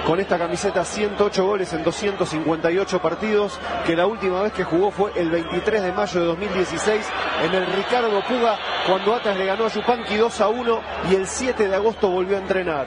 con 0.09 0.18
esta 0.20 0.39
camiseta 0.39 0.86
108 0.86 1.44
goles 1.44 1.70
en 1.74 1.85
258 1.85 3.02
partidos, 3.02 3.60
que 3.85 3.94
la 3.94 4.06
última 4.06 4.40
vez 4.40 4.55
que 4.55 4.64
jugó 4.64 4.90
fue 4.90 5.12
el 5.14 5.28
23 5.28 5.82
de 5.82 5.93
mayo 5.93 6.20
de 6.20 6.26
2016 6.28 7.06
en 7.44 7.55
el 7.55 7.66
Ricardo 7.66 8.22
Puga, 8.26 8.59
cuando 8.86 9.14
Atlas 9.14 9.36
le 9.36 9.44
ganó 9.44 9.66
a 9.66 9.68
Yupanqui 9.68 10.16
2 10.16 10.40
a 10.40 10.48
1 10.48 10.80
y 11.10 11.14
el 11.14 11.26
7 11.26 11.68
de 11.68 11.74
agosto 11.74 12.09
volvió 12.09 12.39
a 12.39 12.40
entrenar. 12.40 12.86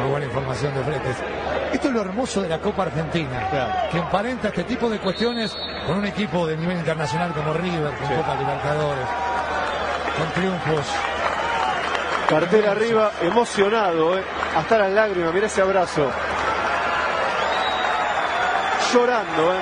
Muy 0.00 0.10
buena 0.12 0.24
información 0.24 0.74
de 0.74 0.82
Fretes. 0.82 1.16
Esto 1.74 1.88
es 1.88 1.94
lo 1.94 2.00
hermoso 2.00 2.40
de 2.40 2.48
la 2.48 2.58
Copa 2.58 2.84
Argentina, 2.84 3.88
que 3.90 3.98
emparenta 3.98 4.48
este 4.48 4.64
tipo 4.64 4.88
de 4.88 4.98
cuestiones 4.98 5.54
con 5.86 5.98
un 5.98 6.06
equipo 6.06 6.46
de 6.46 6.56
nivel 6.56 6.78
internacional 6.78 7.34
como 7.34 7.52
River, 7.52 7.92
con 7.98 8.16
Copa 8.16 8.34
Libertadores, 8.36 9.08
con 10.16 10.32
triunfos. 10.32 11.11
Cartel 12.32 12.66
arriba, 12.66 13.12
emocionado, 13.20 14.16
¿eh? 14.16 14.24
hasta 14.56 14.78
las 14.78 14.90
lágrimas, 14.90 15.34
mira 15.34 15.48
ese 15.48 15.60
abrazo. 15.60 16.10
Llorando, 18.90 19.52
¿eh? 19.52 19.58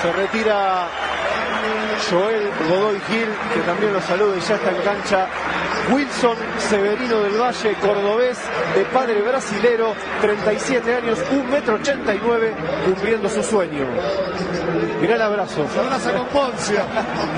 Se 0.00 0.12
retira 0.12 0.86
Joel 2.10 2.50
Godoy 2.70 2.98
Gil, 3.06 3.28
que 3.52 3.60
también 3.60 3.92
lo 3.92 4.00
saluda 4.00 4.34
y 4.34 4.40
ya 4.40 4.54
está 4.54 4.70
en 4.70 4.80
cancha. 4.80 5.28
Wilson 5.90 6.36
Severino 6.58 7.20
del 7.20 7.40
Valle, 7.40 7.74
cordobés, 7.80 8.38
de 8.74 8.84
padre 8.86 9.20
brasilero, 9.22 9.94
37 10.20 10.94
años, 10.94 11.18
1,89 11.18 11.44
metro 11.50 11.74
89, 11.74 12.54
cumpliendo 12.86 13.28
su 13.28 13.42
sueño. 13.42 13.86
Mirá 15.00 15.16
el 15.16 15.22
abrazo. 15.22 15.66
Se 15.72 15.80
abraza 15.80 16.12
con 16.12 16.26
Poncio. 16.26 16.80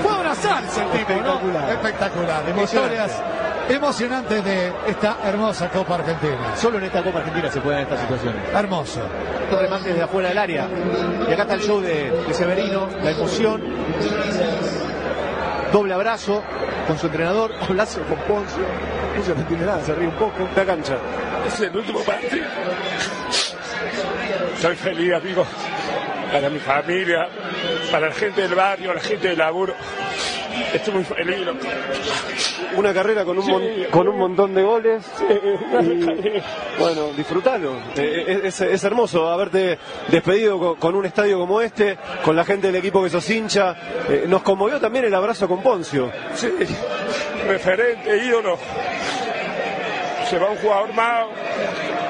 Fue 0.03 0.11
a 0.11 0.15
abrazarse 0.15 0.81
el 0.83 0.89
tipo, 0.91 1.13
¿no? 1.13 1.33
Espectacular. 1.35 1.69
Espectacular. 1.71 2.49
Emocionante. 2.49 2.95
Historias 2.95 3.21
emocionantes 3.67 4.45
de 4.45 4.71
esta 4.87 5.17
hermosa 5.23 5.69
Copa 5.69 5.95
Argentina. 5.95 6.55
Solo 6.55 6.77
en 6.77 6.85
esta 6.85 7.03
Copa 7.03 7.19
Argentina 7.19 7.49
se 7.49 7.61
pueden 7.61 7.83
dar 7.83 7.93
estas 7.93 8.01
situaciones. 8.01 8.53
Hermoso. 8.53 9.01
Estos 9.43 9.59
remates 9.59 9.85
desde 9.87 10.03
afuera 10.03 10.29
del 10.29 10.37
área. 10.37 10.67
Y 11.27 11.33
acá 11.33 11.41
está 11.43 11.55
el 11.55 11.61
show 11.61 11.81
de, 11.81 12.11
de 12.11 12.33
Severino, 12.33 12.87
la 13.03 13.11
emoción. 13.11 13.61
Doble 15.71 15.93
abrazo 15.93 16.43
con 16.87 16.97
su 16.97 17.07
entrenador, 17.07 17.51
abrazo 17.61 18.01
con 18.03 18.17
Poncio. 18.19 18.63
Poncio 19.15 19.35
no 19.35 19.41
entiende 19.41 19.65
nada, 19.65 19.83
se 19.83 19.95
ríe 19.95 20.07
un 20.07 20.15
poco. 20.15 20.47
La 20.55 20.65
cancha. 20.65 20.97
Es 21.47 21.59
el 21.59 21.75
último 21.75 21.99
partido. 22.03 22.45
Soy 24.59 24.75
feliz, 24.75 25.13
amigo. 25.13 25.45
Para 26.35 26.49
mi 26.49 26.59
familia, 26.59 27.29
para 27.89 28.07
la 28.09 28.13
gente 28.13 28.41
del 28.41 28.55
barrio, 28.55 28.93
la 28.93 28.99
gente 28.99 29.29
del 29.29 29.37
laburo. 29.37 29.73
Estoy 30.73 30.93
muy 30.95 31.03
feliz. 31.05 31.47
Una 32.75 32.93
carrera 32.93 33.23
con 33.23 33.39
un, 33.39 33.47
mon- 33.47 33.83
con 33.89 34.05
un 34.09 34.17
montón 34.17 34.53
de 34.53 34.61
goles. 34.61 35.05
Sí. 35.17 35.23
Y, 35.31 36.41
bueno, 36.77 37.13
disfrutalo. 37.15 37.77
Eh, 37.95 38.41
Es, 38.43 38.59
es 38.59 38.83
hermoso 38.83 39.29
haberte 39.31 39.79
despedido 40.09 40.59
con, 40.59 40.75
con 40.75 40.95
un 40.95 41.05
estadio 41.05 41.39
como 41.39 41.61
este, 41.61 41.97
con 42.25 42.35
la 42.35 42.43
gente 42.43 42.67
del 42.67 42.75
equipo 42.75 43.01
que 43.01 43.09
sos 43.09 43.29
hincha. 43.29 43.73
Eh, 44.09 44.25
nos 44.27 44.41
conmovió 44.41 44.77
también 44.81 45.05
el 45.05 45.15
abrazo 45.15 45.47
con 45.47 45.63
Poncio. 45.63 46.11
Sí, 46.33 46.49
referente, 47.47 48.17
ídolo. 48.25 48.57
Se 50.29 50.37
va 50.37 50.49
un 50.49 50.57
jugador 50.57 50.93
más, 50.93 51.27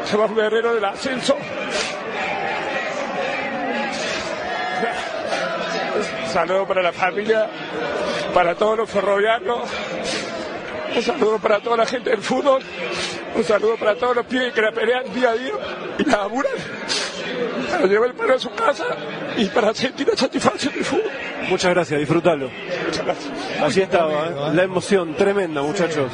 se 0.05 0.17
va 0.17 0.25
un 0.25 0.35
guerrero 0.35 0.73
del 0.73 0.85
ascenso. 0.85 1.37
Saludo 6.35 6.67
para 6.67 6.81
la 6.81 6.91
familia, 6.91 7.49
para 8.33 8.55
todos 8.55 8.79
los 8.79 8.89
ferroviarios. 8.89 9.57
Un 10.93 11.01
saludo 11.01 11.39
para 11.39 11.61
toda 11.61 11.77
la 11.77 11.85
gente 11.85 12.09
del 12.09 12.19
fútbol. 12.19 12.61
Un 13.33 13.43
saludo 13.45 13.77
para 13.77 13.95
todos 13.95 14.17
los 14.17 14.25
pibes 14.25 14.51
que 14.51 14.61
la 14.61 14.73
pelean 14.73 15.05
día 15.13 15.29
a 15.29 15.33
día 15.35 15.53
y 15.97 16.03
la 16.03 16.17
laburan 16.17 16.51
para 17.71 17.85
llevar 17.87 18.09
el 18.09 18.15
pan 18.15 18.31
a 18.31 18.37
su 18.37 18.49
casa 18.49 18.83
y 19.37 19.45
para 19.45 19.73
sentir 19.73 20.09
la 20.09 20.17
satisfacción 20.17 20.73
del 20.73 20.83
fútbol. 20.83 21.09
Muchas 21.47 21.73
gracias, 21.73 21.99
disfrutalo. 22.01 22.49
Muchas 22.85 23.05
gracias. 23.05 23.33
Así 23.61 23.81
estaba, 23.81 24.27
¿eh? 24.27 24.53
la 24.53 24.63
emoción 24.63 25.15
tremenda, 25.15 25.61
muchachos. 25.61 26.11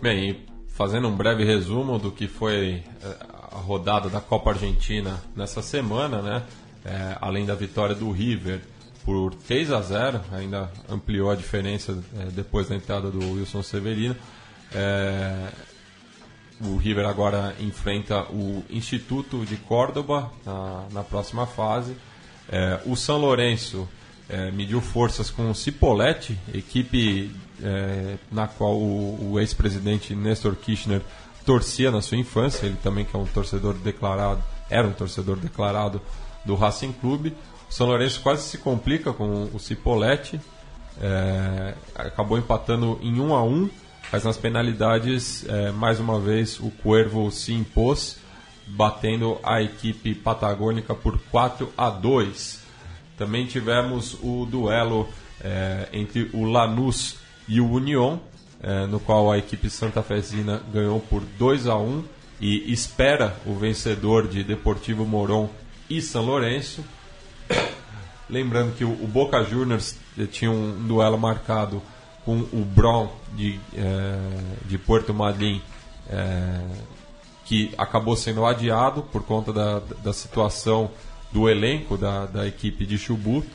Bem, 0.00 0.30
e 0.30 0.46
fazendo 0.68 1.08
um 1.08 1.16
breve 1.16 1.42
resumo 1.42 1.98
do 1.98 2.12
que 2.12 2.28
foi 2.28 2.84
eh, 3.02 3.16
a 3.50 3.58
rodada 3.58 4.08
da 4.08 4.20
Copa 4.20 4.50
Argentina 4.50 5.20
nessa 5.34 5.60
semana, 5.60 6.22
né? 6.22 6.42
Eh, 6.86 7.18
além 7.20 7.44
da 7.44 7.54
vitória 7.56 7.96
do 7.96 8.12
River 8.12 8.60
por 9.04 9.34
3 9.34 9.72
a 9.72 9.82
0, 9.82 10.20
ainda 10.30 10.70
ampliou 10.88 11.30
a 11.30 11.34
diferença 11.34 11.98
eh, 12.16 12.28
depois 12.30 12.68
da 12.68 12.76
entrada 12.76 13.10
do 13.10 13.18
Wilson 13.32 13.60
Severino. 13.62 14.14
Eh, 14.72 15.48
o 16.60 16.76
River 16.76 17.04
agora 17.06 17.56
enfrenta 17.58 18.22
o 18.30 18.64
Instituto 18.70 19.44
de 19.44 19.56
Córdoba 19.56 20.30
na, 20.44 20.86
na 20.92 21.02
próxima 21.02 21.44
fase. 21.44 21.96
É, 22.48 22.80
o 22.86 22.96
São 22.96 23.18
Lourenço 23.18 23.86
é, 24.28 24.50
mediu 24.50 24.80
forças 24.80 25.30
com 25.30 25.50
o 25.50 25.54
Cipolletti, 25.54 26.38
equipe 26.54 27.30
é, 27.62 28.16
na 28.30 28.48
qual 28.48 28.74
o, 28.74 29.32
o 29.32 29.40
ex-presidente 29.40 30.14
Nestor 30.14 30.56
Kirchner 30.56 31.02
torcia 31.44 31.90
na 31.90 32.00
sua 32.00 32.16
infância. 32.16 32.64
Ele 32.64 32.78
também 32.82 33.04
que 33.04 33.14
é 33.14 33.18
um 33.18 33.26
torcedor 33.26 33.74
declarado, 33.74 34.42
era 34.70 34.86
um 34.86 34.92
torcedor 34.92 35.36
declarado 35.36 36.00
do 36.46 36.54
Racing 36.54 36.92
Clube. 36.92 37.34
O 37.68 37.72
São 37.72 37.86
Lourenço 37.86 38.20
quase 38.20 38.42
se 38.48 38.58
complica 38.58 39.12
com 39.12 39.50
o 39.52 39.58
Cipolletti, 39.58 40.40
é, 41.00 41.74
acabou 41.94 42.38
empatando 42.38 42.98
em 43.02 43.20
1 43.20 43.34
a 43.34 43.42
1 43.42 43.70
mas 44.12 44.24
nas 44.24 44.36
penalidades, 44.36 45.44
é, 45.48 45.72
mais 45.72 45.98
uma 45.98 46.20
vez, 46.20 46.60
o 46.60 46.70
Cuervo 46.70 47.30
se 47.30 47.52
impôs, 47.52 48.18
batendo 48.66 49.38
a 49.42 49.60
equipe 49.60 50.14
patagônica 50.14 50.94
por 50.94 51.18
4 51.30 51.72
a 51.76 51.90
2. 51.90 52.62
Também 53.18 53.46
tivemos 53.46 54.16
o 54.22 54.46
duelo 54.46 55.08
é, 55.40 55.88
entre 55.92 56.30
o 56.32 56.44
Lanús 56.44 57.16
e 57.48 57.60
o 57.60 57.70
Union, 57.70 58.18
é, 58.62 58.86
no 58.86 59.00
qual 59.00 59.30
a 59.30 59.38
equipe 59.38 59.68
Santa 59.68 60.02
Fezina 60.02 60.62
ganhou 60.72 61.00
por 61.00 61.22
2 61.38 61.66
a 61.66 61.76
1 61.76 62.04
e 62.40 62.72
espera 62.72 63.36
o 63.44 63.54
vencedor 63.54 64.28
de 64.28 64.44
Deportivo 64.44 65.04
Moron 65.04 65.50
e 65.88 66.00
São 66.00 66.24
Lourenço. 66.24 66.84
Lembrando 68.28 68.74
que 68.76 68.84
o, 68.84 69.06
Boca 69.06 69.42
Juniors 69.44 69.96
eh, 70.18 70.26
tinha 70.26 70.50
um 70.50 70.86
duelo 70.86 71.16
marcado 71.16 71.80
com 72.24 72.38
o 72.38 72.64
Bron 72.64 73.12
de, 73.34 73.60
eh, 73.72 74.18
de 74.64 74.76
Porto 74.76 75.14
Madryn, 75.14 75.62
eh, 76.10 76.60
que 77.44 77.72
acabou 77.78 78.16
sendo 78.16 78.44
adiado 78.44 79.02
por 79.04 79.22
conta 79.22 79.52
da, 79.52 79.78
da 79.78 80.12
situação 80.12 80.90
do 81.32 81.48
elenco 81.48 81.96
da, 81.96 82.26
da 82.26 82.46
equipe 82.46 82.84
de 82.84 82.98
Chubut. 82.98 83.46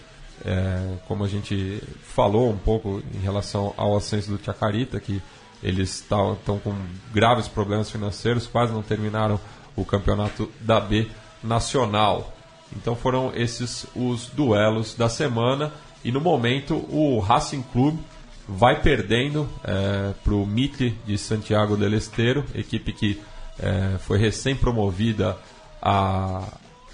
Eh, 0.46 0.94
como 1.06 1.26
a 1.26 1.28
gente 1.28 1.84
falou 2.02 2.50
um 2.50 2.58
pouco 2.58 3.04
em 3.14 3.20
relação 3.20 3.74
ao 3.76 3.98
ascenso 3.98 4.32
do 4.32 4.44
Chacarita, 4.44 5.02
que 5.02 5.22
eles 5.62 6.00
estão 6.00 6.38
com 6.64 6.74
graves 7.14 7.50
problemas 7.50 7.92
financeiros, 7.92 8.48
quase 8.48 8.72
não 8.72 8.82
terminaram 8.82 9.40
o 9.76 9.86
campeonato 9.86 10.50
da 10.62 10.80
B 10.80 11.10
nacional. 11.44 12.34
Então 12.76 12.96
foram 12.96 13.32
esses 13.36 13.86
os 13.96 14.28
duelos 14.28 14.96
da 14.96 15.10
semana 15.10 15.72
e 16.04 16.12
no 16.12 16.22
momento 16.22 16.76
o 16.90 17.20
Racing 17.20 17.62
Clube 17.64 18.00
vai 18.48 18.82
perdendo 18.82 19.48
é, 19.64 20.14
para 20.24 20.34
o 20.34 20.46
Mitre 20.46 20.98
de 21.06 21.18
Santiago 21.18 21.78
del 21.78 21.94
Estero, 21.94 22.44
equipe 22.56 22.92
que 22.92 23.22
é, 23.60 23.98
foi 24.00 24.18
recém-promovida 24.18 25.38
a, 25.82 26.48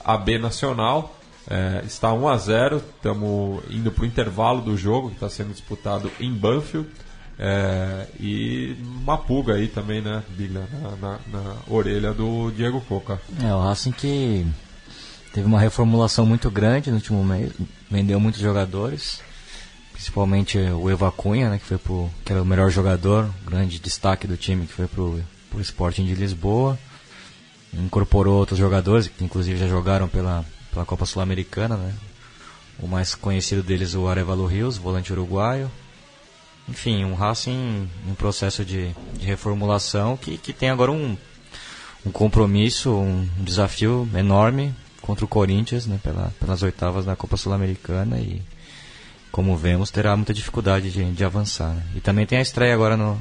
a 0.03 0.17
B 0.17 0.37
Nacional. 0.37 1.13
É, 1.49 1.81
está 1.85 2.11
1 2.11 2.27
a 2.27 2.37
0 2.37 2.77
estamos 2.77 3.63
indo 3.69 3.89
para 3.89 4.03
o 4.03 4.05
intervalo 4.05 4.61
do 4.61 4.75
jogo, 4.75 5.09
que 5.09 5.15
está 5.15 5.29
sendo 5.29 5.51
disputado 5.51 6.11
em 6.19 6.31
Banfield. 6.33 6.89
É, 7.39 8.07
e 8.19 8.75
uma 9.03 9.17
pulga 9.17 9.53
aí 9.53 9.67
também, 9.67 10.01
né, 10.01 10.23
Bigla, 10.29 10.67
na, 10.81 10.89
na, 10.95 11.19
na 11.31 11.55
orelha 11.69 12.13
do 12.13 12.51
Diego 12.51 12.81
Coca. 12.81 13.21
É, 13.43 13.53
o 13.53 13.61
Racing 13.61 13.91
que 13.91 14.45
teve 15.31 15.45
uma 15.45 15.59
reformulação 15.59 16.25
muito 16.25 16.49
grande 16.49 16.89
no 16.89 16.97
último 16.97 17.23
mês, 17.23 17.51
vendeu 17.91 18.19
muitos 18.19 18.41
jogadores, 18.41 19.21
principalmente 19.93 20.57
o 20.57 20.89
Eva 20.89 21.11
Cunha, 21.11 21.49
né, 21.49 21.59
que, 21.59 21.65
foi 21.65 21.77
pro, 21.77 22.09
que 22.25 22.31
era 22.31 22.41
o 22.41 22.45
melhor 22.45 22.71
jogador, 22.71 23.29
grande 23.45 23.79
destaque 23.79 24.25
do 24.25 24.35
time, 24.35 24.65
que 24.65 24.73
foi 24.73 24.87
pro, 24.87 25.21
pro 25.49 25.61
Sporting 25.61 26.05
de 26.05 26.15
Lisboa. 26.15 26.77
Incorporou 27.73 28.37
outros 28.39 28.57
jogadores, 28.57 29.07
que 29.07 29.23
inclusive 29.23 29.59
já 29.59 29.67
jogaram 29.67 30.07
pela, 30.07 30.43
pela 30.71 30.85
Copa 30.85 31.05
Sul-Americana, 31.05 31.75
né? 31.75 31.93
O 32.79 32.87
mais 32.87 33.13
conhecido 33.13 33.61
deles, 33.61 33.93
o 33.93 34.07
Arevalo 34.07 34.45
Rios, 34.45 34.77
volante 34.77 35.11
uruguaio. 35.11 35.69
Enfim, 36.67 37.05
um 37.05 37.13
Racing 37.13 37.89
em 38.07 38.13
processo 38.15 38.65
de, 38.65 38.93
de 39.13 39.25
reformulação 39.25 40.17
que, 40.17 40.37
que 40.37 40.51
tem 40.51 40.69
agora 40.69 40.91
um, 40.91 41.17
um 42.05 42.11
compromisso, 42.11 42.91
um 42.91 43.27
desafio 43.39 44.07
enorme 44.15 44.73
contra 45.01 45.23
o 45.23 45.27
Corinthians, 45.27 45.85
né, 45.85 45.99
pela, 46.03 46.33
pelas 46.39 46.61
oitavas 46.63 47.05
da 47.05 47.15
Copa 47.15 47.37
Sul-Americana 47.37 48.19
e, 48.19 48.41
como 49.31 49.55
vemos, 49.55 49.89
terá 49.89 50.15
muita 50.15 50.33
dificuldade 50.33 50.91
de, 50.91 51.11
de 51.11 51.23
avançar. 51.23 51.73
Né? 51.73 51.83
E 51.95 52.01
também 52.01 52.25
tem 52.25 52.39
a 52.39 52.41
estreia 52.41 52.73
agora 52.73 52.97
no, 52.97 53.19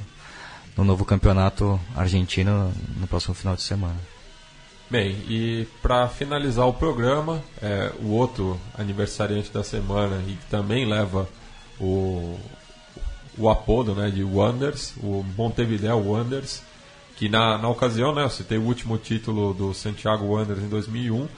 no 0.76 0.84
novo 0.84 1.04
campeonato 1.04 1.78
argentino 1.94 2.72
no 2.96 3.06
próximo 3.06 3.34
final 3.34 3.54
de 3.54 3.62
semana. 3.62 3.96
Bem, 4.88 5.16
e 5.28 5.66
para 5.82 6.08
finalizar 6.08 6.66
o 6.66 6.72
programa, 6.72 7.42
é, 7.60 7.92
o 8.00 8.10
outro 8.10 8.58
aniversariante 8.78 9.50
da 9.52 9.64
semana 9.64 10.22
e 10.28 10.34
que 10.34 10.46
também 10.46 10.88
leva 10.88 11.28
o, 11.80 12.38
o 13.38 13.48
apodo 13.48 13.94
né, 13.94 14.10
de 14.10 14.24
Wonders, 14.24 14.94
o 15.02 15.24
Montevideo 15.36 15.98
Wonders, 15.98 16.62
que 17.16 17.28
na, 17.28 17.58
na 17.58 17.68
ocasião, 17.68 18.14
né, 18.14 18.24
eu 18.24 18.30
citei 18.30 18.58
o 18.58 18.62
último 18.62 18.98
título 18.98 19.54
do 19.54 19.72
Santiago 19.72 20.26
Wanderers 20.26 20.64
em 20.64 20.68
2001, 20.68 21.28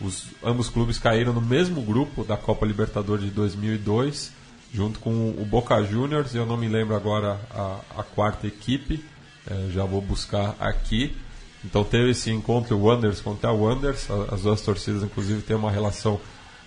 os, 0.00 0.26
ambos 0.44 0.68
clubes 0.68 0.98
caíram 0.98 1.32
no 1.32 1.40
mesmo 1.40 1.80
grupo 1.80 2.24
da 2.24 2.36
Copa 2.36 2.66
Libertadores 2.66 3.24
de 3.24 3.30
2002, 3.30 4.32
junto 4.72 4.98
com 4.98 5.30
o 5.30 5.44
Boca 5.44 5.82
Juniors, 5.82 6.34
eu 6.34 6.44
não 6.44 6.56
me 6.56 6.68
lembro 6.68 6.94
agora 6.94 7.40
a, 7.50 7.80
a 8.00 8.02
quarta 8.02 8.46
equipe, 8.46 9.02
é, 9.46 9.70
já 9.70 9.84
vou 9.84 10.00
buscar 10.00 10.54
aqui. 10.58 11.16
Então 11.64 11.82
teve 11.82 12.10
esse 12.10 12.30
encontro 12.30 12.78
Wanderers 12.78 13.20
contra 13.20 13.52
Wanderers, 13.52 14.08
as 14.30 14.42
duas 14.42 14.60
torcidas 14.60 15.02
inclusive 15.02 15.42
têm 15.42 15.56
uma 15.56 15.70
relação 15.70 16.20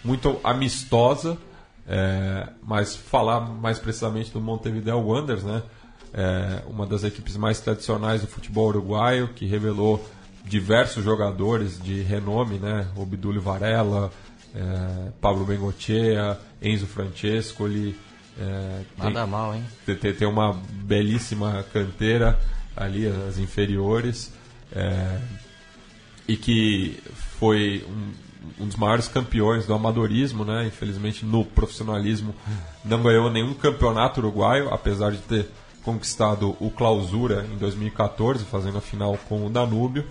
muito 0.03 0.39
amistosa, 0.43 1.37
é, 1.89 2.47
mas 2.61 2.95
falar 2.95 3.41
mais 3.41 3.79
precisamente 3.79 4.31
do 4.31 4.39
Montevideo 4.39 4.99
Wanderers, 4.99 5.43
né? 5.43 5.63
É 6.13 6.63
uma 6.67 6.85
das 6.85 7.03
equipes 7.03 7.35
mais 7.35 7.59
tradicionais 7.59 8.21
do 8.21 8.27
futebol 8.27 8.67
uruguaio, 8.67 9.29
que 9.29 9.45
revelou 9.45 10.03
diversos 10.45 11.03
jogadores 11.03 11.81
de 11.81 12.01
renome, 12.01 12.59
né? 12.59 12.87
Obdúlio 12.95 13.41
Varela, 13.41 14.11
é, 14.53 15.11
Pablo 15.19 15.45
Bengochea, 15.45 16.39
Enzo 16.61 16.85
Francesco, 16.85 17.65
ele 17.65 17.95
é, 18.39 18.81
Nada 18.97 19.21
tem, 19.21 19.29
mal, 19.29 19.55
hein? 19.55 19.63
Tem, 19.85 20.13
tem, 20.13 20.27
uma 20.27 20.53
belíssima 20.71 21.65
canteira 21.73 22.39
ali, 22.75 23.07
as 23.07 23.37
inferiores, 23.37 24.31
é, 24.71 25.19
e 26.27 26.37
que 26.37 26.99
foi 27.39 27.85
um, 27.89 28.28
um 28.59 28.65
dos 28.65 28.75
maiores 28.75 29.07
campeões 29.07 29.65
do 29.65 29.73
amadorismo, 29.73 30.45
né? 30.45 30.65
Infelizmente 30.67 31.25
no 31.25 31.43
profissionalismo 31.45 32.33
não 32.83 33.01
ganhou 33.01 33.29
nenhum 33.29 33.53
campeonato 33.53 34.19
uruguaio, 34.19 34.73
apesar 34.73 35.11
de 35.11 35.19
ter 35.19 35.49
conquistado 35.83 36.55
o 36.59 36.69
Clausura 36.69 37.45
em 37.51 37.57
2014, 37.57 38.45
fazendo 38.45 38.77
a 38.77 38.81
final 38.81 39.17
com 39.27 39.45
o 39.45 39.49
Danúbio. 39.49 40.05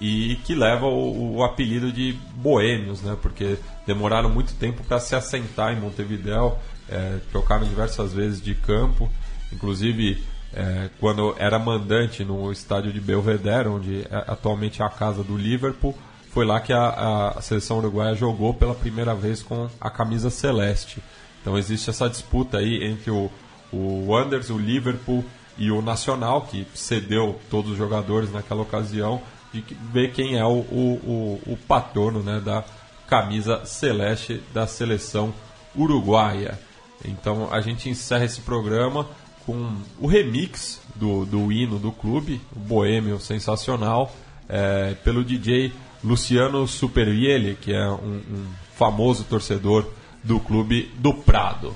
e 0.00 0.36
que 0.44 0.54
leva 0.54 0.86
o, 0.86 1.36
o, 1.36 1.44
apelido 1.44 1.90
de 1.90 2.12
boêmios, 2.34 3.00
né? 3.00 3.16
Porque 3.20 3.56
demoraram 3.86 4.28
muito 4.28 4.54
tempo 4.54 4.84
para 4.84 5.00
se 5.00 5.14
assentar 5.14 5.72
em 5.72 5.80
Montevideo, 5.80 6.56
é, 6.88 7.18
trocaram 7.30 7.66
diversas 7.66 8.12
vezes 8.12 8.42
de 8.42 8.54
campo, 8.54 9.10
inclusive 9.52 10.22
é, 10.54 10.88
quando 11.00 11.34
era 11.38 11.58
mandante 11.58 12.24
no 12.24 12.50
estádio 12.50 12.92
de 12.92 13.00
Belvedere, 13.00 13.68
onde 13.68 14.02
é, 14.02 14.24
atualmente 14.26 14.82
é 14.82 14.84
a 14.84 14.88
casa 14.88 15.22
do 15.22 15.36
Liverpool, 15.36 15.96
foi 16.30 16.44
lá 16.44 16.60
que 16.60 16.72
a, 16.72 17.34
a, 17.36 17.42
seleção 17.42 17.78
uruguaia 17.78 18.14
jogou 18.14 18.52
pela 18.52 18.74
primeira 18.74 19.14
vez 19.14 19.42
com 19.42 19.68
a 19.80 19.90
camisa 19.90 20.28
celeste. 20.28 21.02
Então 21.40 21.56
existe 21.56 21.88
essa 21.88 22.08
disputa 22.08 22.58
aí 22.58 22.84
entre 22.84 23.10
o, 23.10 23.30
o 23.72 24.06
Wanderers, 24.08 24.50
o 24.50 24.58
Liverpool 24.58 25.24
e 25.56 25.70
o 25.70 25.80
Nacional, 25.80 26.42
que 26.42 26.66
cedeu 26.74 27.40
todos 27.50 27.72
os 27.72 27.78
jogadores 27.78 28.32
naquela 28.32 28.62
ocasião, 28.62 29.22
de 29.52 29.64
ver 29.92 30.12
quem 30.12 30.36
é 30.36 30.44
o, 30.44 30.58
o, 30.58 31.40
o, 31.46 31.52
o 31.52 31.58
patrono 31.66 32.22
né, 32.22 32.40
da 32.44 32.62
camisa 33.08 33.64
celeste 33.64 34.42
da 34.52 34.66
seleção 34.66 35.32
uruguaia. 35.74 36.58
Então 37.04 37.48
a 37.52 37.60
gente 37.60 37.88
encerra 37.88 38.24
esse 38.24 38.40
programa 38.40 39.06
com 39.46 39.76
o 40.00 40.08
remix 40.08 40.82
do, 40.96 41.24
do 41.24 41.52
hino 41.52 41.78
do 41.78 41.92
clube, 41.92 42.40
o 42.54 42.58
Boêmio 42.58 43.20
Sensacional, 43.20 44.14
é, 44.48 44.94
pelo 45.04 45.24
DJ 45.24 45.72
Luciano 46.02 46.66
Supervielle, 46.66 47.54
que 47.54 47.72
é 47.72 47.88
um, 47.88 48.16
um 48.16 48.46
famoso 48.74 49.24
torcedor 49.24 49.88
do 50.22 50.40
clube 50.40 50.90
do 50.98 51.14
Prado. 51.14 51.74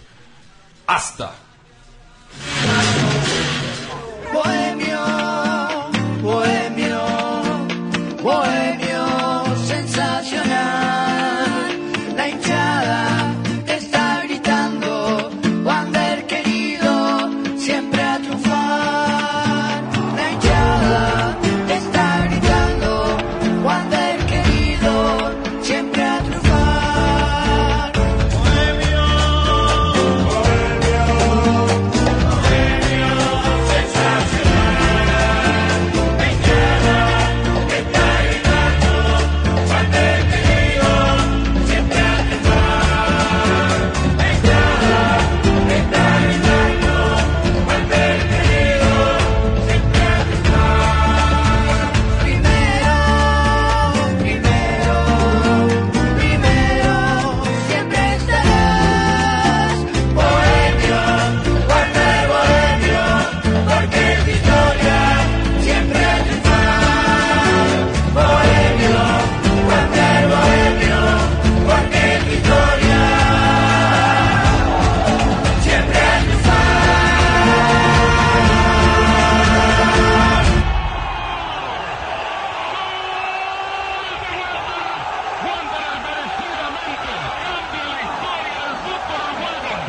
Hasta! 0.87 1.33